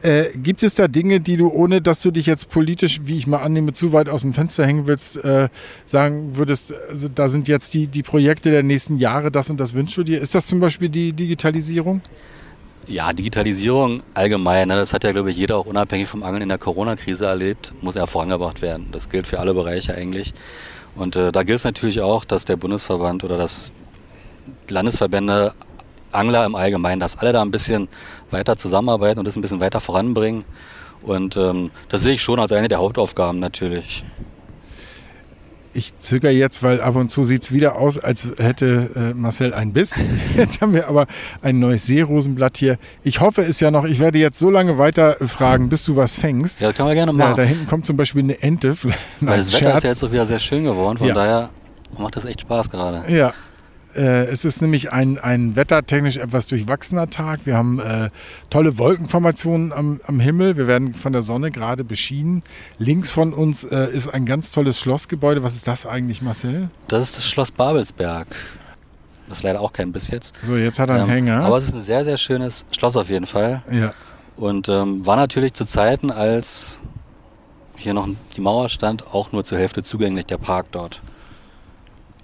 Äh, 0.00 0.26
gibt 0.36 0.62
es 0.62 0.74
da 0.74 0.86
Dinge, 0.86 1.20
die 1.20 1.36
du, 1.36 1.48
ohne 1.48 1.80
dass 1.80 2.00
du 2.00 2.12
dich 2.12 2.26
jetzt 2.26 2.50
politisch, 2.50 3.00
wie 3.04 3.18
ich 3.18 3.26
mal 3.26 3.38
annehme, 3.38 3.72
zu 3.72 3.92
weit 3.92 4.08
aus 4.08 4.20
dem 4.20 4.32
Fenster 4.32 4.64
hängen 4.64 4.86
willst, 4.86 5.16
äh, 5.24 5.48
sagen 5.86 6.36
würdest, 6.36 6.72
also 6.88 7.08
da 7.12 7.28
sind 7.28 7.48
jetzt 7.48 7.74
die, 7.74 7.88
die 7.88 8.04
Projekte 8.04 8.52
der 8.52 8.62
nächsten 8.62 8.98
Jahre, 8.98 9.32
das 9.32 9.50
und 9.50 9.58
das 9.58 9.74
wünschst 9.74 9.96
du 9.96 10.04
dir? 10.04 10.20
Ist 10.20 10.36
das 10.36 10.46
zum 10.46 10.60
Beispiel 10.60 10.88
die 10.88 11.12
Digitalisierung? 11.12 12.00
Ja, 12.88 13.12
Digitalisierung 13.12 14.02
allgemein, 14.14 14.68
ne, 14.68 14.76
das 14.76 14.94
hat 14.94 15.04
ja, 15.04 15.12
glaube 15.12 15.30
ich, 15.30 15.36
jeder 15.36 15.58
auch 15.58 15.66
unabhängig 15.66 16.08
vom 16.08 16.22
Angeln 16.22 16.42
in 16.42 16.48
der 16.48 16.56
Corona-Krise 16.56 17.26
erlebt, 17.26 17.74
muss 17.82 17.96
ja 17.96 18.06
vorangebracht 18.06 18.62
werden. 18.62 18.88
Das 18.92 19.10
gilt 19.10 19.26
für 19.26 19.40
alle 19.40 19.52
Bereiche 19.52 19.94
eigentlich. 19.94 20.32
Und 20.96 21.14
äh, 21.14 21.30
da 21.30 21.42
gilt 21.42 21.58
es 21.58 21.64
natürlich 21.64 22.00
auch, 22.00 22.24
dass 22.24 22.46
der 22.46 22.56
Bundesverband 22.56 23.24
oder 23.24 23.36
das 23.36 23.70
Landesverbände 24.68 25.52
Angler 26.12 26.46
im 26.46 26.54
Allgemeinen, 26.54 26.98
dass 26.98 27.18
alle 27.18 27.34
da 27.34 27.42
ein 27.42 27.50
bisschen 27.50 27.88
weiter 28.30 28.56
zusammenarbeiten 28.56 29.18
und 29.18 29.26
das 29.26 29.36
ein 29.36 29.42
bisschen 29.42 29.60
weiter 29.60 29.80
voranbringen. 29.80 30.46
Und 31.02 31.36
ähm, 31.36 31.70
das 31.90 32.00
sehe 32.00 32.14
ich 32.14 32.22
schon 32.22 32.40
als 32.40 32.52
eine 32.52 32.68
der 32.68 32.78
Hauptaufgaben 32.78 33.38
natürlich. 33.38 34.02
Ich 35.74 35.92
zögere 35.98 36.32
jetzt, 36.32 36.62
weil 36.62 36.80
ab 36.80 36.96
und 36.96 37.12
zu 37.12 37.24
sieht 37.24 37.42
es 37.42 37.52
wieder 37.52 37.76
aus, 37.76 37.98
als 37.98 38.26
hätte 38.38 38.90
äh, 38.96 39.14
Marcel 39.14 39.52
einen 39.52 39.72
Biss. 39.72 39.92
Jetzt 40.36 40.60
haben 40.60 40.72
wir 40.72 40.88
aber 40.88 41.06
ein 41.42 41.58
neues 41.58 41.86
Seerosenblatt 41.86 42.56
hier. 42.56 42.78
Ich 43.02 43.20
hoffe 43.20 43.42
es 43.42 43.60
ja 43.60 43.70
noch, 43.70 43.84
ich 43.84 43.98
werde 44.00 44.18
jetzt 44.18 44.38
so 44.38 44.50
lange 44.50 44.78
weiter 44.78 45.16
fragen, 45.26 45.68
bis 45.68 45.84
du 45.84 45.94
was 45.94 46.18
fängst. 46.18 46.60
Ja, 46.60 46.72
können 46.72 46.88
wir 46.88 46.94
gerne 46.94 47.12
machen. 47.12 47.36
da 47.36 47.42
hinten 47.42 47.66
kommt 47.66 47.84
zum 47.86 47.96
Beispiel 47.96 48.22
eine 48.22 48.40
Ente. 48.42 48.74
Weil 49.20 49.36
das 49.38 49.52
Wetter 49.52 49.76
ist 49.76 49.82
ja 49.84 49.90
jetzt 49.90 50.02
auch 50.04 50.10
wieder 50.12 50.26
sehr 50.26 50.40
schön 50.40 50.64
geworden, 50.64 50.96
von 50.98 51.08
Ja. 51.08 51.14
daher 51.14 51.50
macht 51.98 52.16
das 52.16 52.24
echt 52.24 52.40
Spaß 52.40 52.70
gerade. 52.70 53.02
Ja, 53.14 53.32
es 53.94 54.44
ist 54.44 54.60
nämlich 54.62 54.92
ein, 54.92 55.18
ein 55.18 55.56
wettertechnisch 55.56 56.16
etwas 56.18 56.46
durchwachsener 56.46 57.10
Tag. 57.10 57.46
Wir 57.46 57.56
haben 57.56 57.80
äh, 57.80 58.10
tolle 58.50 58.78
Wolkenformationen 58.78 59.72
am, 59.72 60.00
am 60.06 60.20
Himmel. 60.20 60.56
Wir 60.56 60.66
werden 60.66 60.94
von 60.94 61.12
der 61.12 61.22
Sonne 61.22 61.50
gerade 61.50 61.84
beschienen. 61.84 62.42
Links 62.78 63.10
von 63.10 63.32
uns 63.32 63.64
äh, 63.64 63.86
ist 63.92 64.08
ein 64.08 64.26
ganz 64.26 64.50
tolles 64.50 64.78
Schlossgebäude. 64.78 65.42
Was 65.42 65.54
ist 65.54 65.66
das 65.66 65.86
eigentlich, 65.86 66.22
Marcel? 66.22 66.70
Das 66.88 67.02
ist 67.02 67.18
das 67.18 67.26
Schloss 67.26 67.50
Babelsberg. 67.50 68.28
Das 69.28 69.38
ist 69.38 69.42
leider 69.42 69.60
auch 69.60 69.72
kein 69.72 69.92
Biss 69.92 70.08
jetzt. 70.08 70.34
So, 70.46 70.56
jetzt 70.56 70.78
hat 70.78 70.88
er 70.88 70.96
einen 70.96 71.04
Ähm, 71.04 71.10
Hänger. 71.10 71.44
Aber 71.44 71.58
es 71.58 71.64
ist 71.64 71.74
ein 71.74 71.82
sehr, 71.82 72.04
sehr 72.04 72.16
schönes 72.16 72.64
Schloss 72.70 72.96
auf 72.96 73.08
jeden 73.10 73.26
Fall. 73.26 73.62
ja. 73.70 73.90
Und 74.36 74.68
ähm, 74.68 75.04
war 75.04 75.16
natürlich 75.16 75.54
zu 75.54 75.64
Zeiten, 75.64 76.12
als 76.12 76.78
hier 77.76 77.92
noch 77.92 78.08
die 78.36 78.40
Mauer 78.40 78.68
stand, 78.68 79.04
auch 79.12 79.32
nur 79.32 79.44
zur 79.44 79.58
Hälfte 79.58 79.82
zugänglich, 79.82 80.26
der 80.26 80.38
Park 80.38 80.66
dort. 80.70 81.00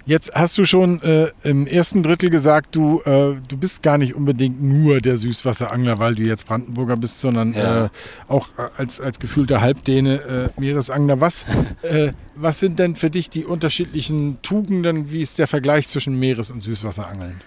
Jetzt 0.07 0.31
hast 0.35 0.55
du 0.59 0.65
schon 0.65 1.01
äh, 1.01 1.31
im 1.43 1.65
ersten 1.65 2.03
Drittel 2.03 2.29
gesagt, 2.29 2.75
du, 2.75 3.01
äh, 3.05 3.37
du 3.47 3.57
bist 3.57 3.81
gar 3.81 3.97
nicht 3.97 4.13
unbedingt 4.13 4.61
nur 4.61 4.99
der 4.99 5.17
Süßwasserangler, 5.17 5.97
weil 5.97 6.13
du 6.13 6.21
jetzt 6.21 6.45
Brandenburger 6.45 6.95
bist, 6.95 7.19
sondern 7.19 7.53
Ja. 7.53 7.85
äh, 7.85 7.89
auch 8.27 8.49
äh, 8.57 8.67
als, 8.77 9.01
als 9.01 9.17
gefühlter 9.17 9.61
Halbdäne 9.61 10.51
äh, 10.55 10.61
Meeresangler. 10.61 11.19
Was, 11.21 11.45
äh, 11.81 12.11
was 12.35 12.59
sind 12.59 12.77
denn 12.77 12.95
für 12.95 13.09
dich 13.09 13.31
die 13.31 13.45
unterschiedlichen 13.45 14.39
Tugenden? 14.43 15.09
Wie 15.11 15.23
ist 15.23 15.39
der 15.39 15.47
Vergleich 15.47 15.87
zwischen 15.87 16.19
Meeres- 16.19 16.51
und 16.51 16.61
Süßwasserangeln? 16.63 17.41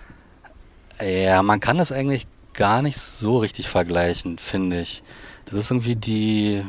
Ja, 1.00 1.44
man 1.44 1.60
kann 1.60 1.78
das 1.78 1.92
eigentlich 1.92 2.26
gar 2.54 2.82
nicht 2.82 2.98
so 2.98 3.38
richtig 3.38 3.68
vergleichen, 3.68 4.36
finde 4.38 4.80
ich. 4.80 5.04
Das 5.46 5.54
ist 5.56 5.70
irgendwie 5.70 5.94
die. 5.94 6.62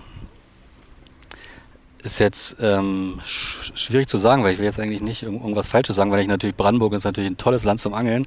Ist 2.02 2.20
jetzt 2.20 2.56
ähm, 2.62 3.20
sch 3.26 3.74
schwierig 3.76 4.08
zu 4.08 4.18
sagen, 4.18 4.44
weil 4.44 4.54
ich 4.54 4.58
will 4.58 4.66
jetzt 4.66 4.80
eigentlich 4.80 5.02
nicht 5.02 5.24
irgend- 5.24 5.42
irgendwas 5.42 5.68
Falsches 5.68 5.98
sagen, 5.98 6.12
weil 6.12 6.22
ich 6.22 6.28
natürlich 6.28 6.56
Brandenburg 6.56 6.94
ist 6.94 7.04
natürlich 7.04 7.30
ein 7.30 7.38
tolles 7.38 7.66
Land 7.66 7.82
zum 7.82 7.94
Angeln. 7.94 8.26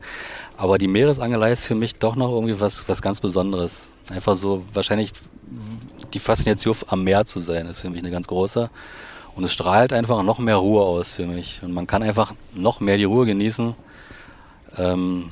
Aber 0.58 0.76
die 0.76 0.88
Meeresangelei 0.88 1.52
ist 1.52 1.64
für 1.64 1.74
mich 1.74 1.94
doch 1.94 2.14
noch 2.14 2.30
irgendwie 2.30 2.60
was, 2.60 2.86
was 2.86 3.00
ganz 3.00 3.20
Besonderes. 3.20 3.92
Einfach 4.10 4.36
so 4.36 4.62
wahrscheinlich 4.74 5.12
die 6.12 6.18
Faszination 6.18 6.76
am 6.88 7.02
Meer 7.02 7.24
zu 7.24 7.40
sein, 7.40 7.66
ist 7.66 7.80
für 7.80 7.88
mich 7.88 8.00
eine 8.00 8.10
ganz 8.10 8.26
große. 8.26 8.68
Und 9.34 9.44
es 9.44 9.52
strahlt 9.54 9.94
einfach 9.94 10.22
noch 10.22 10.38
mehr 10.38 10.56
Ruhe 10.56 10.82
aus 10.82 11.14
für 11.14 11.24
mich. 11.24 11.60
Und 11.62 11.72
man 11.72 11.86
kann 11.86 12.02
einfach 12.02 12.34
noch 12.52 12.80
mehr 12.80 12.98
die 12.98 13.04
Ruhe 13.04 13.24
genießen. 13.24 13.74
Ähm, 14.76 15.30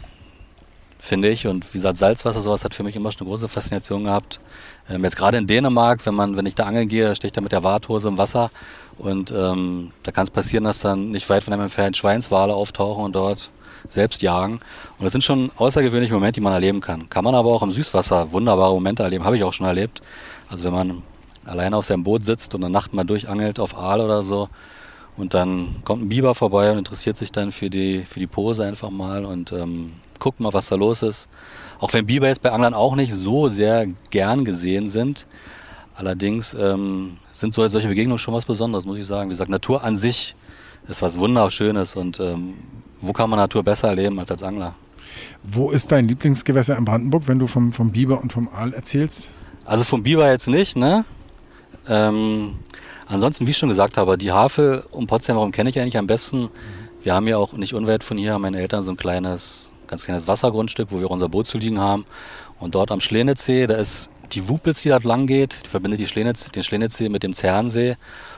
finde 0.99 1.29
ich. 1.29 1.47
Und 1.47 1.67
wie 1.75 1.79
gesagt, 1.79 1.99
Salzwasser, 1.99 2.41
sowas 2.41 2.65
hat 2.65 2.75
für 2.75 2.85
mich 2.85 2.97
immer 2.97 3.13
schon 3.13 3.21
eine 3.21 3.29
große 3.29 3.49
Faszination 3.49 4.05
gehabt. 4.05 4.41
Ähm, 4.89 5.05
jetzt 5.05 5.17
gerade 5.17 5.39
in 5.39 5.47
Dänemark, 5.47 6.05
wenn 6.07 6.15
man, 6.15 6.37
wenn 6.37 6.47
ich 6.47 6.55
da 6.55 6.65
angeln 6.65 6.89
gehe, 6.89 7.15
stehe 7.15 7.29
ich 7.29 7.33
da 7.33 7.41
mit 7.41 7.53
der 7.53 7.63
Warthose 7.63 8.09
im 8.09 8.19
Wasser 8.19 8.51
und 8.99 9.31
ähm, 9.31 9.93
da 10.03 10.13
kann 10.13 10.25
es 10.25 10.31
passieren, 10.31 10.65
dass 10.65 10.81
dann 10.81 11.11
nicht 11.11 11.29
weit 11.31 11.43
von 11.43 11.53
einem 11.53 11.63
entfernt 11.63 11.97
Schweinswale 11.97 12.55
auftauchen 12.55 13.05
und 13.05 13.15
dort 13.15 13.51
selbst 13.93 14.21
jagen. 14.21 14.61
Und 14.99 15.05
das 15.05 15.13
sind 15.13 15.25
schon 15.25 15.51
außergewöhnliche 15.57 16.13
Momente, 16.13 16.41
die 16.41 16.45
man 16.45 16.53
erleben 16.53 16.81
kann. 16.81 17.09
Kann 17.09 17.25
man 17.25 17.35
aber 17.35 17.51
auch 17.51 17.63
im 17.63 17.71
Süßwasser 17.71 18.31
wunderbare 18.33 18.75
Momente 18.75 19.03
erleben, 19.03 19.25
habe 19.25 19.37
ich 19.37 19.45
auch 19.45 19.53
schon 19.53 19.67
erlebt. 19.67 20.03
Also 20.51 20.65
wenn 20.65 20.75
man 20.75 21.03
alleine 21.45 21.77
auf 21.77 21.87
seinem 21.87 22.05
Boot 22.05 22.25
sitzt 22.25 22.55
und 22.55 22.63
eine 22.63 22.73
Nacht 22.73 22.93
mal 22.93 23.05
durchangelt 23.05 23.59
auf 23.59 23.77
Aal 23.77 24.01
oder 24.01 24.23
so 24.23 24.49
und 25.17 25.35
dann 25.35 25.77
kommt 25.85 26.03
ein 26.03 26.09
Biber 26.09 26.35
vorbei 26.35 26.71
und 26.71 26.79
interessiert 26.79 27.17
sich 27.17 27.33
dann 27.33 27.53
für 27.53 27.71
die, 27.71 28.03
für 28.03 28.21
die 28.21 28.27
Pose 28.27 28.65
einfach 28.65 28.91
mal 28.91 29.25
und 29.25 29.53
ähm, 29.53 29.93
guckt 30.19 30.41
mal, 30.41 30.53
was 30.53 30.69
da 30.69 30.77
los 30.77 31.03
ist. 31.03 31.29
Auch 31.81 31.93
wenn 31.93 32.07
Biber 32.07 32.29
jetzt 32.29 32.43
bei 32.43 32.53
Anglern 32.53 32.75
auch 32.75 32.95
nicht 32.95 33.13
so 33.13 33.49
sehr 33.49 33.87
gern 34.11 34.45
gesehen 34.45 34.89
sind. 34.89 35.27
Allerdings 35.95 36.55
ähm, 36.55 37.17
sind 37.33 37.55
so, 37.55 37.67
solche 37.69 37.89
Begegnungen 37.89 38.19
schon 38.19 38.35
was 38.35 38.45
Besonderes, 38.45 38.85
muss 38.85 38.99
ich 38.99 39.07
sagen. 39.07 39.31
Wie 39.31 39.35
gesagt, 39.35 39.51
Natur 39.51 39.83
an 39.83 39.97
sich 39.97 40.37
ist 40.89 41.03
was 41.03 41.19
Wunderschönes 41.19 41.97
und 41.97 42.21
ähm, 42.21 42.55
wo 43.01 43.13
kann 43.13 43.31
man 43.31 43.39
Natur 43.39 43.63
besser 43.63 43.89
erleben 43.89 44.19
als 44.19 44.31
als 44.31 44.43
Angler? 44.43 44.75
Wo 45.43 45.71
ist 45.71 45.91
dein 45.91 46.07
Lieblingsgewässer 46.07 46.77
in 46.77 46.85
Brandenburg, 46.85 47.27
wenn 47.27 47.39
du 47.39 47.47
vom, 47.47 47.73
vom 47.73 47.91
Biber 47.91 48.21
und 48.21 48.33
vom 48.33 48.49
Aal 48.49 48.75
erzählst? 48.75 49.29
Also 49.65 49.85
vom 49.85 50.03
Biber 50.03 50.31
jetzt 50.31 50.49
nicht, 50.49 50.77
ne? 50.77 51.05
Ähm, 51.89 52.57
ansonsten, 53.07 53.47
wie 53.47 53.51
ich 53.51 53.59
schon 53.59 53.69
gesagt 53.69 53.97
habe, 53.97 54.19
die 54.19 54.33
Havel 54.33 54.85
um 54.91 55.07
Potsdam 55.07 55.37
herum 55.37 55.53
kenne 55.53 55.71
ich 55.71 55.81
eigentlich 55.81 55.97
am 55.97 56.07
besten. 56.07 56.51
Wir 57.03 57.15
haben 57.15 57.27
ja 57.27 57.39
auch 57.39 57.53
nicht 57.55 57.75
unweit 57.75 58.05
von 58.05 58.19
hier, 58.19 58.35
haben 58.35 58.43
meine 58.43 58.59
Eltern 58.59 58.83
so 58.83 58.91
ein 58.91 58.97
kleines, 58.97 59.70
ganz 59.91 60.05
kleines 60.05 60.27
Wassergrundstück, 60.27 60.89
wo 60.91 61.01
wir 61.01 61.11
unser 61.11 61.29
Boot 61.29 61.49
zu 61.49 61.59
liegen 61.59 61.81
haben. 61.81 62.07
Und 62.59 62.75
dort 62.75 62.93
am 62.93 63.01
Schlenitzsee, 63.01 63.67
da 63.67 63.75
ist 63.75 64.09
die 64.33 64.49
Wupitz, 64.49 64.83
die 64.83 64.91
dort 64.91 65.05
lang 65.05 65.27
geht, 65.27 65.59
die 65.65 65.69
verbindet 65.69 66.01
die 66.01 66.07
Schlenitz, 66.07 66.51
den 66.51 66.63
Schlenitzsee 66.63 67.09
mit 67.09 67.23
dem 67.23 67.35
Zernsee. 67.35 67.97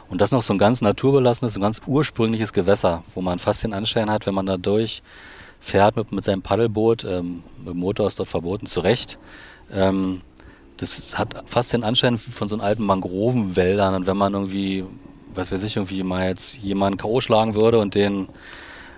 Und 0.08 0.20
das 0.20 0.28
ist 0.28 0.32
noch 0.32 0.42
so 0.42 0.54
ein 0.54 0.58
ganz 0.58 0.80
naturbelassenes, 0.80 1.52
so 1.52 1.58
ein 1.58 1.62
ganz 1.62 1.80
ursprüngliches 1.86 2.52
Gewässer, 2.52 3.04
wo 3.14 3.20
man 3.20 3.38
fast 3.38 3.62
den 3.62 3.74
Anschein 3.74 4.10
hat, 4.10 4.26
wenn 4.26 4.34
man 4.34 4.46
da 4.46 4.56
durchfährt 4.56 5.96
mit, 5.96 6.12
mit 6.12 6.24
seinem 6.24 6.42
Paddelboot, 6.42 7.04
ähm, 7.04 7.42
mit 7.58 7.74
dem 7.74 7.78
Motor 7.78 8.08
ist 8.08 8.18
dort 8.18 8.28
verboten, 8.28 8.66
zurecht. 8.66 9.18
Ähm, 9.72 10.22
das 10.78 11.18
hat 11.18 11.44
fast 11.46 11.72
den 11.72 11.84
Anschein 11.84 12.18
von 12.18 12.48
so 12.48 12.54
einem 12.54 12.64
alten 12.64 12.84
Mangrovenwäldern 12.84 13.94
und 13.94 14.06
wenn 14.06 14.16
man 14.16 14.32
irgendwie, 14.32 14.84
was 15.34 15.52
weiß 15.52 15.62
ich, 15.62 15.76
irgendwie 15.76 16.02
mal 16.02 16.28
jetzt 16.28 16.56
jemanden 16.58 16.98
K.O. 16.98 17.20
schlagen 17.20 17.54
würde 17.54 17.78
und 17.78 17.94
den 17.94 18.28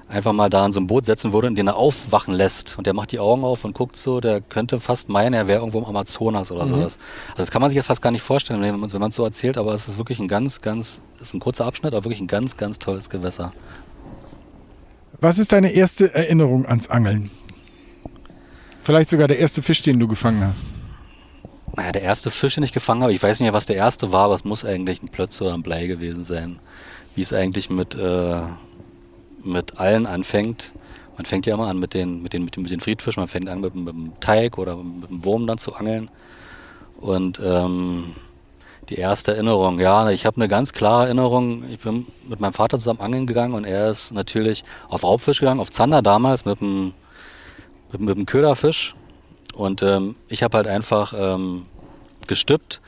einfach 0.09 0.33
mal 0.33 0.51
da 0.51 0.65
in 0.67 0.73
so 0.73 0.81
ein 0.81 0.87
Boot 0.87 1.07
setzen 1.07 1.33
würde 1.33 1.49
und 1.49 1.57
den 1.57 1.67
er 1.67 1.77
aufwachen 1.77 2.35
lässt 2.35 2.77
und 2.79 2.87
der 2.87 2.95
macht 2.95 3.13
die 3.13 3.19
Augen 3.19 3.45
auf 3.45 3.65
und 3.65 3.75
guckt 3.75 3.97
so, 3.97 4.21
der 4.21 4.41
könnte 4.41 4.81
fast 4.81 5.09
meinen, 5.09 5.35
er 5.35 5.49
wäre 5.49 5.61
irgendwo 5.61 5.79
im 5.79 5.85
Amazonas 5.85 6.51
oder 6.53 6.67
sowas. 6.67 6.99
Also 7.31 7.39
das 7.39 7.51
kann 7.51 7.61
man 7.61 7.71
sich 7.71 7.77
jetzt 7.77 7.87
fast 7.87 8.03
gar 8.03 8.11
nicht 8.11 8.23
vorstellen, 8.23 8.63
wenn 8.63 8.79
man 8.79 9.11
es 9.11 9.17
so 9.17 9.25
erzählt, 9.25 9.57
aber 9.57 9.73
es 9.75 9.89
ist 9.89 9.99
wirklich 9.99 10.19
ein 10.19 10.29
ganz, 10.29 10.61
ganz, 10.61 11.01
es 11.17 11.29
ist 11.29 11.35
ein 11.35 11.41
kurzer 11.41 11.65
Abschnitt, 11.65 11.95
aber 11.95 12.05
wirklich 12.05 12.21
ein 12.21 12.27
ganz, 12.27 12.57
ganz 12.57 12.79
tolles 12.79 13.11
Gewässer. 13.11 13.51
Was 15.21 15.39
ist 15.39 15.53
deine 15.53 15.73
erste 15.73 16.13
Erinnerung 16.15 16.67
ans 16.67 16.89
Angeln? 16.89 17.31
Vielleicht 18.83 19.09
sogar 19.11 19.29
der 19.29 19.39
erste 19.39 19.63
Fisch, 19.63 19.81
den 19.81 19.99
du 19.99 20.07
gefangen 20.07 20.45
hast. 20.47 20.67
naja, 21.77 21.93
der 21.93 22.03
erste 22.03 22.31
Fisch, 22.31 22.55
den 22.55 22.65
ich 22.65 22.73
gefangen 22.73 23.03
habe, 23.03 23.13
ich 23.13 23.23
weiß 23.23 23.41
nicht 23.41 23.47
mehr, 23.47 23.55
was 23.55 23.67
der 23.67 23.77
erste 23.77 24.13
war, 24.13 24.27
aber 24.27 24.35
es 24.35 24.45
muss 24.45 24.65
eigentlich 24.65 25.03
ein 25.03 25.09
Plötz 25.09 25.41
oder 25.41 25.55
ein 25.55 25.63
Blei 25.63 25.87
gewesen 25.87 26.25
sein. 26.25 26.59
Wie 27.17 27.23
es 27.23 27.33
eigentlich 27.33 27.71
mit, 27.71 27.95
äh, 27.95 28.43
mit 29.45 29.79
allen 29.79 30.07
anfängt. 30.07 30.73
Man 31.17 31.27
fängt 31.27 31.47
ja 31.47 31.55
immer 31.55 31.69
an 31.69 31.79
mit 31.79 31.95
den, 31.95 32.23
mit 32.23 32.33
den, 32.33 32.45
mit 32.45 32.57
den, 32.57 32.63
mit 32.63 32.73
den 32.73 32.81
Friedfischen, 32.81 33.21
man 33.21 33.29
fängt 33.29 33.49
an 33.49 33.61
mit, 33.61 33.75
mit 33.75 33.95
dem 33.95 34.13
Teig 34.21 34.59
oder 34.59 34.77
mit 34.77 35.11
dem 35.11 35.25
Wurm 35.25 35.47
dann 35.47 35.59
zu 35.59 35.75
angeln. 35.75 36.11
Und 37.01 37.41
ähm, 37.45 38.15
die 38.89 38.97
erste 38.97 39.33
Erinnerung, 39.33 39.81
ja, 39.81 40.11
ich 40.11 40.27
habe 40.27 40.37
eine 40.37 40.49
ganz 40.49 40.73
klare 40.73 41.05
Erinnerung. 41.05 41.65
Ich 41.71 41.81
bin 41.81 42.07
mit 42.29 42.41
meinem 42.41 42.53
Vater 42.53 42.79
zusammen 42.79 43.01
angeln 43.01 43.27
gegangen 43.27 43.55
und 43.55 43.65
er 43.65 43.91
ist 43.91 44.13
natürlich 44.13 44.65
auf 44.89 45.05
Raubfisch 45.05 45.41
gegangen, 45.41 45.61
auf 45.61 45.71
Zander 45.71 46.03
damals 46.03 46.45
mit 46.45 46.61
dem, 46.61 46.93
mit, 47.93 48.01
mit 48.01 48.17
dem 48.17 48.27
Köderfisch. 48.27 48.95
Und 49.55 49.83
ähm, 49.83 50.17
ich 50.29 50.43
habe 50.43 50.57
halt 50.57 50.67
einfach 50.67 51.15
ähm, 51.17 51.67
gestippt 52.27 52.81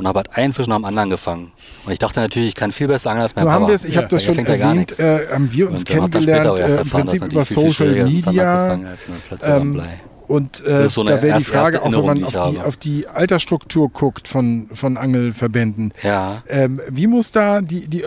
und 0.00 0.08
habe 0.08 0.20
halt 0.20 0.36
einen 0.36 0.52
Fisch 0.52 0.66
nach 0.66 0.76
dem 0.76 0.84
anderen 0.84 1.10
gefangen. 1.10 1.52
Und 1.84 1.92
ich 1.92 1.98
dachte 1.98 2.20
natürlich, 2.20 2.48
ich 2.48 2.54
kann 2.54 2.72
viel 2.72 2.88
besser 2.88 3.10
angeln 3.10 3.22
als 3.22 3.36
mein 3.36 3.44
so 3.44 3.50
Papa. 3.50 3.72
haben 3.72 3.88
ich 3.88 3.96
habe 3.96 4.08
das 4.08 4.24
schon 4.24 4.38
er 4.38 4.48
erwähnt, 4.48 4.98
äh, 4.98 5.28
haben 5.30 5.52
wir 5.52 5.70
uns 5.70 5.80
Und, 5.80 5.88
kennengelernt, 5.88 6.58
äh, 6.58 6.80
im 6.80 6.88
Prinzip 6.88 7.22
über 7.24 7.44
Social 7.44 8.04
Media. 8.04 8.78
Ähm, 9.42 9.82
und 10.26 10.64
äh, 10.64 10.88
so 10.88 11.02
da 11.04 11.20
wäre 11.22 11.38
die 11.38 11.44
Frage, 11.44 11.82
auch 11.82 11.92
wenn 11.92 12.06
man 12.06 12.18
die 12.18 12.24
auf 12.24 12.50
die, 12.50 12.60
auf 12.60 12.76
die 12.76 13.08
Altersstruktur 13.08 13.90
guckt 13.90 14.28
von, 14.28 14.68
von 14.72 14.96
Angelverbänden. 14.96 15.92
Ja. 16.02 16.42
Ähm, 16.48 16.80
wie 16.88 17.06
muss 17.06 17.32
da 17.32 17.60
die, 17.60 17.88
die 17.88 18.02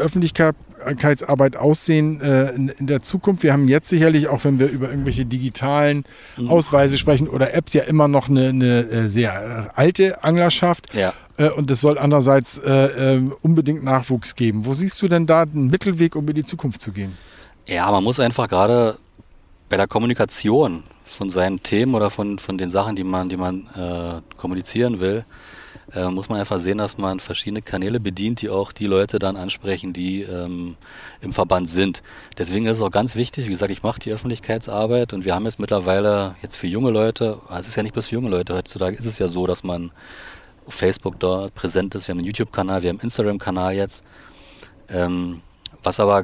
Öffentlichkeitsarbeit 0.83 1.55
aussehen 1.55 2.21
äh, 2.21 2.49
in, 2.51 2.69
in 2.69 2.87
der 2.87 3.01
Zukunft? 3.01 3.43
Wir 3.43 3.53
haben 3.53 3.67
jetzt 3.67 3.89
sicherlich, 3.89 4.27
auch 4.27 4.43
wenn 4.43 4.59
wir 4.59 4.69
über 4.69 4.89
irgendwelche 4.89 5.25
digitalen 5.25 6.05
Mhm. 6.37 6.49
Ausweise 6.49 6.97
sprechen 6.97 7.27
oder 7.27 7.53
Apps, 7.53 7.73
ja 7.73 7.83
immer 7.83 8.07
noch 8.07 8.29
eine, 8.29 8.49
eine 8.49 8.79
äh, 8.89 9.07
sehr 9.07 9.71
alte 9.75 10.23
Anglerschaft. 10.23 10.93
Ja. 10.93 11.13
Äh, 11.37 11.49
und 11.49 11.69
es 11.69 11.81
soll 11.81 11.97
andererseits 11.97 12.57
äh, 12.57 13.15
ähm, 13.15 13.35
unbedingt 13.41 13.83
Nachwuchs 13.83 14.35
geben. 14.35 14.65
Wo 14.65 14.73
siehst 14.73 15.01
du 15.01 15.07
denn 15.07 15.25
da 15.25 15.41
einen 15.43 15.67
Mittelweg, 15.67 16.15
um 16.15 16.27
in 16.27 16.35
die 16.35 16.43
Zukunft 16.43 16.81
zu 16.81 16.91
gehen? 16.91 17.17
Ja, 17.67 17.89
man 17.91 18.03
muss 18.03 18.19
einfach 18.19 18.47
gerade 18.49 18.97
bei 19.69 19.77
der 19.77 19.87
Kommunikation 19.87 20.83
von 21.05 21.29
seinen 21.29 21.61
Themen 21.61 21.95
oder 21.95 22.09
von, 22.09 22.39
von 22.39 22.57
den 22.57 22.69
Sachen, 22.69 22.95
die 22.95 23.03
man, 23.03 23.29
die 23.29 23.37
man 23.37 23.67
äh, 23.75 24.37
kommunizieren 24.37 24.99
will, 24.99 25.25
äh, 25.95 26.09
muss 26.09 26.29
man 26.29 26.39
einfach 26.39 26.59
sehen, 26.59 26.77
dass 26.77 26.97
man 26.97 27.19
verschiedene 27.19 27.61
Kanäle 27.61 27.99
bedient, 27.99 28.41
die 28.41 28.49
auch 28.49 28.71
die 28.71 28.87
Leute 28.87 29.19
dann 29.19 29.35
ansprechen, 29.35 29.93
die 29.93 30.21
ähm, 30.21 30.75
im 31.21 31.33
Verband 31.33 31.69
sind. 31.69 32.03
Deswegen 32.37 32.65
ist 32.65 32.77
es 32.77 32.81
auch 32.81 32.91
ganz 32.91 33.15
wichtig, 33.15 33.45
wie 33.45 33.51
gesagt, 33.51 33.71
ich 33.71 33.83
mache 33.83 33.99
die 33.99 34.11
Öffentlichkeitsarbeit 34.11 35.13
und 35.13 35.25
wir 35.25 35.35
haben 35.35 35.45
jetzt 35.45 35.59
mittlerweile 35.59 36.35
jetzt 36.41 36.55
für 36.55 36.67
junge 36.67 36.91
Leute, 36.91 37.39
also 37.47 37.61
es 37.61 37.67
ist 37.67 37.75
ja 37.75 37.83
nicht 37.83 37.93
bloß 37.93 38.07
für 38.07 38.15
junge 38.15 38.29
Leute, 38.29 38.55
heutzutage 38.55 38.95
ist 38.95 39.05
es 39.05 39.19
ja 39.19 39.27
so, 39.27 39.47
dass 39.47 39.63
man 39.63 39.91
auf 40.65 40.73
Facebook 40.73 41.19
dort 41.19 41.53
präsent 41.55 41.93
ist, 41.95 42.07
wir 42.07 42.13
haben 42.13 42.19
einen 42.19 42.27
YouTube-Kanal, 42.27 42.83
wir 42.83 42.89
haben 42.89 42.97
einen 42.97 43.05
Instagram-Kanal 43.05 43.73
jetzt. 43.75 44.03
Ähm, 44.89 45.41
was 45.81 45.99
aber 45.99 46.23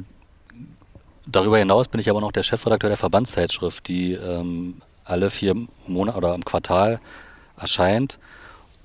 Darüber 1.26 1.58
hinaus 1.58 1.86
bin 1.86 2.00
ich 2.00 2.10
aber 2.10 2.20
noch 2.20 2.32
der 2.32 2.42
Chefredakteur 2.42 2.90
der 2.90 2.96
Verbandszeitschrift, 2.96 3.86
die 3.86 4.14
ähm, 4.14 4.82
alle 5.04 5.30
vier 5.30 5.54
Monate 5.86 6.18
oder 6.18 6.34
im 6.34 6.44
Quartal 6.44 6.98
erscheint 7.56 8.18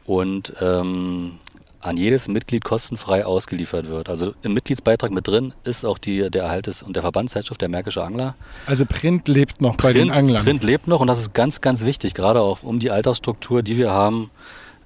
und 0.06 0.54
ähm, 0.62 1.40
an 1.86 1.98
jedes 1.98 2.28
Mitglied 2.28 2.64
kostenfrei 2.64 3.26
ausgeliefert 3.26 3.88
wird. 3.88 4.10
Also 4.10 4.34
im 4.42 4.54
Mitgliedsbeitrag 4.54 5.12
mit 5.12 5.28
drin 5.28 5.54
ist 5.64 5.86
auch 5.86 5.98
die, 5.98 6.30
der 6.32 6.44
Erhalt 6.44 6.68
des, 6.68 6.82
und 6.82 6.96
der 6.96 7.04
Verbandszeitschrift 7.04 7.62
der 7.62 7.70
Märkische 7.70 8.04
Angler. 8.04 8.36
Also 8.66 8.86
Print 8.86 9.28
lebt 9.28 9.62
noch 9.62 9.78
bei 9.78 9.94
den 9.94 10.08
Print, 10.08 10.18
Anglern. 10.18 10.44
Print 10.44 10.64
lebt 10.64 10.88
noch 10.88 11.00
und 11.00 11.08
das 11.08 11.20
ist 11.20 11.34
ganz, 11.34 11.62
ganz 11.62 11.86
wichtig, 11.86 12.14
gerade 12.16 12.42
auch 12.42 12.64
um 12.64 12.80
die 12.80 12.90
Altersstruktur, 12.90 13.62
die 13.62 13.78
wir 13.78 13.92
haben, 13.92 14.32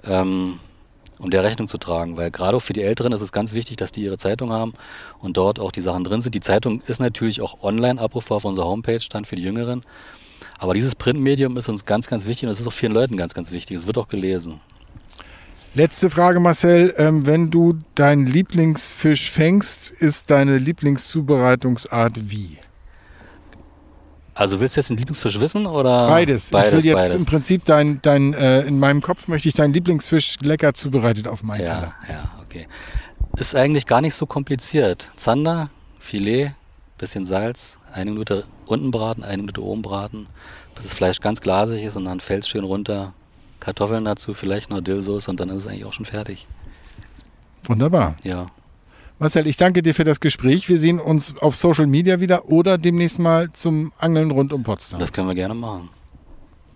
ähm, 0.03 0.59
um 1.19 1.31
der 1.31 1.43
Rechnung 1.43 1.69
zu 1.69 1.77
tragen. 1.77 2.17
Weil 2.17 2.31
gerade 2.31 2.57
auch 2.57 2.61
für 2.61 2.73
die 2.73 2.81
Älteren 2.81 3.13
ist 3.13 3.21
es 3.21 3.31
ganz 3.31 3.53
wichtig, 3.53 3.77
dass 3.77 3.93
die 3.93 4.01
ihre 4.01 4.17
Zeitung 4.17 4.51
haben 4.51 4.73
und 5.19 5.37
dort 5.37 5.59
auch 5.59 5.71
die 5.71 5.81
Sachen 5.81 6.03
drin 6.03 6.21
sind. 6.21 6.35
Die 6.35 6.41
Zeitung 6.41 6.81
ist 6.87 6.99
natürlich 6.99 7.41
auch 7.41 7.63
online 7.63 8.01
abrufbar 8.01 8.37
auf 8.37 8.45
unserer 8.45 8.65
Homepage, 8.65 8.99
dann 9.09 9.23
für 9.23 9.37
die 9.37 9.43
Jüngeren. 9.43 9.81
Aber 10.57 10.73
dieses 10.73 10.95
Printmedium 10.95 11.55
ist 11.55 11.69
uns 11.69 11.85
ganz, 11.85 12.07
ganz 12.07 12.25
wichtig 12.25 12.47
und 12.47 12.51
es 12.51 12.59
ist 12.59 12.67
auch 12.67 12.73
vielen 12.73 12.91
Leuten 12.91 13.15
ganz, 13.15 13.33
ganz 13.33 13.51
wichtig. 13.51 13.77
Es 13.77 13.87
wird 13.87 13.97
auch 13.97 14.09
gelesen. 14.09 14.59
Letzte 15.75 16.09
Frage, 16.09 16.39
Marcel. 16.39 16.93
Ähm, 16.97 17.25
wenn 17.25 17.51
du 17.51 17.77
deinen 17.95 18.25
Lieblingsfisch 18.25 19.29
fängst, 19.29 19.91
ist 19.91 20.31
deine 20.31 20.57
Lieblingszubereitungsart 20.57 22.31
wie? 22.31 22.57
Also 24.33 24.59
willst 24.59 24.75
du 24.75 24.79
jetzt 24.79 24.89
den 24.89 24.97
Lieblingsfisch 24.97 25.39
wissen 25.39 25.67
oder? 25.67 26.07
Beides. 26.07 26.49
Beides, 26.49 26.69
ich 26.69 26.77
will 26.77 26.85
jetzt 26.85 26.95
beides. 26.95 27.13
im 27.13 27.25
Prinzip 27.25 27.65
dein, 27.65 28.01
dein 28.01 28.33
äh, 28.33 28.61
in 28.61 28.79
meinem 28.79 29.01
Kopf 29.01 29.27
möchte 29.27 29.49
ich 29.49 29.53
deinen 29.53 29.73
Lieblingsfisch 29.73 30.37
lecker 30.41 30.73
zubereitet 30.73 31.27
auf 31.27 31.43
meinen 31.43 31.59
Teller. 31.59 31.93
Ja, 32.07 32.13
ja, 32.13 32.31
okay. 32.41 32.67
Ist 33.37 33.53
eigentlich 33.53 33.85
gar 33.85 34.01
nicht 34.01 34.15
so 34.15 34.25
kompliziert. 34.25 35.11
Zander, 35.17 35.69
Filet, 35.99 36.51
bisschen 36.97 37.25
Salz, 37.25 37.77
eine 37.93 38.11
Minute 38.11 38.45
unten 38.65 38.91
braten, 38.91 39.23
eine 39.23 39.41
Minute 39.41 39.63
oben 39.63 39.81
braten, 39.81 40.27
bis 40.73 40.85
das 40.85 40.93
Fleisch 40.93 41.19
ganz 41.19 41.41
glasig 41.41 41.83
ist 41.83 41.95
und 41.95 42.05
dann 42.05 42.19
fällt 42.21 42.47
schön 42.47 42.63
runter. 42.63 43.13
Kartoffeln 43.59 44.05
dazu, 44.05 44.33
vielleicht 44.33 44.69
noch 44.69 44.81
Dillsoße 44.81 45.29
und 45.29 45.39
dann 45.39 45.49
ist 45.49 45.57
es 45.57 45.67
eigentlich 45.67 45.85
auch 45.85 45.93
schon 45.93 46.05
fertig. 46.05 46.47
Wunderbar. 47.65 48.15
Ja. 48.23 48.47
Marcel, 49.19 49.47
ich 49.47 49.57
danke 49.57 49.81
dir 49.81 49.93
für 49.93 50.05
das 50.05 50.21
Gespräch. 50.21 50.69
Wir 50.69 50.79
sehen 50.79 50.99
uns 50.99 51.35
auf 51.39 51.55
Social 51.55 51.87
Media 51.87 52.21
wieder 52.21 52.49
oder 52.49 52.77
demnächst 52.77 53.19
mal 53.19 53.51
zum 53.51 53.91
Angeln 53.97 54.31
rund 54.31 54.53
um 54.53 54.63
Potsdam. 54.63 54.99
Das 54.99 55.11
können 55.11 55.27
wir 55.27 55.35
gerne 55.35 55.53
machen. 55.53 55.89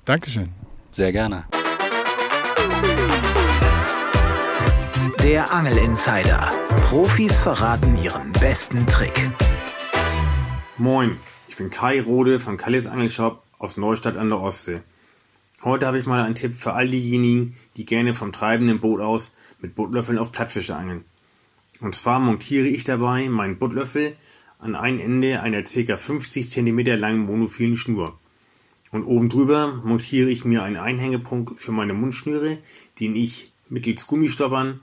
Dankeschön. 0.04 0.50
Sehr 0.91 1.13
gerne. 1.13 1.46
Der 5.24 5.54
Angel 5.54 5.78
Insider. 5.78 6.52
Profis 6.84 7.41
verraten 7.41 7.98
ihren 7.98 8.34
besten 8.34 8.86
Trick. 8.88 9.30
Moin, 10.78 11.17
ich 11.48 11.56
bin 11.56 11.69
Kai 11.69 12.02
Rode 12.02 12.41
vom 12.41 12.58
Kallis 12.58 12.88
Angelshop 12.88 13.41
aus 13.58 13.78
Neustadt 13.78 14.17
an 14.17 14.28
der 14.28 14.41
Ostsee. 14.41 14.82
Heute 15.63 15.88
habe 15.88 15.97
ich 15.97 16.06
mal 16.06 16.21
einen 16.21 16.36
Tipp 16.36 16.58
für 16.58 16.73
all 16.73 16.89
diejenigen, 16.89 17.56
die 17.78 17.86
gerne 17.86 18.13
vom 18.13 18.34
treibenden 18.34 18.82
Boot 18.82 18.99
aus 18.99 19.34
mit 19.62 19.76
Buttlöffeln 19.76 20.17
auf 20.17 20.34
Plattfische 20.34 20.76
angeln. 20.76 21.06
Und 21.80 21.95
zwar 21.95 22.19
montiere 22.19 22.67
ich 22.67 22.84
dabei 22.84 23.30
meinen 23.30 23.58
Buttlöffel 23.58 24.17
an 24.60 24.76
ein 24.76 24.99
Ende 24.99 25.41
einer 25.41 25.63
ca. 25.63 25.97
50 25.97 26.49
cm 26.49 26.80
langen 26.99 27.26
monophilen 27.26 27.78
Schnur. 27.78 28.19
Und 28.91 29.06
oben 29.06 29.30
drüber 29.30 29.82
montiere 29.86 30.30
ich 30.30 30.43
mir 30.43 30.63
einen 30.63 30.76
Einhängepunkt 30.76 31.58
für 31.58 31.71
meine 31.71 31.93
Mundschnüre, 31.93 32.58
den 32.99 33.15
ich 33.15 33.54
mittels 33.69 34.06
Gummistoppern 34.06 34.82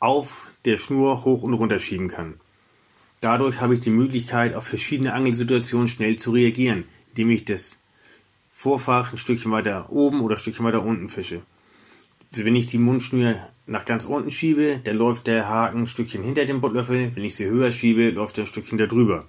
auf 0.00 0.50
der 0.64 0.78
Schnur 0.78 1.24
hoch 1.26 1.42
und 1.42 1.52
runter 1.52 1.78
schieben 1.78 2.08
kann. 2.08 2.34
Dadurch 3.20 3.60
habe 3.60 3.74
ich 3.74 3.80
die 3.80 3.90
Möglichkeit, 3.90 4.54
auf 4.54 4.66
verschiedene 4.66 5.12
Angelsituationen 5.12 5.88
schnell 5.88 6.16
zu 6.16 6.30
reagieren, 6.30 6.84
indem 7.10 7.30
ich 7.30 7.44
das 7.44 7.78
Vorfach 8.64 9.12
ein 9.12 9.18
Stückchen 9.18 9.52
weiter 9.52 9.90
oben 9.90 10.22
oder 10.22 10.36
ein 10.36 10.38
Stückchen 10.38 10.64
weiter 10.64 10.82
unten 10.82 11.10
fische. 11.10 11.42
Also 12.32 12.46
wenn 12.46 12.56
ich 12.56 12.66
die 12.66 12.78
Mundschnur 12.78 13.34
nach 13.66 13.84
ganz 13.84 14.06
unten 14.06 14.30
schiebe, 14.30 14.80
dann 14.82 14.96
läuft 14.96 15.26
der 15.26 15.50
Haken 15.50 15.82
ein 15.82 15.86
Stückchen 15.86 16.22
hinter 16.22 16.46
dem 16.46 16.62
Buttlöffel. 16.62 17.14
Wenn 17.14 17.24
ich 17.24 17.36
sie 17.36 17.44
höher 17.44 17.72
schiebe, 17.72 18.08
läuft 18.08 18.38
er 18.38 18.44
ein 18.44 18.46
Stückchen 18.46 18.78
da 18.78 18.86
drüber. 18.86 19.26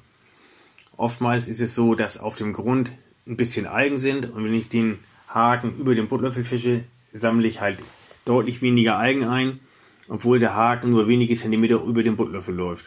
Oftmals 0.96 1.50
ist 1.50 1.60
es 1.60 1.76
so, 1.76 1.96
dass 1.96 2.18
auf 2.18 2.38
dem 2.38 2.54
Grund 2.54 2.92
ein 3.28 3.36
bisschen 3.36 3.66
Algen 3.66 3.98
sind 3.98 4.32
und 4.32 4.46
wenn 4.46 4.54
ich 4.54 4.70
den 4.70 5.00
Haken 5.28 5.76
über 5.78 5.96
den 5.96 6.08
Buttlöffel 6.08 6.46
fische, 6.46 6.86
sammle 7.12 7.46
ich 7.46 7.60
halt 7.60 7.78
deutlich 8.24 8.62
weniger 8.62 8.98
Algen 8.98 9.26
ein, 9.26 9.60
obwohl 10.08 10.40
der 10.40 10.56
Haken 10.56 10.92
nur 10.92 11.10
wenige 11.10 11.36
Zentimeter 11.36 11.84
über 11.84 12.04
den 12.04 12.16
Buttlöffel 12.16 12.56
läuft. 12.56 12.86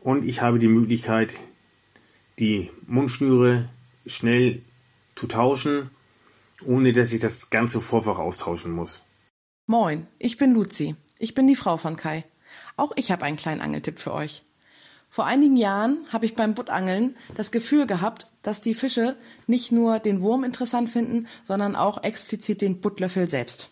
Und 0.00 0.24
ich 0.24 0.42
habe 0.42 0.58
die 0.58 0.66
Möglichkeit, 0.66 1.34
die 2.40 2.68
Mundschnüre 2.88 3.68
schnell 4.04 4.62
zu 5.18 5.26
tauschen, 5.26 5.90
ohne 6.64 6.92
dass 6.92 7.12
ich 7.12 7.20
das 7.20 7.50
ganze 7.50 7.80
Vorfach 7.80 8.18
austauschen 8.18 8.72
muss. 8.72 9.02
Moin, 9.66 10.06
ich 10.18 10.38
bin 10.38 10.54
Luzi. 10.54 10.94
Ich 11.18 11.34
bin 11.34 11.46
die 11.46 11.56
Frau 11.56 11.76
von 11.76 11.96
Kai. 11.96 12.24
Auch 12.76 12.92
ich 12.96 13.10
habe 13.10 13.24
einen 13.24 13.36
kleinen 13.36 13.60
Angeltipp 13.60 13.98
für 13.98 14.14
euch. 14.14 14.44
Vor 15.10 15.26
einigen 15.26 15.56
Jahren 15.56 16.06
habe 16.10 16.26
ich 16.26 16.34
beim 16.34 16.54
Buttangeln 16.54 17.16
das 17.36 17.50
Gefühl 17.50 17.86
gehabt, 17.86 18.26
dass 18.42 18.60
die 18.60 18.74
Fische 18.74 19.16
nicht 19.46 19.72
nur 19.72 19.98
den 19.98 20.22
Wurm 20.22 20.44
interessant 20.44 20.88
finden, 20.88 21.26
sondern 21.42 21.74
auch 21.76 22.02
explizit 22.04 22.60
den 22.60 22.80
Buttlöffel 22.80 23.28
selbst. 23.28 23.70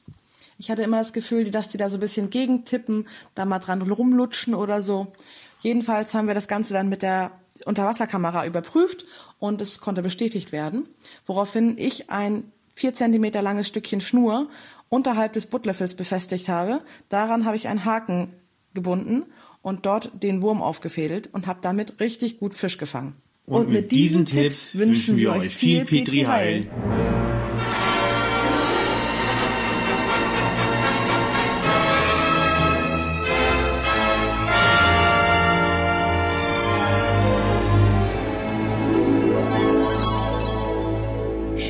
Ich 0.58 0.70
hatte 0.70 0.82
immer 0.82 0.98
das 0.98 1.12
Gefühl, 1.12 1.50
dass 1.50 1.68
die 1.68 1.78
da 1.78 1.90
so 1.90 1.98
ein 1.98 2.00
bisschen 2.00 2.30
gegentippen, 2.30 3.06
da 3.34 3.44
mal 3.44 3.58
dran 3.58 3.82
rumlutschen 3.82 4.54
oder 4.54 4.82
so. 4.82 5.12
Jedenfalls 5.60 6.14
haben 6.14 6.26
wir 6.26 6.34
das 6.34 6.48
Ganze 6.48 6.74
dann 6.74 6.88
mit 6.88 7.02
der 7.02 7.30
Unterwasserkamera 7.66 8.46
überprüft 8.46 9.04
und 9.38 9.60
es 9.60 9.80
konnte 9.80 10.02
bestätigt 10.02 10.52
werden, 10.52 10.88
woraufhin 11.26 11.76
ich 11.78 12.10
ein 12.10 12.52
vier 12.74 12.94
Zentimeter 12.94 13.42
langes 13.42 13.68
Stückchen 13.68 14.00
Schnur 14.00 14.48
unterhalb 14.88 15.32
des 15.32 15.46
Buttlöffels 15.46 15.94
befestigt 15.94 16.48
habe. 16.48 16.80
Daran 17.08 17.44
habe 17.44 17.56
ich 17.56 17.68
einen 17.68 17.84
Haken 17.84 18.32
gebunden 18.74 19.24
und 19.62 19.86
dort 19.86 20.10
den 20.22 20.42
Wurm 20.42 20.62
aufgefädelt 20.62 21.30
und 21.32 21.46
habe 21.46 21.58
damit 21.62 22.00
richtig 22.00 22.38
gut 22.38 22.54
Fisch 22.54 22.78
gefangen. 22.78 23.16
Und, 23.46 23.70
mit 23.70 23.92
diesen 23.92 24.24
Tipps 24.24 24.74
wünschen 24.74 25.16
wir 25.16 25.32
euch 25.32 25.54
viel 25.54 25.84
Petri 25.84 26.22
Heil. 26.22 26.68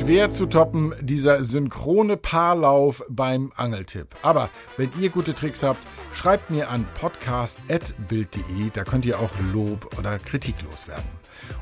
Schwer 0.07 0.31
zu 0.31 0.45
toppen, 0.45 0.93
dieser 1.01 1.43
synchrone 1.43 2.15
Paarlauf 2.15 3.03
beim 3.09 3.51
Angeltipp. 3.57 4.15
Aber 4.21 4.49
wenn 4.77 4.89
ihr 5.01 5.09
gute 5.09 5.35
Tricks 5.35 5.63
habt, 5.63 5.85
schreibt 6.15 6.49
mir 6.49 6.69
an 6.69 6.85
podcast.bild.de, 7.01 8.69
da 8.71 8.85
könnt 8.85 9.05
ihr 9.05 9.19
auch 9.19 9.31
Lob 9.51 9.97
oder 9.99 10.17
Kritik 10.17 10.55
loswerden. 10.71 11.03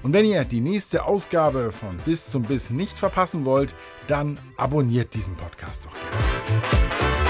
Und 0.03 0.13
wenn 0.13 0.25
ihr 0.25 0.43
die 0.43 0.61
nächste 0.61 1.05
Ausgabe 1.05 1.71
von 1.71 1.97
Bis 2.05 2.29
zum 2.29 2.43
Biss 2.43 2.69
nicht 2.69 2.99
verpassen 2.99 3.45
wollt, 3.45 3.73
dann 4.07 4.37
abonniert 4.57 5.15
diesen 5.15 5.35
Podcast 5.37 5.83
doch 5.85 5.93
gerne. 5.93 7.24